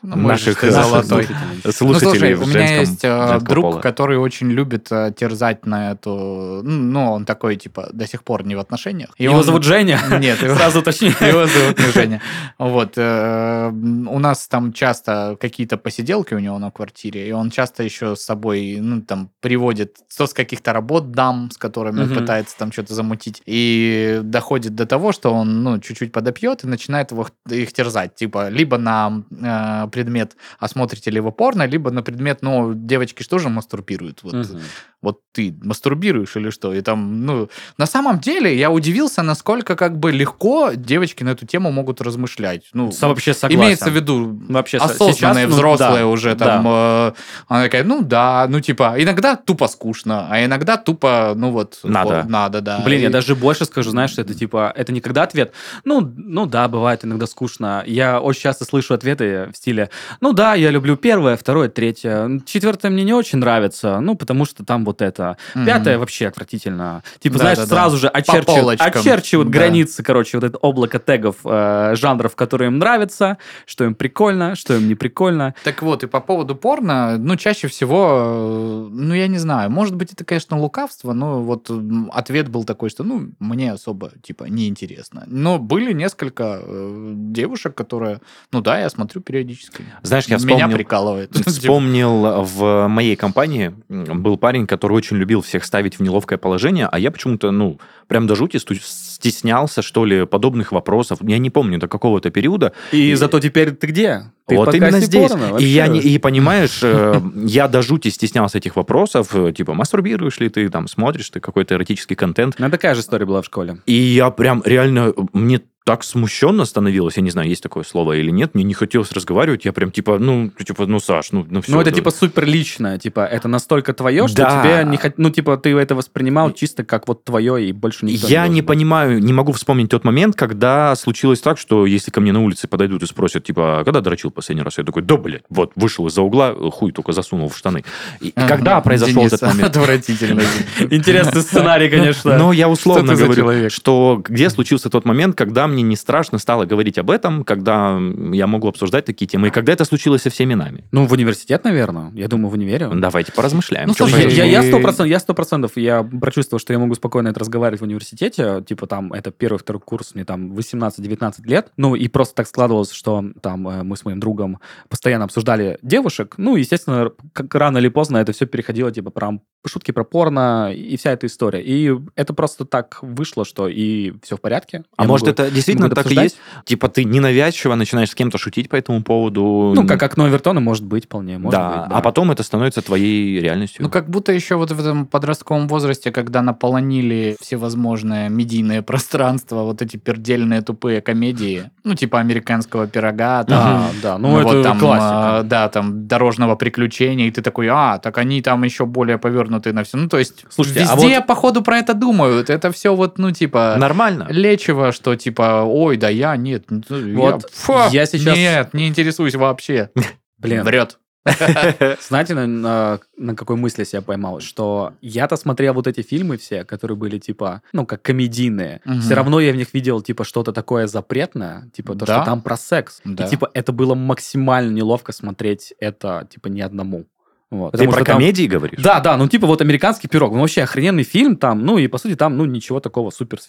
Ну, 0.03 0.15
наших 0.15 0.61
золотой. 0.63 1.27
слушателей. 1.71 1.85
ну, 1.91 1.93
слушай, 1.99 2.33
у 2.33 2.45
меня 2.47 2.79
есть 2.79 3.03
э, 3.03 3.39
друг, 3.41 3.63
пола. 3.63 3.79
который 3.81 4.17
очень 4.17 4.49
любит 4.49 4.87
э, 4.91 5.13
терзать 5.15 5.65
на 5.67 5.91
эту... 5.91 6.61
Ну, 6.63 7.11
он 7.11 7.25
такой, 7.25 7.55
типа, 7.55 7.89
до 7.93 8.07
сих 8.07 8.23
пор 8.23 8.43
не 8.45 8.55
в 8.55 8.59
отношениях. 8.59 9.09
И 9.17 9.25
Его 9.25 9.37
он- 9.37 9.43
зовут 9.43 9.63
Женя? 9.63 9.99
Нет, 10.19 10.41
его- 10.41 10.55
Сразу 10.61 10.79
уточни. 10.79 11.09
Его 11.09 11.45
зовут 11.45 11.77
не 11.79 11.91
Женя. 11.93 12.21
Вот. 12.57 12.93
э, 12.97 13.69
У 13.71 14.19
нас 14.19 14.47
там 14.47 14.73
часто 14.73 15.37
какие-то 15.39 15.77
посиделки 15.77 16.33
у 16.33 16.39
него 16.39 16.57
на 16.57 16.71
квартире, 16.71 17.27
и 17.27 17.31
он 17.31 17.51
часто 17.51 17.83
еще 17.83 18.15
с 18.15 18.21
собой, 18.23 18.77
ну, 18.81 19.01
там, 19.01 19.29
приводит 19.39 19.97
то 20.17 20.25
с 20.25 20.33
каких-то 20.33 20.73
работ 20.73 21.11
дам, 21.11 21.51
с 21.51 21.57
которыми 21.57 22.01
он 22.01 22.09
пытается 22.15 22.57
там 22.57 22.71
что-то 22.71 22.93
замутить, 22.95 23.41
и 23.45 24.19
доходит 24.23 24.73
до 24.75 24.85
того, 24.85 25.11
что 25.11 25.31
он, 25.33 25.63
ну, 25.63 25.79
чуть-чуть 25.79 26.11
подопьет 26.11 26.63
и 26.63 26.67
начинает 26.67 27.11
его, 27.11 27.27
их 27.49 27.71
терзать. 27.73 28.15
Типа, 28.15 28.49
либо 28.49 28.77
на 28.77 29.23
э, 29.31 29.87
предмет, 29.91 30.35
а 30.59 30.67
смотрите 30.67 31.11
ли 31.11 31.19
вы 31.19 31.31
порно, 31.31 31.67
либо 31.67 31.91
на 31.91 32.01
предмет, 32.01 32.39
ну, 32.41 32.73
девочки 32.73 33.23
что 33.23 33.37
же 33.39 33.49
мастурбируют? 33.49 34.23
Вот, 34.23 34.33
Мгм. 34.33 34.59
вот 35.01 35.19
ты 35.31 35.55
мастурбируешь 35.63 36.35
или 36.35 36.49
что? 36.49 36.73
И 36.73 36.81
там, 36.81 37.25
ну, 37.25 37.49
на 37.77 37.85
самом 37.85 38.19
деле 38.19 38.57
я 38.57 38.69
удивился, 38.71 39.21
насколько 39.23 39.75
как 39.75 39.97
бы 39.99 40.11
легко 40.11 40.71
девочки 40.75 41.23
на 41.23 41.29
эту 41.29 41.45
тему 41.45 41.71
могут 41.71 42.01
размышлять. 42.01 42.63
Ну, 42.73 42.91
Со- 42.91 43.07
Вообще 43.07 43.33
согласен. 43.33 43.61
имеется 43.63 43.89
в 43.89 43.93
виду 43.95 44.39
Вообще, 44.49 44.79
со- 44.79 44.85
осознанные 44.85 45.13
сейчас, 45.13 45.37
ну, 45.49 45.55
взрослые 45.55 46.03
да, 46.03 46.07
уже 46.07 46.35
там. 46.35 46.65
э, 46.67 47.13
она 47.47 47.63
такая, 47.63 47.83
ну 47.83 48.01
да, 48.01 48.45
ну 48.49 48.59
типа, 48.61 48.95
иногда 48.97 49.35
тупо 49.35 49.67
скучно, 49.67 50.27
а 50.29 50.43
иногда 50.45 50.77
тупо, 50.77 51.33
ну 51.35 51.51
вот, 51.51 51.79
Надо. 51.83 52.15
вот, 52.21 52.29
надо, 52.29 52.61
да. 52.61 52.79
Блин, 52.85 53.01
я 53.01 53.07
И- 53.09 53.11
даже 53.11 53.35
больше 53.35 53.65
скажу, 53.65 53.91
знаешь, 53.91 54.11
что 54.11 54.21
это 54.21 54.33
типа, 54.33 54.71
это 54.75 54.91
никогда 54.93 55.23
ответ. 55.23 55.51
Ну, 55.83 56.01
ну 56.15 56.45
да, 56.45 56.67
бывает 56.67 57.03
иногда 57.05 57.25
скучно. 57.27 57.83
Я 57.87 58.19
очень 58.21 58.41
часто 58.41 58.65
слышу 58.65 58.93
ответы 58.93 59.49
в 59.51 59.57
стиле, 59.57 59.80
ну 60.19 60.33
да, 60.33 60.55
я 60.55 60.69
люблю 60.71 60.95
первое, 60.97 61.35
второе, 61.37 61.69
третье. 61.69 62.41
Четвертое 62.45 62.89
мне 62.89 63.03
не 63.03 63.13
очень 63.13 63.39
нравится, 63.39 63.99
ну 63.99 64.15
потому 64.15 64.45
что 64.45 64.63
там 64.65 64.85
вот 64.85 65.01
это. 65.01 65.37
Мгм. 65.55 65.65
Пятое 65.65 65.97
вообще 65.97 66.27
отвратительно. 66.27 67.03
Типа, 67.19 67.35
Да, 67.35 67.39
знаешь, 67.41 67.57
да, 67.57 67.65
да. 67.65 67.75
сразу 67.75 67.97
же 67.97 68.07
очерчивают, 68.07 68.81
очерчивают 68.81 69.49
Да. 69.49 69.59
границы, 69.59 70.03
короче, 70.03 70.37
вот 70.37 70.43
это 70.43 70.57
облако 70.57 70.99
тегов, 70.99 71.37
э, 71.43 71.95
жанров, 71.95 72.35
которые 72.35 72.67
им 72.67 72.77
нравятся, 72.79 73.37
что 73.65 73.83
им 73.85 73.95
прикольно, 73.95 74.55
что 74.55 74.75
им 74.75 74.87
не 74.87 74.95
прикольно. 74.95 75.53
Так 75.63 75.81
вот, 75.81 76.03
и 76.03 76.07
по 76.07 76.19
поводу 76.21 76.55
порно, 76.55 77.17
ну, 77.17 77.35
чаще 77.35 77.67
всего, 77.67 78.87
э, 78.87 78.87
ну, 78.91 79.13
я 79.13 79.27
не 79.27 79.37
знаю, 79.37 79.69
может 79.69 79.95
быть, 79.95 80.13
это, 80.13 80.23
конечно, 80.25 80.57
лукавство, 80.59 81.13
но 81.13 81.41
вот 81.41 81.69
ответ 82.11 82.49
был 82.49 82.63
такой, 82.63 82.89
что, 82.89 83.03
ну, 83.03 83.29
мне 83.39 83.71
особо, 83.71 84.11
типа, 84.21 84.45
неинтересно. 84.45 85.23
Но 85.27 85.59
были 85.59 85.93
несколько 85.93 86.61
э, 86.63 87.11
девушек, 87.15 87.75
которые, 87.75 88.19
ну, 88.51 88.61
да, 88.61 88.79
я 88.79 88.89
смотрю 88.89 89.21
периодически. 89.21 89.70
Знаешь, 90.03 90.25
я 90.25 90.37
Меня 90.37 90.55
вспомнил, 90.55 90.75
прикалывает. 90.75 91.31
вспомнил 91.47 92.43
в 92.43 92.87
моей 92.87 93.15
компании 93.15 93.73
был 93.89 94.37
парень, 94.37 94.67
который 94.67 94.93
очень 94.93 95.17
любил 95.17 95.41
всех 95.41 95.63
ставить 95.63 95.99
в 95.99 96.03
неловкое 96.03 96.37
положение, 96.37 96.87
а 96.91 96.99
я 96.99 97.11
почему-то, 97.11 97.51
ну, 97.51 97.79
прям 98.07 98.27
до 98.27 98.35
жути 98.35 98.57
стеснялся, 98.57 99.81
что 99.81 100.05
ли, 100.05 100.25
подобных 100.25 100.71
вопросов. 100.71 101.19
Я 101.21 101.37
не 101.37 101.49
помню 101.49 101.77
до 101.77 101.87
какого-то 101.87 102.29
периода. 102.29 102.73
И 102.91 103.13
зато 103.15 103.39
теперь 103.39 103.71
ты 103.71 103.87
где? 103.87 104.31
Ты 104.51 104.57
вот 104.57 104.75
именно 104.75 104.99
здесь. 104.99 105.29
порно, 105.31 105.57
и 105.57 105.65
я 105.65 105.87
не, 105.87 105.99
и 105.99 106.17
понимаешь, 106.17 106.79
э, 106.83 107.21
я 107.45 107.67
до 107.67 107.81
жути 107.81 108.09
стеснялся 108.09 108.57
этих 108.57 108.75
вопросов, 108.75 109.29
э, 109.33 109.51
типа, 109.51 109.73
мастурбируешь 109.73 110.39
ли 110.39 110.49
ты, 110.49 110.69
там, 110.69 110.87
смотришь 110.87 111.29
ты 111.29 111.39
какой-то 111.39 111.75
эротический 111.75 112.15
контент. 112.15 112.55
Ну, 112.57 112.69
такая 112.69 112.95
же 112.95 113.01
история 113.01 113.25
была 113.25 113.41
в 113.41 113.45
школе. 113.45 113.77
И 113.85 113.93
я 113.93 114.29
прям 114.31 114.61
реально, 114.65 115.13
мне 115.33 115.61
так 115.83 116.03
смущенно 116.03 116.65
становилось, 116.65 117.17
я 117.17 117.23
не 117.23 117.31
знаю, 117.31 117.49
есть 117.49 117.63
такое 117.63 117.83
слово 117.83 118.13
или 118.13 118.29
нет, 118.29 118.53
мне 118.53 118.63
не 118.63 118.75
хотелось 118.75 119.11
разговаривать, 119.13 119.65
я 119.65 119.73
прям 119.73 119.91
типа, 119.91 120.19
ну, 120.19 120.51
типа, 120.51 120.85
ну, 120.85 120.99
Саш, 120.99 121.31
ну, 121.31 121.43
ну 121.49 121.61
все. 121.63 121.71
Ну, 121.71 121.81
это 121.81 121.89
типа 121.91 122.11
супер 122.11 122.45
личное, 122.45 122.99
типа, 122.99 123.21
это 123.25 123.47
настолько 123.47 123.91
твое, 123.93 124.27
что 124.27 124.37
Да. 124.37 124.61
тебе 124.61 124.87
не 124.89 124.97
хот... 124.97 125.13
Ну, 125.17 125.31
типа, 125.31 125.57
ты 125.57 125.75
это 125.75 125.95
воспринимал 125.95 126.51
чисто 126.53 126.83
как 126.83 127.07
вот 127.07 127.23
твое, 127.23 127.67
и 127.67 127.71
больше 127.71 128.05
никто 128.05 128.27
Я 128.27 128.47
не 128.47 128.61
быть. 128.61 128.67
понимаю, 128.67 129.19
не 129.19 129.33
могу 129.33 129.53
вспомнить 129.53 129.89
тот 129.89 130.03
момент, 130.03 130.35
когда 130.35 130.95
случилось 130.95 131.41
так, 131.41 131.57
что 131.57 131.87
если 131.87 132.11
ко 132.11 132.21
мне 132.21 132.31
на 132.31 132.43
улице 132.43 132.67
подойдут 132.67 133.01
и 133.01 133.07
спросят, 133.07 133.43
типа, 133.43 133.79
«А 133.79 133.83
когда 133.83 134.01
дрочил 134.01 134.29
последний 134.41 134.63
раз, 134.63 134.77
я 134.79 134.83
такой, 134.83 135.03
да, 135.03 135.17
блядь, 135.17 135.43
вот, 135.49 135.71
вышел 135.75 136.07
из-за 136.07 136.23
угла, 136.23 136.53
хуй 136.71 136.91
только 136.91 137.11
засунул 137.11 137.47
в 137.47 137.55
штаны. 137.55 137.83
И, 138.19 138.29
и 138.29 138.31
когда 138.31 138.81
произошел 138.81 139.21
Денис, 139.21 139.33
этот 139.33 139.49
момент? 139.49 139.77
Отвратительно. 139.77 140.41
Интересный 140.79 141.41
сценарий, 141.41 141.89
конечно. 141.89 142.37
Но 142.37 142.51
я 142.51 142.67
условно 142.67 143.15
говорю, 143.15 143.69
что 143.69 144.21
где 144.27 144.49
случился 144.49 144.89
тот 144.89 145.05
момент, 145.05 145.35
когда 145.35 145.67
мне 145.67 145.83
не 145.83 145.95
страшно 145.95 146.39
стало 146.39 146.65
говорить 146.65 146.97
об 146.97 147.11
этом, 147.11 147.43
когда 147.43 147.99
я 148.33 148.47
могу 148.47 148.67
обсуждать 148.67 149.05
такие 149.05 149.27
темы, 149.27 149.49
и 149.49 149.51
когда 149.51 149.73
это 149.73 149.85
случилось 149.85 150.23
со 150.23 150.31
всеми 150.31 150.55
нами. 150.55 150.85
Ну, 150.91 151.05
в 151.05 151.11
университет, 151.11 151.63
наверное. 151.63 152.11
Я 152.15 152.27
думаю, 152.27 152.49
в 152.49 152.53
универе. 152.53 152.89
Давайте 152.91 153.31
поразмышляем. 153.31 153.89
Ну, 153.89 153.93
Чё 153.93 154.07
слушай, 154.07 154.31
Я- 154.31 154.63
сто 154.63 154.79
процентов, 154.79 155.07
я 155.07 155.19
сто 155.19 155.33
процентов, 155.33 155.71
я 155.75 156.03
прочувствовал, 156.03 156.59
что 156.59 156.73
я 156.73 156.79
могу 156.79 156.95
спокойно 156.95 157.29
это 157.29 157.39
разговаривать 157.39 157.81
в 157.81 157.83
университете, 157.83 158.63
типа 158.67 158.87
там 158.87 159.13
это 159.13 159.31
первый, 159.31 159.57
второй 159.57 159.81
курс, 159.81 160.15
мне 160.15 160.25
там 160.25 160.53
18-19 160.53 161.45
лет, 161.45 161.71
ну 161.77 161.95
и 161.95 162.07
просто 162.07 162.35
так 162.35 162.47
складывалось, 162.47 162.91
что 162.91 163.23
там 163.41 163.67
э, 163.67 163.83
мы 163.83 163.97
с 163.97 164.05
моим 164.05 164.19
другом 164.21 164.59
постоянно 164.87 165.25
обсуждали 165.25 165.77
девушек, 165.81 166.35
ну, 166.37 166.55
естественно, 166.55 167.11
как 167.33 167.53
рано 167.55 167.79
или 167.79 167.89
поздно 167.89 168.17
это 168.17 168.31
все 168.31 168.45
переходило, 168.45 168.89
типа, 168.91 169.09
про 169.11 169.39
шутки 169.67 169.91
про 169.91 170.03
порно 170.03 170.71
и 170.73 170.95
вся 170.97 171.11
эта 171.11 171.27
история. 171.27 171.61
И 171.61 171.93
это 172.15 172.33
просто 172.33 172.65
так 172.65 172.99
вышло, 173.01 173.45
что 173.45 173.67
и 173.67 174.13
все 174.23 174.37
в 174.37 174.41
порядке. 174.41 174.83
А 174.97 175.03
Я 175.03 175.07
может, 175.07 175.27
могу- 175.27 175.33
это 175.33 175.51
действительно 175.51 175.89
так 175.89 176.09
и 176.11 176.15
есть? 176.15 176.37
Типа 176.65 176.87
ты 176.87 177.03
ненавязчиво 177.03 177.75
начинаешь 177.75 178.09
с 178.09 178.15
кем-то 178.15 178.37
шутить 178.37 178.69
по 178.69 178.75
этому 178.75 179.03
поводу. 179.03 179.73
Ну, 179.75 179.85
как 179.85 180.01
окно 180.01 180.25
Овертона 180.25 180.61
может 180.61 180.85
быть 180.85 181.05
вполне, 181.05 181.37
может 181.37 181.59
да, 181.59 181.83
быть, 181.83 181.97
а 181.97 182.01
потом 182.01 182.31
это 182.31 182.43
становится 182.43 182.81
твоей 182.81 183.39
реальностью. 183.39 183.83
Ну, 183.83 183.89
как 183.89 184.09
будто 184.09 184.31
еще 184.31 184.55
вот 184.55 184.71
в 184.71 184.79
этом 184.79 185.05
подростковом 185.05 185.67
возрасте, 185.67 186.11
когда 186.11 186.41
наполонили 186.41 187.35
всевозможные 187.39 188.29
медийные 188.29 188.81
пространства, 188.81 189.63
вот 189.63 189.81
эти 189.81 189.97
пердельные 189.97 190.61
тупые 190.61 191.01
комедии, 191.01 191.69
ну, 191.83 191.95
типа 191.95 192.19
американского 192.19 192.87
пирога, 192.87 193.43
там, 193.43 193.91
Да, 193.91 193.91
да, 194.01 194.10
ну, 194.17 194.39
это 194.39 194.47
вот 194.47 194.63
там, 194.63 194.79
классика. 194.79 195.39
а, 195.39 195.43
да, 195.43 195.69
там, 195.69 196.07
дорожного 196.07 196.55
приключения, 196.55 197.27
и 197.27 197.31
ты 197.31 197.41
такой, 197.41 197.67
а, 197.69 197.97
так 197.99 198.17
они 198.17 198.41
там 198.41 198.63
еще 198.63 198.85
более 198.85 199.17
повернуты 199.17 199.73
на 199.73 199.83
все. 199.83 199.97
Ну, 199.97 200.07
то 200.07 200.17
есть, 200.17 200.45
Слушайте, 200.49 200.85
а 200.89 200.95
везде, 200.95 201.21
походу, 201.21 201.61
про 201.61 201.77
это 201.77 201.93
думают. 201.93 202.49
Это 202.49 202.71
все 202.71 202.95
вот, 202.95 203.17
ну, 203.17 203.31
типа... 203.31 203.75
Нормально. 203.77 204.27
Лечево, 204.29 204.91
что 204.91 205.15
типа, 205.15 205.63
ой, 205.65 205.97
да 205.97 206.09
я, 206.09 206.35
нет, 206.35 206.65
ну, 206.69 206.81
Вот 206.89 207.43
я, 207.43 207.49
фу, 207.53 207.73
я 207.91 208.05
сейчас- 208.05 208.35
Нет, 208.37 208.73
не 208.73 208.87
интересуюсь 208.87 209.35
вообще. 209.35 209.89
Блин, 210.37 210.63
Врет. 210.63 210.97
Знаете, 212.07 212.33
на, 212.33 212.47
на, 212.47 212.99
на 213.17 213.35
какой 213.35 213.55
мысли 213.55 213.83
себя 213.83 214.01
поймал? 214.01 214.39
Что 214.39 214.93
я-то 215.01 215.35
смотрел 215.37 215.73
вот 215.73 215.87
эти 215.87 216.01
фильмы 216.01 216.37
все, 216.37 216.63
которые 216.63 216.97
были 216.97 217.19
типа, 217.19 217.61
ну, 217.73 217.85
как 217.85 218.01
комедийные. 218.01 218.81
Мгм. 218.85 219.01
Все 219.01 219.13
равно 219.13 219.39
я 219.39 219.51
в 219.53 219.55
них 219.55 219.73
видел, 219.73 220.01
типа, 220.01 220.23
что-то 220.23 220.51
такое 220.51 220.87
запретное, 220.87 221.69
типа, 221.73 221.93
то, 221.95 222.05
Да. 222.05 222.15
что 222.17 222.25
там 222.25 222.41
про 222.41 222.57
секс. 222.57 223.01
Да. 223.05 223.25
И, 223.25 223.29
типа, 223.29 223.49
это 223.53 223.71
было 223.71 223.93
максимально 223.95 224.71
неловко 224.71 225.11
смотреть 225.11 225.73
это, 225.79 226.27
типа, 226.29 226.47
ни 226.47 226.61
одному. 226.61 227.05
Вот. 227.51 227.71
Ты 227.73 227.79
Потому 227.79 227.91
про 227.91 227.97
что 227.99 228.05
там- 228.05 228.15
комедии 228.17 228.47
говоришь? 228.47 228.79
Да, 228.81 229.01
да, 229.01 229.17
ну, 229.17 229.27
типа, 229.27 229.45
вот 229.45 229.61
«Американский 229.61 230.07
пирог», 230.07 230.33
ну, 230.33 230.39
вообще 230.39 230.63
охрененный 230.63 231.03
фильм 231.03 231.35
там, 231.35 231.65
ну, 231.65 231.77
и, 231.77 231.87
по 231.87 231.97
сути, 231.97 232.15
там, 232.15 232.37
ну, 232.37 232.45
ничего 232.45 232.79
такого 232.79 233.09
супер 233.11 233.41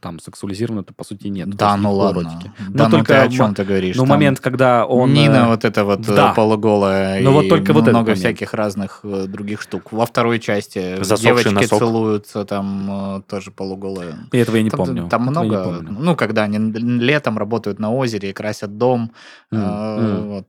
там 0.00 0.20
сексуализировано-то 0.20 0.94
по 0.94 1.04
сути 1.04 1.28
нет. 1.28 1.50
То 1.50 1.56
Да, 1.56 1.76
ну 1.76 1.92
ладно. 1.92 2.20
эротики. 2.20 2.52
Да, 2.68 2.84
Но 2.84 2.84
ну 2.84 2.90
только 2.90 3.14
ты 3.14 3.18
о 3.20 3.28
чем 3.28 3.54
ты 3.54 3.64
говоришь? 3.64 3.96
Ну, 3.96 4.02
Там 4.02 4.10
момент, 4.10 4.40
когда 4.40 4.86
он... 4.86 5.12
Нина 5.12 5.36
э, 5.36 5.46
вот 5.48 5.64
эта 5.64 5.84
вот 5.84 6.08
э, 6.08 6.14
да. 6.14 6.32
полуголая 6.34 7.20
Ну, 7.22 7.32
вот 7.32 7.44
и 7.44 7.48
только 7.48 7.72
вот 7.72 7.82
этот 7.82 7.94
много 7.94 8.10
момент. 8.10 8.18
всяких 8.20 8.54
разных 8.54 9.00
э, 9.02 9.26
других 9.26 9.60
штук. 9.62 9.92
Во 9.92 10.06
второй 10.06 10.38
части 10.38 10.96
Засохший 11.02 11.24
девочки 11.24 11.54
носок. 11.54 11.78
целуются, 11.78 12.44
там 12.44 13.24
тоже 13.28 13.50
полуголые. 13.50 14.16
И 14.32 14.38
этого 14.38 14.56
я 14.56 14.62
не 14.62 14.70
там, 14.70 14.78
помню. 14.78 15.08
Там 15.08 15.28
Этого 15.28 15.44
много, 15.44 15.64
помню. 15.64 15.96
ну, 15.98 16.16
когда 16.16 16.44
они 16.44 16.58
летом 16.58 17.38
работают 17.38 17.78
на 17.78 17.92
озере 17.92 18.30
и 18.30 18.32
красят 18.32 18.78
дом. 18.78 19.12
Вот. 19.50 20.46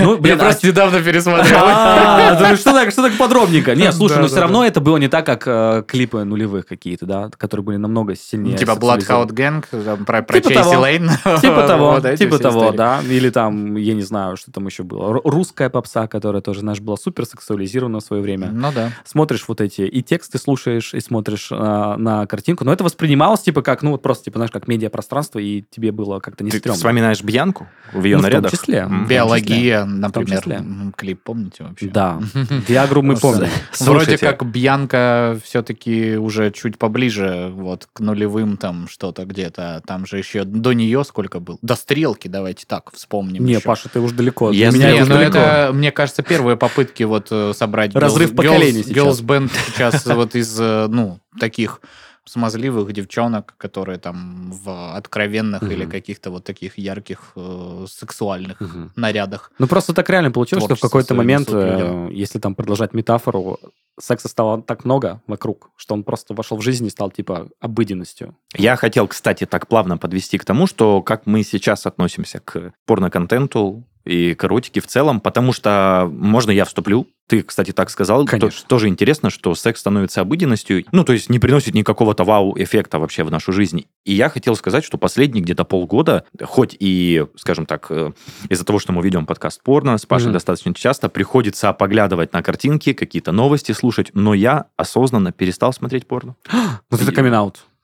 Ну, 0.00 0.24
Я 0.24 0.36
просто 0.36 0.66
недавно 0.66 1.00
пересмотрел. 1.00 1.58
А, 1.68 2.56
что 2.56 2.72
так, 2.72 2.90
что 2.90 3.02
так 3.02 3.16
подробненько? 3.16 3.74
Нет, 3.74 3.94
слушай, 3.94 4.18
но 4.18 4.26
все 4.26 4.40
равно 4.40 4.64
это 4.64 4.80
было 4.80 4.96
не 4.96 5.08
так, 5.08 5.26
как 5.26 5.86
клипы 5.86 6.24
нулевых 6.24 6.66
какие-то, 6.66 7.06
да, 7.06 7.30
которые 7.36 7.64
были 7.64 7.76
намного 7.76 8.14
сильнее. 8.14 8.56
Типа. 8.56 8.76
Bloodhound 8.96 9.28
Gang, 9.32 9.84
там, 9.84 10.04
про, 10.04 10.22
про 10.22 10.40
Типа 10.40 10.48
Чейзи 10.54 10.70
того. 10.70 10.82
Лейн. 10.82 11.08
Типа 11.40 11.66
того, 11.66 11.90
Вот 12.00 12.14
типа 12.16 12.38
того, 12.38 12.60
истории. 12.60 12.76
да. 12.76 13.00
Или 13.08 13.30
там, 13.30 13.76
я 13.76 13.94
не 13.94 14.02
знаю, 14.02 14.36
что 14.36 14.50
там 14.52 14.66
еще 14.66 14.82
было. 14.82 15.12
Ру- 15.14 15.20
Русская 15.24 15.68
попса, 15.70 16.06
которая 16.06 16.42
тоже, 16.42 16.60
знаешь, 16.60 16.80
была 16.80 16.96
супер 16.96 17.24
сексуализирована 17.26 18.00
в 18.00 18.02
свое 18.02 18.22
время. 18.22 18.48
Ну 18.52 18.72
да. 18.74 18.90
Смотришь 19.04 19.44
вот 19.48 19.60
эти, 19.60 19.82
и 19.82 20.02
тексты 20.02 20.38
слушаешь, 20.38 20.94
и 20.94 21.00
смотришь 21.00 21.48
а, 21.52 21.96
на 21.96 22.26
картинку. 22.26 22.64
Но 22.64 22.72
это 22.72 22.84
воспринималось, 22.84 23.40
типа, 23.40 23.62
как, 23.62 23.82
ну, 23.82 23.92
вот 23.92 24.02
просто, 24.02 24.24
типа, 24.24 24.38
знаешь, 24.38 24.50
как 24.52 24.68
медиапространство, 24.68 25.38
и 25.38 25.62
тебе 25.70 25.92
было 25.92 26.20
как-то 26.20 26.44
не 26.44 26.50
Ты 26.50 26.58
стрёмно. 26.58 26.76
вспоминаешь 26.76 27.22
Бьянку 27.22 27.66
в 27.92 28.04
ее 28.04 28.16
Ну, 28.16 28.20
в 28.20 28.22
том 28.24 28.30
нарядах? 28.30 28.50
числе. 28.52 28.88
Биология, 29.08 29.84
например, 29.84 30.38
числе. 30.40 30.62
клип, 30.96 31.22
помните 31.24 31.64
вообще? 31.64 31.86
Да. 31.88 32.20
Виагру 32.68 33.02
мы 33.02 33.16
помним. 33.16 33.48
Вроде 33.80 34.18
как 34.18 34.44
Бьянка 34.44 35.38
все-таки 35.44 36.16
уже 36.16 36.50
чуть 36.50 36.78
поближе 36.78 37.50
вот 37.54 37.88
к 37.92 38.00
нулевым 38.00 38.56
там 38.56 38.77
что-то 38.86 39.24
где-то. 39.24 39.82
Там 39.86 40.06
же 40.06 40.18
еще 40.18 40.44
до 40.44 40.72
нее 40.74 41.02
сколько 41.04 41.40
был? 41.40 41.58
До 41.62 41.74
стрелки, 41.74 42.28
давайте 42.28 42.64
так 42.66 42.92
вспомним. 42.92 43.44
Не, 43.44 43.54
еще. 43.54 43.62
Паша, 43.62 43.88
ты 43.88 43.98
уж 44.00 44.12
далеко. 44.12 44.52
Я 44.52 44.70
меня 44.70 44.92
Не, 44.92 44.98
это 44.98 45.06
ну 45.08 45.14
далеко. 45.16 45.38
это, 45.38 45.70
мне 45.72 45.90
кажется, 45.90 46.22
первые 46.22 46.56
попытки 46.56 47.02
вот 47.02 47.28
э, 47.30 47.52
собрать 47.54 47.94
Разрыв 47.94 48.32
girls- 48.32 48.36
поколений 48.36 48.80
girls- 48.82 48.84
сейчас. 48.84 49.20
Girls 49.20 49.24
Band 49.24 49.50
сейчас 49.66 50.06
вот 50.06 50.34
из, 50.34 50.60
э, 50.60 50.86
ну, 50.88 51.18
таких 51.40 51.80
смазливых 52.24 52.92
девчонок, 52.92 53.54
которые 53.56 53.98
там 53.98 54.52
в 54.52 54.94
откровенных 54.94 55.62
или 55.62 55.84
Мгм. 55.84 55.90
каких-то 55.90 56.30
вот 56.30 56.44
таких 56.44 56.76
ярких 56.76 57.32
э, 57.36 57.86
сексуальных 57.88 58.60
Мгм. 58.60 58.92
нарядах. 58.96 59.50
Ну, 59.58 59.66
просто 59.66 59.94
так 59.94 60.10
реально 60.10 60.30
получилось, 60.30 60.64
что 60.64 60.74
в 60.76 60.80
какой-то 60.80 61.14
момент, 61.14 61.48
э, 61.50 62.10
если 62.12 62.38
там 62.38 62.54
продолжать 62.54 62.92
метафору, 62.92 63.58
секса 64.00 64.28
стало 64.28 64.62
так 64.62 64.84
много 64.84 65.22
вокруг, 65.26 65.70
что 65.76 65.94
он 65.94 66.04
просто 66.04 66.34
вошел 66.34 66.56
в 66.56 66.62
жизнь 66.62 66.86
и 66.86 66.90
стал, 66.90 67.10
типа, 67.10 67.48
обыденностью. 67.60 68.36
Я 68.54 68.76
хотел, 68.76 69.08
кстати, 69.08 69.44
так 69.44 69.68
плавно 69.68 69.98
подвести 69.98 70.38
к 70.38 70.44
тому, 70.44 70.66
что 70.66 71.02
как 71.02 71.26
мы 71.26 71.42
сейчас 71.42 71.86
относимся 71.86 72.40
к 72.40 72.72
порноконтенту 72.86 73.84
и 74.08 74.34
к 74.34 74.44
эротике 74.44 74.80
в 74.80 74.86
целом, 74.86 75.20
потому 75.20 75.52
что, 75.52 76.08
можно 76.12 76.50
я 76.50 76.64
вступлю? 76.64 77.06
Ты, 77.28 77.42
кстати, 77.42 77.72
так 77.72 77.90
сказал. 77.90 78.24
То- 78.24 78.30
Конечно. 78.30 78.66
тоже 78.66 78.88
интересно, 78.88 79.28
что 79.28 79.54
секс 79.54 79.80
становится 79.80 80.22
обыденностью, 80.22 80.84
ну, 80.92 81.04
то 81.04 81.12
есть 81.12 81.28
не 81.28 81.38
приносит 81.38 81.74
никакого-то 81.74 82.24
вау-эффекта 82.24 82.98
вообще 82.98 83.22
в 83.22 83.30
нашу 83.30 83.52
жизнь. 83.52 83.84
И 84.06 84.14
я 84.14 84.30
хотел 84.30 84.56
сказать, 84.56 84.82
что 84.82 84.96
последние 84.96 85.42
где-то 85.44 85.64
полгода, 85.64 86.24
хоть 86.42 86.74
и, 86.80 87.26
скажем 87.36 87.66
так, 87.66 87.88
э, 87.90 88.12
из-за 88.48 88.64
того, 88.64 88.78
что 88.78 88.92
мы 88.92 89.02
ведем 89.02 89.26
подкаст 89.26 89.62
порно 89.62 89.98
с 89.98 90.06
Пашей 90.06 90.28
Мгм. 90.28 90.32
достаточно 90.34 90.72
часто, 90.72 91.10
приходится 91.10 91.70
поглядывать 91.74 92.32
на 92.32 92.42
картинки, 92.42 92.94
какие-то 92.94 93.30
новости 93.32 93.72
слушать, 93.72 94.10
но 94.14 94.32
я 94.32 94.64
осознанно 94.78 95.30
перестал 95.30 95.74
смотреть 95.74 96.06
порно. 96.06 96.34
Вот 96.90 97.02
это 97.02 97.10
И- 97.12 97.14
камин 97.14 97.34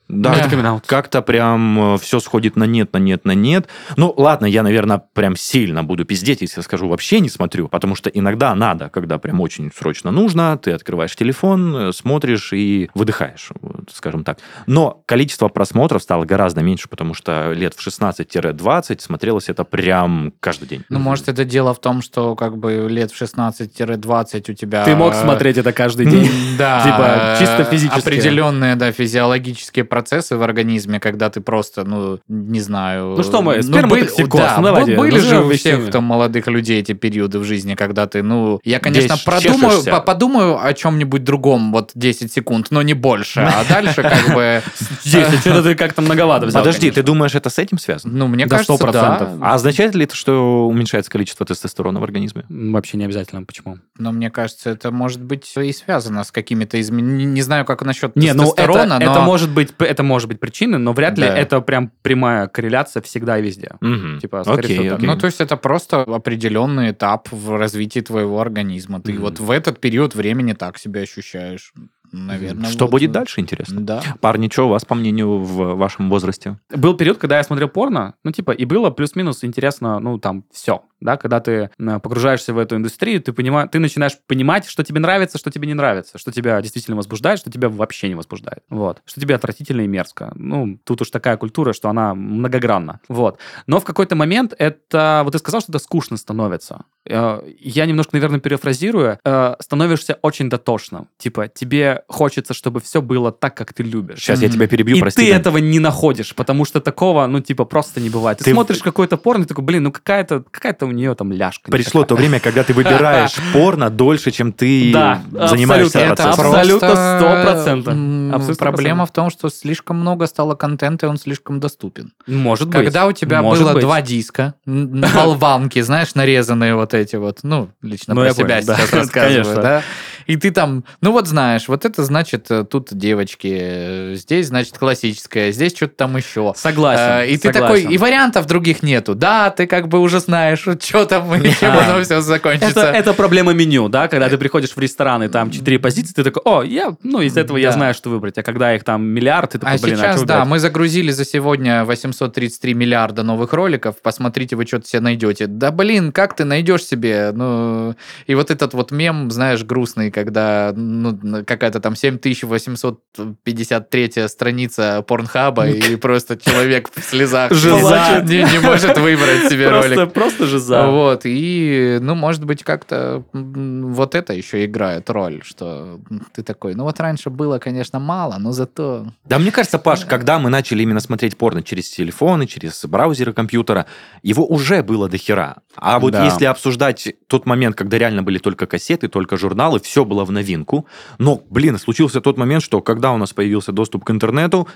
Да, 0.09 0.49
камин-аут. 0.49 0.87
как-то 0.87 1.23
прям 1.23 1.99
все 1.99 2.21
сходит 2.21 2.57
на 2.57 2.64
нет, 2.64 2.93
на 2.93 2.99
нет, 2.99 3.25
на 3.25 3.33
нет. 3.33 3.69
Ну, 3.97 4.12
ладно, 4.17 4.47
я, 4.47 4.62
наверное, 4.62 5.03
прям 5.12 5.35
сильно 5.35 5.83
буду 5.83 6.05
пиздеть, 6.05 6.43
если 6.43 6.61
скажу, 6.61 6.88
вообще 6.88 7.21
не 7.21 7.29
смотрю, 7.29 7.69
потому 7.69 7.95
что 7.95 8.11
иногда 8.11 8.55
надо, 8.55 8.90
когда 8.90 9.19
прям 9.19 9.40
очень 9.40 9.71
срочно 9.75 10.11
нужно, 10.11 10.59
ты 10.59 10.73
открываешь 10.73 11.17
телефон, 11.17 11.77
э, 11.77 11.93
смотришь 11.93 12.53
и 12.53 12.90
выдыхаешь, 12.95 13.49
вот, 13.61 13.90
скажем 13.93 14.25
так. 14.25 14.38
Но 14.67 15.03
количество 15.07 15.49
просмотров 15.49 16.03
стало 16.03 16.25
гораздо 16.25 16.61
меньше, 16.61 16.88
потому 16.88 17.14
что 17.14 17.53
лет 17.53 17.75
в 17.75 17.87
16-20 17.87 19.01
смотрелось 19.01 19.49
это 19.49 19.64
прям 19.64 20.35
каждый 20.40 20.69
день. 20.69 20.85
Ну, 20.90 20.99
может, 20.99 21.29
это 21.29 21.45
дело 21.45 21.73
в 21.73 21.81
том, 21.81 22.03
что 22.03 22.37
как 22.37 22.59
бы 22.59 22.88
лет 22.90 23.11
в 23.11 23.21
16-20 23.21 24.51
у 24.51 24.55
тебя... 24.55 24.85
Ты 24.85 24.97
мог 24.97 25.14
смотреть 25.14 25.57
это 25.57 25.73
каждый 25.73 26.07
день. 26.07 26.29
Да. 26.59 26.83
Типа, 26.83 27.37
чисто 27.38 27.64
физически. 27.71 28.01
Определенные, 28.01 28.77
да, 28.77 28.93
физиологические 28.93 29.85
процессы 29.94 30.37
в 30.37 30.42
организме, 30.42 30.98
когда 30.98 31.30
ты 31.30 31.40
просто, 31.40 31.85
ну, 31.85 32.18
не 32.26 32.59
знаю... 32.59 33.14
Ну 33.16 33.22
что 33.22 33.42
мы, 33.42 33.59
ну, 33.59 33.62
сперматоксикоз, 33.62 34.40
да, 34.40 34.57
ну 34.57 34.64
давайте, 34.64 34.96
были 34.96 35.18
же 35.18 35.22
назовем 35.22 35.46
у 35.46 35.52
всех 35.52 35.90
там 35.92 36.02
молодых 36.02 36.48
людей 36.48 36.80
эти 36.80 36.94
периоды 36.94 37.38
в 37.38 37.44
жизни, 37.44 37.76
когда 37.76 38.09
ты, 38.09 38.24
ну... 38.24 38.59
Я, 38.64 38.80
конечно, 38.80 39.16
продумаю, 39.24 39.85
по- 39.85 40.00
подумаю 40.00 40.59
о 40.61 40.74
чем-нибудь 40.74 41.22
другом 41.22 41.70
вот 41.70 41.92
10 41.94 42.33
секунд, 42.33 42.66
но 42.70 42.83
не 42.83 42.94
больше. 42.94 43.38
А 43.38 43.64
дальше 43.68 44.02
как 44.02 44.35
бы... 44.35 44.62
Здесь, 45.04 45.28
что-то 45.38 45.62
ты 45.62 45.76
как-то 45.76 46.02
многовато 46.02 46.46
взял. 46.46 46.62
Подожди, 46.62 46.90
ты 46.90 47.04
думаешь, 47.04 47.37
это 47.37 47.48
с 47.48 47.61
этим 47.61 47.78
связано? 47.78 48.12
Ну, 48.12 48.26
мне 48.26 48.48
кажется, 48.48 48.72
100%. 48.72 48.92
да. 48.92 49.33
А 49.40 49.54
означает 49.54 49.94
ли 49.94 50.07
это, 50.07 50.16
что 50.16 50.66
уменьшается 50.66 51.09
количество 51.09 51.46
тестостерона 51.46 52.00
в 52.00 52.02
организме? 52.02 52.44
Вообще 52.48 52.96
не 52.96 53.04
обязательно. 53.04 53.44
Почему? 53.44 53.78
Но 53.96 54.11
мне 54.11 54.28
кажется, 54.30 54.70
это 54.70 54.90
может 54.90 55.22
быть 55.22 55.52
и 55.57 55.72
связано 55.72 56.24
с 56.24 56.33
какими-то 56.33 56.80
изменениями. 56.80 57.30
Не 57.30 57.42
знаю, 57.42 57.64
как 57.64 57.83
насчет 57.83 58.16
Не, 58.16 58.33
ну 58.33 58.42
это, 58.42 58.57
тестостерона, 58.57 58.98
но... 58.98 59.04
это 59.04 59.20
может 59.20 59.50
быть 59.50 59.74
это 59.87 60.03
может 60.03 60.29
быть 60.29 60.40
причиной, 60.40 60.79
но 60.79 60.92
вряд 60.92 61.18
ли 61.18 61.25
Да. 61.27 61.37
это 61.37 61.61
прям 61.61 61.90
прямая 62.03 62.47
корреляция 62.49 63.03
всегда 63.03 63.38
и 63.38 63.42
везде. 63.42 63.73
Мгм. 63.81 64.18
Типа, 64.20 64.42
скорее 64.44 64.59
Окей, 64.61 64.79
всего, 64.79 64.94
окей. 64.97 65.07
Ну, 65.09 65.18
то 65.18 65.27
есть 65.27 65.40
это 65.40 65.57
просто 65.57 66.03
определенный 66.03 66.90
этап 66.90 67.29
в 67.31 67.57
развитии 67.57 68.01
твоего 68.01 68.40
организма. 68.40 69.01
Ты 69.01 69.12
Мгм. 69.14 69.23
вот 69.23 69.40
в 69.40 69.51
этот 69.51 69.81
период 69.81 70.14
времени 70.14 70.53
так 70.53 70.79
себя 70.79 71.01
ощущаешь. 71.03 71.73
Наверное. 72.12 72.70
Что 72.70 72.85
вот, 72.85 72.92
будет 72.92 73.11
э, 73.11 73.12
дальше, 73.12 73.40
интересно? 73.40 73.81
Да. 73.81 74.01
Парни, 74.20 74.49
что 74.49 74.66
у 74.66 74.68
вас, 74.68 74.85
по 74.85 74.94
мнению, 74.94 75.38
в 75.38 75.75
вашем 75.75 76.09
возрасте? 76.11 76.59
Был 76.73 76.94
период, 76.97 77.18
когда 77.18 77.38
я 77.38 77.42
смотрел 77.42 77.68
порно, 77.68 78.14
ну, 78.23 78.31
типа, 78.31 78.53
и 78.53 78.64
было 78.64 78.90
плюс-минус 78.90 79.42
интересно, 79.42 79.99
ну, 79.99 80.18
там, 80.18 80.44
все, 80.53 80.83
да, 81.05 81.17
когда 81.17 81.38
ты 81.40 81.71
погружаешься 82.03 82.53
в 82.55 82.59
эту 82.59 82.77
индустрию, 82.77 83.21
ты, 83.23 83.33
понимаешь, 83.33 83.69
ты 83.71 83.79
начинаешь 83.79 84.17
понимать, 84.27 84.67
что 84.67 84.83
тебе 84.83 85.01
нравится, 85.01 85.38
что 85.38 85.51
тебе 85.51 85.69
не 85.69 85.75
нравится, 85.75 86.19
что 86.19 86.33
тебя 86.33 86.61
действительно 86.62 86.97
возбуждает, 86.97 87.38
что 87.38 87.51
тебя 87.51 87.69
вообще 87.69 88.09
не 88.09 88.14
возбуждает, 88.14 88.64
вот, 88.71 89.03
что 89.05 89.21
тебе 89.21 89.35
отвратительно 89.35 89.83
и 89.83 89.87
мерзко. 89.87 90.33
Ну, 90.35 90.79
тут 90.85 91.03
уж 91.03 91.11
такая 91.11 91.37
культура, 91.37 91.73
что 91.73 91.88
она 91.90 92.14
многогранна, 92.14 93.01
вот. 93.09 93.38
Но 93.67 93.81
в 93.81 93.85
какой-то 93.85 94.17
момент 94.17 94.55
это, 94.59 95.21
вот 95.25 95.33
ты 95.33 95.38
сказал, 95.38 95.61
что 95.61 95.73
это 95.73 95.79
скучно 95.79 96.17
становится. 96.17 96.85
Э, 97.07 97.40
Я 97.59 97.87
немножко, 97.87 98.11
наверное, 98.17 98.40
перефразирую, 98.40 99.19
э, 99.23 99.55
становишься 99.61 100.19
очень 100.23 100.49
дотошным. 100.49 101.09
Типа, 101.19 101.49
тебе 101.49 102.03
хочется, 102.09 102.55
чтобы 102.55 102.81
все 102.81 103.03
было 103.03 103.31
так, 103.31 103.55
как 103.57 103.75
ты 103.75 103.83
любишь. 103.83 104.21
Сейчас 104.21 104.40
я 104.40 104.49
тебя 104.49 104.67
перебью, 104.67 104.97
и 104.97 105.01
прости. 105.01 105.21
ты 105.23 105.31
Дань. 105.31 105.40
этого 105.40 105.59
не 105.59 105.81
находишь, 105.81 106.35
потому 106.35 106.64
что 106.64 106.81
такого, 106.81 107.27
ну, 107.27 107.40
типа, 107.40 107.67
просто 107.67 108.01
не 108.01 108.09
бывает. 108.09 108.38
Ты, 108.38 108.45
Ты- 108.45 108.53
смотришь 108.53 108.83
какой-то 108.83 109.19
порно, 109.19 109.43
и 109.45 109.47
такой, 109.47 109.64
блин, 109.64 109.83
ну 109.83 109.93
какая-то 109.93 110.45
какая 110.51 110.75
у 110.81 110.90
нее 110.94 111.14
там 111.14 111.33
ляжка. 111.33 111.70
Пришло 111.70 112.04
то 112.04 112.14
время, 112.14 112.40
когда 112.40 112.62
ты 112.64 112.72
выбираешь 112.72 113.35
порно 113.52 113.90
дольше, 113.90 114.30
чем 114.30 114.52
ты 114.52 114.90
Да, 114.92 115.20
занимаешься 115.48 115.98
процессом. 115.98 116.12
Это 116.12 116.28
абсолютно 116.30 116.88
просто, 116.88 117.70
100%. 117.76 117.88
м, 117.88 118.35
Абсолютно 118.35 118.57
Проблема 118.64 119.07
в 119.07 119.12
том, 119.12 119.30
что 119.30 119.48
слишком 119.50 119.98
много 120.00 120.26
стало 120.26 120.54
контента, 120.54 121.07
и 121.07 121.09
он 121.09 121.18
слишком 121.18 121.61
доступен. 121.61 122.12
Может 122.26 122.68
быть. 122.68 122.76
Когда 122.85 123.07
у 123.07 123.12
тебя 123.12 123.42
Может 123.42 123.64
было 123.64 123.72
быть. 123.74 123.83
два 123.83 124.00
диска, 124.02 124.54
болванки, 124.66 125.80
знаешь, 125.83 126.14
нарезанные 126.14 126.74
вот 126.74 126.94
эти 126.94 127.16
вот, 127.16 127.40
ну, 127.42 127.68
лично 127.83 128.14
Ну, 128.14 128.22
про 128.22 128.30
себя 128.30 128.44
понял, 128.57 128.66
да. 128.66 128.76
сейчас 128.76 128.92
рассказываю, 128.92 129.62
да, 129.62 129.83
и 130.26 130.37
ты 130.37 130.50
там, 130.50 130.84
ну 131.00 131.12
вот 131.12 131.26
знаешь, 131.28 131.68
вот 131.68 131.84
это 131.84 132.04
значит 132.04 132.50
э, 132.50 132.64
тут 132.64 132.88
девочки, 132.92 133.58
э, 133.60 134.14
здесь 134.16 134.48
значит 134.48 134.76
классическая, 134.78 135.52
здесь 135.52 135.74
что-то 135.74 135.94
там 135.96 136.16
еще. 136.16 136.52
Согласен. 136.56 137.02
Э, 137.02 137.26
И 137.28 137.37
ты 137.37 137.52
согласен. 137.52 137.82
такой, 137.84 137.94
и 137.94 137.98
вариантов 137.98 138.46
других 138.46 138.82
нету. 138.82 139.14
Да, 139.14 139.50
ты 139.50 139.66
как 139.66 139.88
бы 139.88 139.98
уже 140.00 140.20
знаешь, 140.20 140.60
что 140.60 141.04
там 141.04 141.34
и 141.42 141.50
чем 141.54 141.72
оно 141.76 142.02
все 142.02 142.14
Это, 142.14 142.22
закончится. 142.22 142.80
это 142.90 143.12
проблема 143.14 143.52
меню, 143.52 143.88
да, 143.88 144.08
когда 144.08 144.28
ты 144.28 144.38
приходишь 144.38 144.70
в 144.74 144.78
ресторан, 144.78 145.22
и 145.22 145.28
там 145.28 145.50
четыре 145.50 145.78
позиции, 145.78 146.12
ты 146.14 146.24
такой, 146.24 146.42
о, 146.44 146.62
я, 146.62 146.96
ну, 147.02 147.20
из 147.20 147.37
этого 147.37 147.56
я 147.56 147.68
Да. 147.68 147.72
знаю, 147.74 147.94
что 147.94 148.10
выбрать. 148.10 148.38
А 148.38 148.42
когда 148.42 148.74
их 148.74 148.84
там 148.84 149.04
миллиард, 149.04 149.50
ты 149.52 149.58
такой, 149.58 149.76
А 149.76 149.78
блин, 149.80 149.94
а 149.94 149.98
сейчас, 149.98 150.16
что 150.16 150.26
да, 150.26 150.44
мы 150.44 150.58
загрузили 150.58 151.10
за 151.10 151.24
сегодня 151.24 151.84
833 151.84 152.74
миллиарда 152.74 153.22
новых 153.22 153.52
роликов. 153.52 153.96
Посмотрите, 154.02 154.56
вы 154.56 154.66
что-то 154.66 154.87
себе 154.88 155.00
найдете. 155.00 155.46
Да 155.46 155.70
блин, 155.70 156.12
как 156.12 156.37
ты 156.37 156.44
найдешь 156.44 156.84
себе? 156.84 157.30
Ну, 157.32 157.94
и 158.26 158.34
вот 158.34 158.50
этот 158.50 158.75
вот 158.75 158.90
мем, 158.90 159.31
знаешь, 159.31 159.64
грустный, 159.64 160.10
когда 160.15 160.73
ну, 160.75 161.44
какая-то 161.44 161.81
там 161.81 161.96
7853 161.96 164.29
страница 164.29 165.02
порнхаба, 165.06 165.69
и 165.69 165.96
просто 165.96 166.37
человек 166.37 166.90
в 166.94 167.02
слезах 167.02 167.52
Жиза. 167.52 168.23
не, 168.25 168.42
не 168.44 168.58
может 168.60 168.98
выбрать 168.98 169.48
себе 169.50 169.69
ролик. 169.71 169.94
Просто, 169.94 170.06
просто 170.06 170.46
же 170.46 170.58
за. 170.58 170.87
Вот, 170.87 171.23
и, 171.25 171.98
ну, 172.00 172.15
может 172.15 172.44
быть, 172.44 172.62
как-то 172.62 173.25
вот 173.33 174.15
это 174.15 174.33
еще 174.33 174.65
играет 174.65 175.10
роль, 175.10 175.42
что 175.44 176.00
ты 176.33 176.42
такой, 176.42 176.75
ну, 176.75 176.85
вот 176.85 177.00
раньше 177.00 177.31
было, 177.31 177.58
конечно, 177.58 177.98
мало, 177.98 178.37
но 178.38 178.52
зато... 178.52 179.06
Да, 179.25 179.38
мне 179.38 179.50
кажется, 179.50 179.79
Паш, 179.79 180.04
когда 180.04 180.38
мы 180.38 180.50
начали 180.50 180.83
именно 180.83 181.00
смотреть 181.00 181.37
порно 181.37 181.62
через 181.62 181.90
телефоны, 181.90 182.46
через 182.46 182.85
браузеры 182.85 183.33
компьютера, 183.33 183.87
его 184.23 184.46
уже 184.46 184.83
было 184.83 185.08
до 185.08 185.19
хера. 185.19 185.56
А 185.77 185.98
вот 185.98 186.12
Да. 186.12 186.25
если 186.25 186.44
обсуждать 186.44 187.15
тот 187.27 187.46
момент, 187.46 187.77
когда 187.77 187.98
реально 187.98 188.23
были 188.23 188.38
только 188.38 188.67
кассеты, 188.67 189.08
только 189.08 189.37
журналы, 189.37 189.81
все 189.81 190.04
было 190.05 190.25
в 190.25 190.33
новинку. 190.33 190.87
Но, 191.19 191.42
блин, 191.50 191.79
случился 191.79 192.21
тот 192.21 192.38
момент, 192.38 192.63
что 192.63 192.81
когда 192.81 193.13
у 193.13 193.17
нас 193.17 193.33
появился 193.33 193.73
доступ 193.73 194.05
к 194.05 194.11
интернету, 194.11 194.69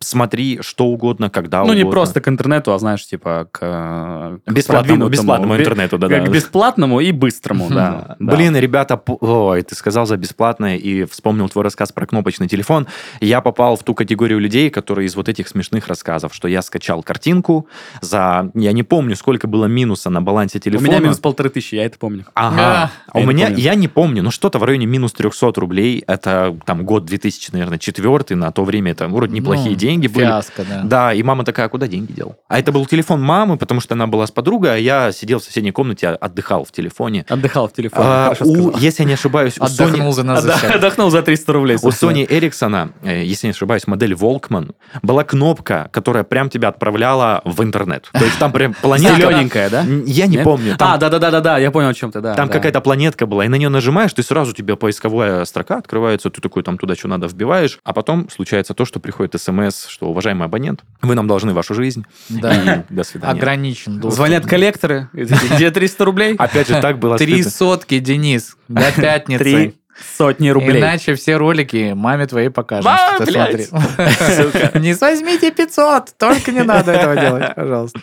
смотри 0.00 0.58
что 0.60 0.86
угодно, 0.86 1.30
когда 1.30 1.58
Ну, 1.58 1.64
угодно. 1.64 1.78
не 1.82 1.90
просто 1.90 2.20
к 2.20 2.28
интернету, 2.28 2.72
а, 2.74 2.78
знаешь, 2.78 3.06
типа 3.06 3.48
к... 3.50 3.58
э, 3.62 4.50
к 4.50 4.52
Бесплатному, 4.52 5.08
бесплатному 5.08 5.54
Бе- 5.54 5.60
интернету, 5.62 5.96
да-да. 5.98 6.20
К 6.20 6.30
бесплатному 6.30 7.00
и 7.00 7.10
быстрому, 7.12 7.68
да. 7.70 8.16
да. 8.18 8.34
Блин, 8.36 8.54
ребята, 8.56 9.00
ой, 9.06 9.62
ты 9.62 9.74
сказал 9.74 10.04
за 10.06 10.16
бесплатное 10.18 10.76
и 10.76 11.04
вспомнил 11.04 11.48
твой 11.48 11.64
рассказ 11.64 11.90
про 11.92 12.06
кнопочный 12.06 12.48
телефон. 12.48 12.86
Я 13.20 13.40
попал 13.40 13.76
в 13.76 13.82
ту 13.82 13.94
категорию 13.94 14.40
людей, 14.40 14.68
которые 14.68 15.06
из 15.06 15.16
вот 15.16 15.28
этих 15.28 15.48
смешных 15.48 15.88
рассказов, 15.88 16.34
что 16.34 16.48
я 16.48 16.60
скачал 16.60 17.02
картинку 17.02 17.66
за, 18.02 18.50
я 18.54 18.72
не 18.72 18.82
помню, 18.82 19.16
сколько 19.16 19.46
было 19.46 19.64
минуса 19.66 20.10
на 20.10 20.20
балансе 20.20 20.58
У 20.58 20.60
телефона. 20.60 20.86
меня 20.86 20.98
минус 20.98 21.18
полторы 21.18 21.48
тысячи, 21.48 21.76
я 21.76 21.84
это 21.86 21.98
помню. 21.98 22.26
Ага. 22.34 22.90
А 23.10 23.18
у 23.18 23.24
меня, 23.24 23.48
я 23.48 23.74
не 23.74 23.88
помню, 23.88 24.22
но 24.22 24.30
что-то 24.30 24.58
в 24.58 24.64
районе 24.64 24.84
минус 24.86 25.12
300 25.14 25.52
рублей. 25.56 26.04
Это 26.06 26.54
там 26.66 26.84
год 26.84 27.06
2000, 27.06 27.52
наверное, 27.52 27.78
четвертый. 27.78 28.34
На 28.36 28.50
то 28.52 28.64
время 28.64 28.90
это 28.92 29.08
вроде 29.08 29.34
неплохие 29.34 29.70
Ну, 29.70 29.76
деньги 29.84 30.06
были. 30.06 30.24
Фиаско, 30.24 30.64
да. 30.64 30.82
Да, 30.84 31.14
и 31.14 31.22
мама 31.22 31.44
такая, 31.44 31.66
«А 31.66 31.68
куда 31.68 31.86
деньги 31.86 32.12
дел? 32.12 32.36
А 32.48 32.58
это 32.58 32.72
был 32.72 32.86
телефон 32.86 33.22
мамы, 33.22 33.56
потому 33.56 33.80
что 33.80 33.94
она 33.94 34.06
была 34.06 34.26
с 34.26 34.30
подругой, 34.30 34.74
а 34.74 34.76
я 34.76 35.12
сидел 35.12 35.38
в 35.38 35.44
соседней 35.44 35.72
комнате, 35.72 36.08
отдыхал 36.08 36.64
в 36.64 36.72
телефоне. 36.72 37.24
Отдыхал 37.28 37.68
в 37.68 37.72
телефоне. 37.72 38.04
А, 38.06 38.34
у, 38.40 38.76
если 38.78 39.02
я 39.02 39.08
не 39.08 39.14
ошибаюсь, 39.14 39.58
у 39.58 39.64
Sony, 39.64 39.84
Отдохнул 39.84 40.12
за 40.12 40.22
нас 40.22 40.42
за. 40.42 40.54
Отдохнул 40.54 41.10
за 41.10 41.22
300 41.22 41.52
рублей. 41.52 41.76
у. 41.82 41.88
Sony 41.88 42.26
Ericsson, 42.26 42.92
э, 43.02 43.24
если 43.24 43.46
не 43.48 43.52
ошибаюсь, 43.52 43.86
модель 43.86 44.14
Волкман, 44.14 44.72
была 45.02 45.24
кнопка, 45.24 45.88
которая 45.92 46.24
прям 46.24 46.50
тебя 46.50 46.68
отправляла 46.68 47.42
в 47.44 47.62
интернет. 47.62 48.08
То 48.12 48.24
есть 48.24 48.38
там 48.38 48.52
прям 48.52 48.74
планетка... 48.82 49.16
Зелененькая, 49.16 49.70
да? 49.70 49.84
Я 50.06 50.26
не 50.26 50.38
помню. 50.38 50.76
А, 50.78 50.96
да-да-да-да, 50.96 51.58
я 51.58 51.70
понял, 51.70 51.88
о 51.88 51.94
чем 51.94 52.10
ты, 52.10 52.20
да. 52.20 52.34
Там 52.34 52.48
да. 52.48 52.52
какая-то 52.52 52.80
планетка 52.80 53.26
была, 53.26 53.44
и 53.44 53.48
на 53.48 53.56
нее 53.56 53.68
нажимаешь, 53.68 54.12
ты 54.12 54.22
сразу 54.22 54.52
тебе 54.52 54.76
поисковая 54.76 55.44
строка 55.44 55.78
открывается, 55.78 56.30
ты 56.30 56.40
такой 56.40 56.62
там 56.62 56.78
туда, 56.78 56.94
что 56.94 57.08
надо, 57.08 57.26
вбиваешь, 57.26 57.78
а 57.84 57.92
потом 57.92 58.28
случается 58.30 58.74
то, 58.74 58.84
что 58.84 59.00
приходит 59.00 59.40
смс, 59.40 59.73
что, 59.88 60.06
уважаемый 60.06 60.44
абонент, 60.46 60.82
вы 61.02 61.14
нам 61.14 61.26
должны 61.26 61.52
вашу 61.52 61.74
жизнь, 61.74 62.04
Да. 62.28 62.84
и 62.88 62.94
до 62.94 63.04
свидания. 63.04 63.32
Ограничен 63.32 64.00
доступ. 64.00 64.16
Звонят 64.16 64.46
коллекторы, 64.46 65.08
где 65.12 65.70
300 65.70 66.04
рублей? 66.04 66.34
Опять 66.36 66.68
же, 66.68 66.80
так 66.80 66.98
было 66.98 67.16
Три 67.18 67.42
сотки, 67.42 67.98
Денис, 67.98 68.56
до 68.68 68.90
пятницы. 68.96 69.42
Три 69.44 69.74
сотни 70.16 70.48
рублей. 70.48 70.80
Иначе 70.80 71.14
все 71.14 71.36
ролики 71.36 71.92
маме 71.94 72.26
твоей 72.26 72.48
покажем, 72.48 72.84
Мама, 72.90 73.16
что 73.16 73.24
блядь. 73.26 73.70
Не 74.74 74.94
возьмите 74.94 75.50
500, 75.52 76.14
только 76.18 76.50
не 76.52 76.62
надо 76.62 76.92
этого 76.92 77.16
делать, 77.16 77.54
пожалуйста. 77.54 78.00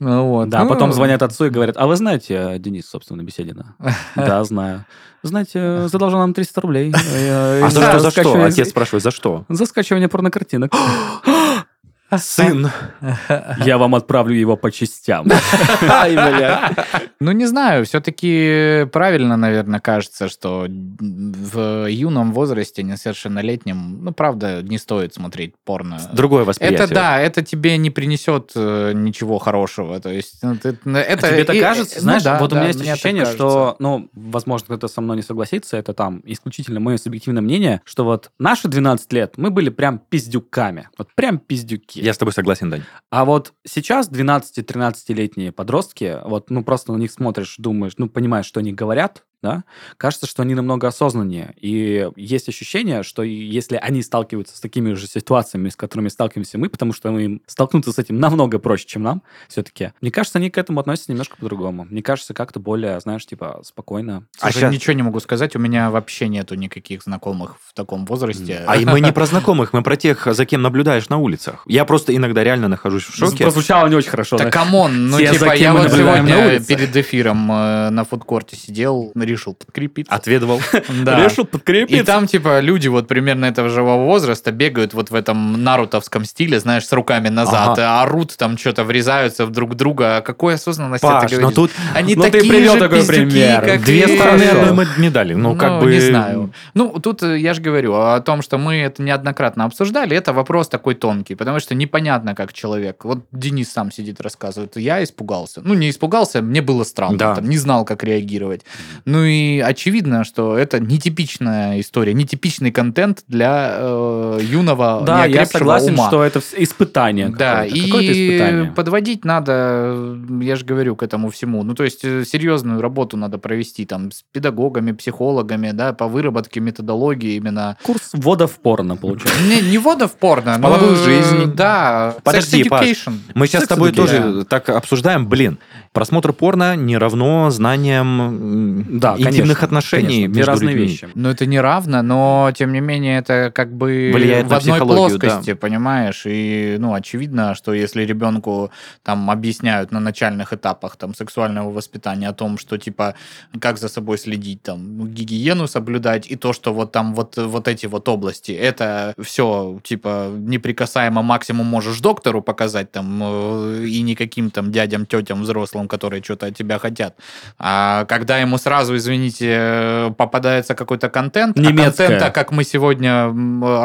Ну 0.00 0.28
вот. 0.28 0.48
Да, 0.48 0.62
Ну, 0.62 0.68
потом 0.68 0.92
звонят 0.92 1.22
отцу 1.22 1.46
и 1.46 1.50
говорят, 1.50 1.76
а 1.76 1.88
вы 1.88 1.96
знаете 1.96 2.54
Денис, 2.60 2.88
собственно, 2.88 3.22
Беседина? 3.22 3.74
Да, 4.14 4.44
знаю. 4.44 4.84
Знаете, 5.22 5.88
задолжал 5.88 6.20
нам 6.20 6.34
300 6.34 6.60
рублей. 6.60 6.92
э, 7.12 7.62
А 7.62 7.70
за 7.70 7.98
за 7.98 8.10
что, 8.10 8.44
Отец 8.44 8.70
спрашивает, 8.70 9.02
за 9.02 9.10
что? 9.10 9.44
За 9.48 9.66
скачивание 9.66 10.08
порнокартинок. 10.08 10.72
Сын. 12.16 12.70
Я 13.64 13.76
вам 13.76 13.94
отправлю 13.94 14.34
его 14.34 14.56
по 14.56 14.70
частям. 14.70 15.28
Ай, 15.82 16.12
бля. 16.12 16.72
Ну, 17.20 17.32
не 17.32 17.46
знаю, 17.46 17.84
все-таки 17.84 18.86
правильно, 18.92 19.36
наверное, 19.36 19.80
кажется, 19.80 20.28
что 20.28 20.66
в 20.68 21.86
юном 21.90 22.32
возрасте, 22.32 22.82
несовершеннолетнем, 22.82 24.04
ну, 24.04 24.12
правда, 24.12 24.62
не 24.62 24.78
стоит 24.78 25.14
смотреть 25.14 25.54
порно. 25.64 26.00
Другое 26.12 26.44
восприятие. 26.44 26.84
Это 26.84 26.94
да, 26.94 27.20
это 27.20 27.42
тебе 27.42 27.76
не 27.76 27.90
принесет 27.90 28.52
э, 28.54 28.92
ничего 28.94 29.38
хорошего. 29.38 30.00
То 30.00 30.10
есть, 30.10 30.38
ну, 30.42 30.54
это... 30.54 30.76
А 30.84 31.16
тебе 31.16 31.44
так 31.44 31.56
и- 31.56 31.60
кажется? 31.60 31.96
ну 31.96 32.02
Знаешь, 32.02 32.22
да, 32.22 32.38
вот 32.38 32.52
у 32.52 32.56
меня 32.56 32.68
есть 32.68 32.80
ощущение, 32.80 33.26
что, 33.26 33.76
ну, 33.80 34.08
возможно, 34.14 34.64
кто-то 34.64 34.88
со 34.88 35.00
мной 35.00 35.16
не 35.16 35.22
согласится, 35.22 35.76
это 35.76 35.92
там 35.92 36.22
исключительно 36.24 36.80
мое 36.80 36.96
субъективное 36.96 37.42
мнение, 37.42 37.82
что 37.84 38.04
вот 38.04 38.30
наши 38.38 38.68
12 38.68 39.12
лет 39.12 39.34
мы 39.36 39.50
были 39.50 39.68
прям 39.68 39.98
пиздюками. 39.98 40.88
Вот 40.96 41.08
прям 41.14 41.38
пиздюки. 41.38 41.97
Я 42.00 42.14
с 42.14 42.18
тобой 42.18 42.32
согласен, 42.32 42.70
Дань. 42.70 42.82
А 43.10 43.24
вот 43.24 43.52
сейчас 43.66 44.10
12-13-летние 44.10 45.52
подростки, 45.52 46.18
вот, 46.24 46.50
ну, 46.50 46.64
просто 46.64 46.92
на 46.92 46.96
них 46.96 47.10
смотришь, 47.10 47.56
думаешь, 47.58 47.94
ну, 47.98 48.08
понимаешь, 48.08 48.46
что 48.46 48.60
они 48.60 48.72
говорят, 48.72 49.24
да, 49.42 49.64
кажется, 49.96 50.26
что 50.26 50.42
они 50.42 50.54
намного 50.54 50.88
осознаннее. 50.88 51.54
И 51.60 52.08
есть 52.16 52.48
ощущение, 52.48 53.02
что 53.02 53.22
если 53.22 53.76
они 53.76 54.02
сталкиваются 54.02 54.56
с 54.56 54.60
такими 54.60 54.94
же 54.94 55.06
ситуациями, 55.06 55.68
с 55.68 55.76
которыми 55.76 56.08
сталкиваемся 56.08 56.58
мы, 56.58 56.68
потому 56.68 56.92
что 56.92 57.16
им 57.18 57.40
столкнуться 57.46 57.92
с 57.92 57.98
этим 57.98 58.18
намного 58.18 58.58
проще, 58.58 58.86
чем 58.86 59.02
нам, 59.02 59.22
все-таки, 59.48 59.92
мне 60.00 60.10
кажется, 60.10 60.38
они 60.38 60.50
к 60.50 60.58
этому 60.58 60.80
относятся 60.80 61.12
немножко 61.12 61.36
по-другому. 61.36 61.86
Мне 61.88 62.02
кажется, 62.02 62.34
как-то 62.34 62.58
более, 62.60 62.98
знаешь, 63.00 63.24
типа, 63.26 63.60
спокойно. 63.64 64.24
А 64.40 64.50
щас- 64.50 64.72
ничего 64.72 64.92
не 64.94 65.02
могу 65.02 65.20
сказать, 65.20 65.54
у 65.54 65.58
меня 65.58 65.90
вообще 65.90 66.28
нету 66.28 66.54
никаких 66.56 67.02
знакомых 67.02 67.56
в 67.64 67.74
таком 67.74 68.06
возрасте. 68.06 68.64
А 68.66 68.76
и 68.76 68.84
мы 68.84 69.00
не 69.00 69.12
про 69.12 69.26
знакомых, 69.26 69.72
мы 69.72 69.82
про 69.82 69.96
тех, 69.96 70.26
за 70.30 70.46
кем 70.46 70.62
наблюдаешь 70.62 71.08
на 71.08 71.18
улицах. 71.18 71.62
Я 71.66 71.84
просто 71.84 72.14
иногда 72.14 72.42
реально 72.42 72.68
нахожусь 72.68 73.04
в 73.04 73.14
шоке. 73.14 73.44
Прозвучало 73.44 73.86
не 73.88 73.94
очень 73.94 74.10
хорошо. 74.10 74.36
Да 74.36 74.50
come 74.50 74.83
on, 74.83 75.08
ну 75.10 75.18
типа 75.18 75.54
я 75.56 75.72
вот 75.72 75.92
сегодня 75.92 76.60
перед 76.60 76.96
эфиром 76.96 77.50
э, 77.52 77.90
на 77.90 78.04
фудкорте 78.04 78.56
сидел, 78.56 79.12
решил 79.28 79.54
подкрепиться. 79.54 80.12
Отведывал. 80.14 80.60
Да. 81.04 81.24
Решил 81.24 81.44
И 81.44 81.46
подкрепиться. 81.46 82.04
там, 82.04 82.26
типа, 82.26 82.60
люди 82.60 82.88
вот 82.88 83.06
примерно 83.08 83.44
этого 83.46 83.68
же 83.68 83.82
возраста 83.82 84.50
бегают 84.52 84.94
вот 84.94 85.10
в 85.10 85.14
этом 85.14 85.62
нарутовском 85.62 86.24
стиле, 86.24 86.58
знаешь, 86.60 86.86
с 86.86 86.92
руками 86.92 87.28
назад, 87.28 87.78
Ага. 87.78 88.02
орут 88.02 88.36
там 88.36 88.56
что-то, 88.58 88.84
врезаются 88.84 89.46
в 89.46 89.50
друг 89.50 89.74
друга. 89.76 90.16
О 90.18 90.20
какой 90.22 90.54
осознанности 90.54 91.02
Паш, 91.06 91.24
это 91.24 91.36
говорит? 91.40 91.56
тут 91.56 91.70
Они 91.94 92.14
Ну, 92.16 92.22
ты 92.24 92.30
такие 92.30 92.50
привел 92.52 92.74
же 92.74 92.80
такой 92.80 93.06
пример. 93.06 93.64
как 93.64 93.82
две 93.84 94.04
и- 94.06 94.16
стороны 94.16 94.42
одной 94.42 94.86
медали. 94.96 95.34
Ну, 95.34 95.56
как 95.56 95.80
бы... 95.82 95.90
не 95.90 96.00
знаю. 96.00 96.52
Ну, 96.74 96.98
тут 97.00 97.22
э, 97.22 97.38
я 97.38 97.54
же 97.54 97.60
говорю 97.60 97.94
о 97.94 98.18
том, 98.20 98.42
что 98.42 98.58
мы 98.58 98.76
это 98.76 99.02
неоднократно 99.02 99.64
обсуждали. 99.64 100.16
Это 100.16 100.32
вопрос 100.32 100.68
такой 100.68 100.94
тонкий, 100.94 101.34
потому 101.34 101.60
что 101.60 101.74
непонятно, 101.74 102.34
как 102.34 102.52
человек. 102.52 103.04
Вот 103.04 103.24
Денис 103.32 103.70
сам 103.70 103.90
сидит, 103.92 104.20
рассказывает. 104.20 104.76
Я 104.76 105.02
испугался. 105.04 105.60
Ну, 105.64 105.74
не 105.74 105.90
испугался, 105.90 106.42
мне 106.42 106.62
было 106.62 106.84
странно. 106.84 107.18
Да. 107.18 107.34
Там, 107.36 107.48
не 107.48 107.58
знал, 107.58 107.84
как 107.84 108.04
реагировать. 108.04 108.62
Ну 109.04 109.17
и 109.24 109.60
очевидно, 109.60 110.24
что 110.24 110.56
это 110.56 110.80
нетипичная 110.80 111.80
история, 111.80 112.14
нетипичный 112.14 112.70
контент 112.70 113.24
для 113.28 113.76
э, 113.78 114.40
юного, 114.42 115.02
Да, 115.04 115.24
я 115.24 115.46
согласен, 115.46 115.94
ума. 115.94 116.08
что 116.08 116.22
это 116.24 116.40
испытание. 116.56 117.28
Да, 117.28 117.64
какое-то. 117.64 117.98
И 117.98 118.28
испытание. 118.28 118.72
подводить 118.72 119.24
надо, 119.24 120.16
я 120.40 120.56
же 120.56 120.64
говорю, 120.64 120.96
к 120.96 121.02
этому 121.02 121.30
всему. 121.30 121.62
Ну, 121.62 121.74
то 121.74 121.84
есть 121.84 122.04
э, 122.04 122.24
серьезную 122.24 122.80
работу 122.80 123.16
надо 123.16 123.38
провести 123.38 123.84
там 123.84 124.10
с 124.12 124.24
педагогами, 124.32 124.92
психологами, 124.92 125.70
да, 125.72 125.92
по 125.92 126.06
выработке 126.08 126.60
методологии 126.60 127.34
именно. 127.36 127.76
Курс 127.82 128.10
ввода 128.12 128.46
в 128.46 128.58
порно, 128.58 128.96
получается. 128.96 129.42
Не, 129.44 129.60
не 129.60 129.78
вода 129.78 130.06
в 130.06 130.16
порно, 130.16 130.58
но, 130.58 130.68
половую 130.68 130.96
жизнь. 130.96 131.52
Да, 131.54 132.14
Подожди, 132.22 132.64
Паш. 132.64 133.06
Мы 133.34 133.46
сейчас 133.46 133.64
с 133.64 133.68
тобой 133.68 133.92
тоже 133.92 134.44
так 134.48 134.68
обсуждаем. 134.68 135.26
Блин, 135.28 135.58
просмотр 135.92 136.32
порно 136.32 136.76
не 136.76 136.96
равно 136.96 137.50
знаниям 137.50 138.98
Да, 139.16 139.22
интимных 139.22 139.58
конечно, 139.60 139.64
отношений 139.64 140.22
конечно, 140.22 140.36
между 140.36 140.50
разные 140.50 140.74
людьми. 140.74 140.88
вещи. 140.88 141.08
Ну, 141.14 141.28
это 141.30 141.46
не 141.46 141.60
равно, 141.60 142.02
но, 142.02 142.52
тем 142.54 142.72
не 142.72 142.80
менее, 142.80 143.18
это 143.18 143.50
как 143.54 143.72
бы 143.72 144.10
Влияет 144.14 144.46
в 144.46 144.50
на 144.50 144.56
одной 144.56 144.78
плоскости, 144.80 145.54
понимаешь? 145.54 146.22
И, 146.26 146.76
ну, 146.78 146.94
очевидно, 146.94 147.54
что 147.54 147.72
если 147.72 148.02
ребенку 148.02 148.70
там 149.02 149.30
объясняют 149.30 149.92
на 149.92 150.00
начальных 150.00 150.52
этапах 150.52 150.96
там 150.96 151.14
сексуального 151.14 151.70
воспитания 151.70 152.28
о 152.28 152.32
том, 152.32 152.58
что, 152.58 152.78
типа, 152.78 153.14
как 153.60 153.78
за 153.78 153.88
собой 153.88 154.18
следить, 154.18 154.62
там, 154.62 154.98
ну, 154.98 155.06
гигиену 155.06 155.66
соблюдать, 155.66 156.30
и 156.30 156.36
то, 156.36 156.52
что 156.52 156.74
вот 156.74 156.92
там 156.92 157.14
вот, 157.14 157.36
вот 157.36 157.68
эти 157.68 157.86
вот 157.86 158.08
области, 158.08 158.52
это 158.52 159.14
все, 159.20 159.80
типа, 159.82 160.30
неприкасаемо 160.36 161.22
максимум 161.22 161.66
можешь 161.66 162.00
доктору 162.00 162.42
показать 162.42 162.92
там, 162.92 163.20
э, 163.22 163.84
и 163.86 164.02
никаким 164.02 164.50
там 164.50 164.72
дядям, 164.72 165.06
тетям, 165.06 165.42
взрослым, 165.42 165.88
которые 165.88 166.22
что-то 166.22 166.46
от 166.46 166.56
тебя 166.56 166.78
хотят. 166.78 167.16
А 167.58 168.04
когда 168.06 168.38
ему 168.38 168.58
сразу 168.58 168.96
извините, 168.98 169.46
э, 169.58 170.10
попадается 170.16 170.74
какой-то 170.74 171.08
контент, 171.08 171.56
Немецкая. 171.56 172.06
а 172.06 172.08
контента, 172.08 172.30
как 172.30 172.52
мы 172.52 172.64
сегодня 172.64 173.32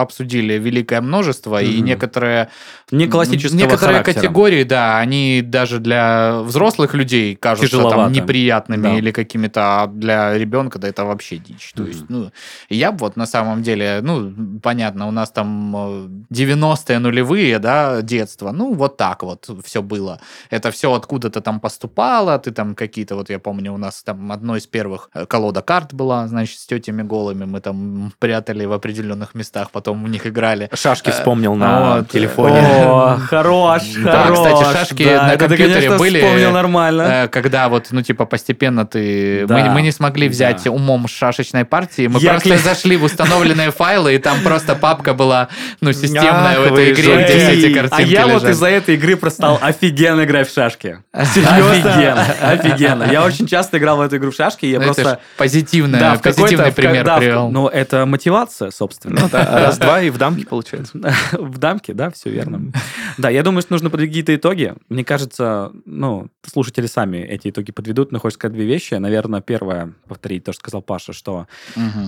обсудили, 0.01 0.53
великое 0.55 0.99
множество, 1.01 1.61
и 1.61 1.77
Мгм. 1.77 1.85
некоторые 1.85 2.49
Не 2.91 3.07
классического 3.07 3.57
Некоторые 3.59 3.97
характера. 3.99 4.13
категории, 4.21 4.63
да, 4.63 4.99
они 4.99 5.41
даже 5.41 5.79
для 5.79 6.41
взрослых 6.41 6.93
людей 6.93 7.35
кажутся 7.35 7.69
Тяжеловато. 7.71 8.03
там 8.03 8.11
неприятными 8.11 8.83
Да. 8.83 8.97
или 8.97 9.11
какими-то, 9.11 9.61
а 9.83 9.87
для 9.87 10.37
ребенка 10.37 10.79
да 10.79 10.87
это 10.89 11.05
вообще 11.05 11.37
дичь. 11.37 11.71
То 11.75 11.83
Мгм. 11.83 11.91
есть, 11.91 12.05
ну, 12.09 12.31
я 12.69 12.91
бы 12.91 12.97
вот 12.99 13.15
на 13.15 13.25
самом 13.25 13.63
деле, 13.63 13.99
ну, 14.03 14.59
понятно, 14.61 15.07
у 15.07 15.11
нас 15.11 15.31
там 15.31 15.75
э, 15.75 16.07
90-е 16.29 16.99
нулевые, 16.99 17.59
да, 17.59 18.01
детство, 18.01 18.51
ну, 18.51 18.73
вот 18.73 18.97
так 18.97 19.23
вот 19.23 19.49
все 19.63 19.81
было. 19.81 20.19
Это 20.49 20.69
все 20.71 20.93
откуда-то 20.93 21.41
там 21.41 21.59
поступало, 21.59 22.37
ты 22.39 22.51
там 22.51 22.75
какие-то, 22.75 23.15
вот 23.15 23.29
я 23.29 23.39
помню, 23.39 23.73
у 23.73 23.77
нас 23.77 24.03
там 24.03 24.31
одно 24.31 24.55
из 24.57 24.67
первых 24.67 25.02
э, 25.13 25.25
колода 25.25 25.61
карт 25.61 25.93
была, 25.93 26.27
значит, 26.27 26.59
с 26.59 26.65
тетями 26.65 27.01
голыми, 27.01 27.45
мы 27.45 27.59
там 27.61 28.13
прятали 28.19 28.65
в 28.65 28.73
определенных 28.73 29.35
местах, 29.35 29.71
потом 29.71 30.03
в 30.03 30.09
них 30.09 30.25
играли. 30.27 30.69
Шашки 30.73 31.09
Э, 31.09 31.11
вспомнил 31.11 31.55
на 31.55 31.97
вот. 31.97 32.09
телефоне. 32.09 32.59
О, 32.85 33.17
хорош, 33.29 33.83
Да, 34.03 34.23
хорош. 34.23 34.37
кстати, 34.39 34.63
шашки 34.77 35.03
Да, 35.05 35.27
на 35.27 35.37
компьютере 35.37 35.73
конечно, 35.73 35.97
были, 35.97 36.19
вспомнил 36.19 36.51
нормально. 36.51 37.01
Э, 37.01 37.27
Когда 37.27 37.69
вот, 37.69 37.87
ну, 37.91 38.01
типа, 38.01 38.25
постепенно 38.25 38.85
ты... 38.85 39.45
Да. 39.47 39.57
Мы, 39.57 39.69
мы 39.69 39.81
не 39.81 39.91
смогли 39.91 40.27
взять 40.27 40.63
Да. 40.65 40.71
умом 40.71 41.07
шашечной 41.07 41.65
партии, 41.65 42.07
мы 42.07 42.19
Я 42.19 42.31
просто 42.31 42.49
кля- 42.49 42.57
зашли 42.57 42.97
в 42.97 43.03
установленные 43.03 43.71
файлы, 43.75 44.15
и 44.15 44.17
там 44.17 44.41
просто 44.43 44.75
папка 44.75 45.13
была, 45.13 45.49
ну, 45.81 45.91
системная 45.93 46.59
в 46.59 46.73
этой 46.73 46.91
игре, 46.93 47.23
где 47.23 47.37
все 47.37 47.51
эти 47.53 47.73
картинки 47.73 48.15
А 48.15 48.19
я 48.21 48.27
вот 48.27 48.35
лежат. 48.43 48.49
из-за 48.51 48.67
этой 48.69 48.95
игры 48.95 49.15
просто 49.15 49.37
стал 49.41 49.59
офигенно 49.61 50.23
играть 50.23 50.49
в 50.49 50.53
шашки. 50.53 50.99
Офигенно, 51.11 52.25
офигенно. 52.41 53.03
Я 53.11 53.23
очень 53.23 53.47
часто 53.47 53.77
играл 53.77 53.97
в 53.97 54.01
эту 54.01 54.17
игру 54.17 54.31
в 54.31 54.35
шашки, 54.35 54.65
я 54.65 54.79
Ну, 54.79 54.85
просто... 55.01 55.19
позитивное, 55.37 55.99
Да, 55.99 56.15
в 56.15 56.21
позитивный 56.21 56.71
пример 56.71 57.05
да, 57.05 57.17
привел. 57.17 57.49
Ну, 57.49 57.67
это 57.67 58.05
мотивация, 58.05 58.71
собственно. 58.71 59.27
Раз-два 59.31 60.01
и 60.01 60.09
в 60.09 60.17
дамке 60.17 60.45
получается. 60.45 60.93
В 61.33 61.57
дамке, 61.57 61.93
да, 61.93 62.11
все 62.11 62.29
верно. 62.29 62.71
Да, 63.17 63.29
я 63.29 63.43
думаю, 63.43 63.61
что 63.61 63.73
нужно 63.73 63.89
подвести 63.89 64.11
какие-то 64.11 64.35
итоги. 64.35 64.73
Мне 64.89 65.03
кажется, 65.03 65.71
ну, 65.85 66.29
слушатели 66.45 66.87
сами 66.87 67.17
эти 67.17 67.49
итоги 67.49 67.71
подведут, 67.71 68.11
но 68.11 68.19
хочешь 68.19 68.35
сказать 68.35 68.53
две 68.55 68.65
вещи. 68.65 68.95
Наверное, 68.95 69.41
первое, 69.41 69.93
повторить 70.07 70.43
то, 70.43 70.53
что 70.53 70.61
сказал 70.61 70.81
Паша, 70.81 71.13
что 71.13 71.47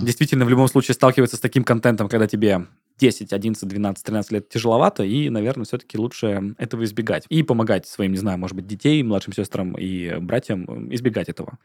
действительно 0.02 0.44
в 0.44 0.48
любом 0.48 0.68
случае 0.68 0.94
сталкиваться 0.94 1.36
с 1.36 1.40
таким 1.40 1.64
контентом, 1.64 2.08
когда 2.08 2.26
тебе 2.26 2.66
10, 2.98 3.32
11, 3.32 3.68
12, 3.68 4.04
13 4.04 4.32
лет 4.32 4.48
тяжеловато, 4.48 5.04
и, 5.04 5.28
наверное, 5.30 5.64
все-таки 5.64 5.98
лучше 5.98 6.54
этого 6.58 6.84
избегать. 6.84 7.24
И 7.28 7.42
помогать 7.42 7.86
своим, 7.86 8.12
не 8.12 8.18
знаю, 8.18 8.38
может 8.38 8.56
быть, 8.56 8.66
детей, 8.66 9.02
младшим 9.02 9.32
сестрам 9.32 9.74
и 9.78 10.16
братьям 10.18 10.64
м, 10.68 10.94
избегать 10.94 11.28
этого. 11.28 11.58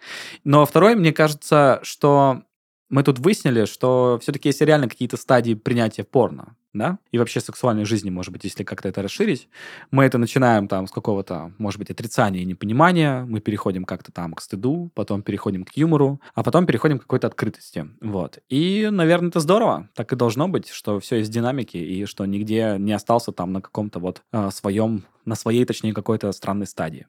Но 0.43 0.65
второе, 0.65 0.95
мне 0.95 1.13
кажется, 1.13 1.79
что 1.84 2.43
мы 2.92 3.04
тут 3.04 3.20
выяснили, 3.20 3.66
что 3.66 4.20
все-таки 4.22 4.50
есть 4.50 4.62
реально 4.62 4.88
какие-то 4.88 5.18
стадии 5.18 5.54
принятия 5.54 6.04
порно, 6.04 6.56
да, 6.74 7.00
и 7.12 7.18
вообще 7.18 7.39
сексуальной 7.39 7.86
жизни, 7.86 8.10
может 8.10 8.32
быть, 8.32 8.44
если 8.44 8.64
как-то 8.64 8.89
это 8.89 9.02
расширить. 9.02 9.48
Мы 9.92 10.04
это 10.04 10.18
начинаем 10.18 10.68
там 10.68 10.88
с 10.88 10.92
какого-то, 10.92 11.54
может 11.58 11.80
быть, 11.80 11.89
отрицания 11.89 12.42
и 12.42 12.46
непонимания, 12.46 13.24
мы 13.24 13.39
переходим 13.39 13.86
как-то 13.86 14.12
там 14.12 14.34
к 14.34 14.42
стыду, 14.42 14.92
потом 14.94 15.24
переходим 15.24 15.64
к 15.64 15.72
юмору, 15.76 16.22
а 16.36 16.44
потом 16.44 16.66
переходим 16.66 17.00
к 17.00 17.04
какой-то 17.04 17.28
открытости, 17.28 17.88
вот. 18.02 18.39
И, 18.50 18.89
наверное, 18.92 19.30
это 19.30 19.39
здорово, 19.39 19.89
так 19.96 20.12
и 20.12 20.18
должно 20.18 20.50
быть, 20.50 20.70
что 20.70 21.00
все 21.00 21.22
из 21.22 21.30
динамики, 21.30 21.78
и 21.78 22.06
что 22.06 22.26
нигде 22.26 22.76
не 22.78 22.92
остался 22.92 23.32
там 23.32 23.54
на 23.54 23.62
каком-то 23.62 24.00
вот 24.00 24.22
а, 24.34 24.52
своем, 24.52 25.04
на 25.24 25.36
своей, 25.36 25.64
точнее, 25.64 25.94
какой-то 25.94 26.32
странной 26.34 26.68
стадии. 26.68 27.08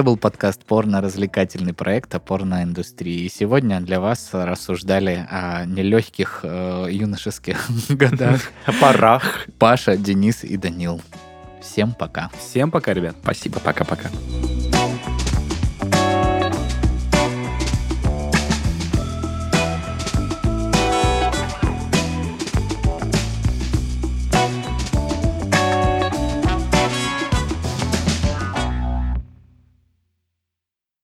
Это 0.00 0.06
был 0.06 0.16
подкаст 0.16 0.64
«Порно-развлекательный 0.64 1.74
проект 1.74 2.14
о 2.14 2.20
порноиндустрии». 2.20 3.26
И 3.26 3.28
сегодня 3.28 3.82
для 3.82 4.00
вас 4.00 4.30
рассуждали 4.32 5.26
о 5.30 5.66
нелегких 5.66 6.40
э, 6.42 6.86
юношеских 6.90 7.68
годах 7.90 8.40
Парах. 8.80 9.46
Паша, 9.58 9.98
Денис 9.98 10.42
и 10.42 10.56
Данил. 10.56 11.02
Всем 11.60 11.92
пока. 11.92 12.30
Всем 12.38 12.70
пока, 12.70 12.94
ребят. 12.94 13.14
Спасибо, 13.20 13.60
пока-пока. 13.60 14.08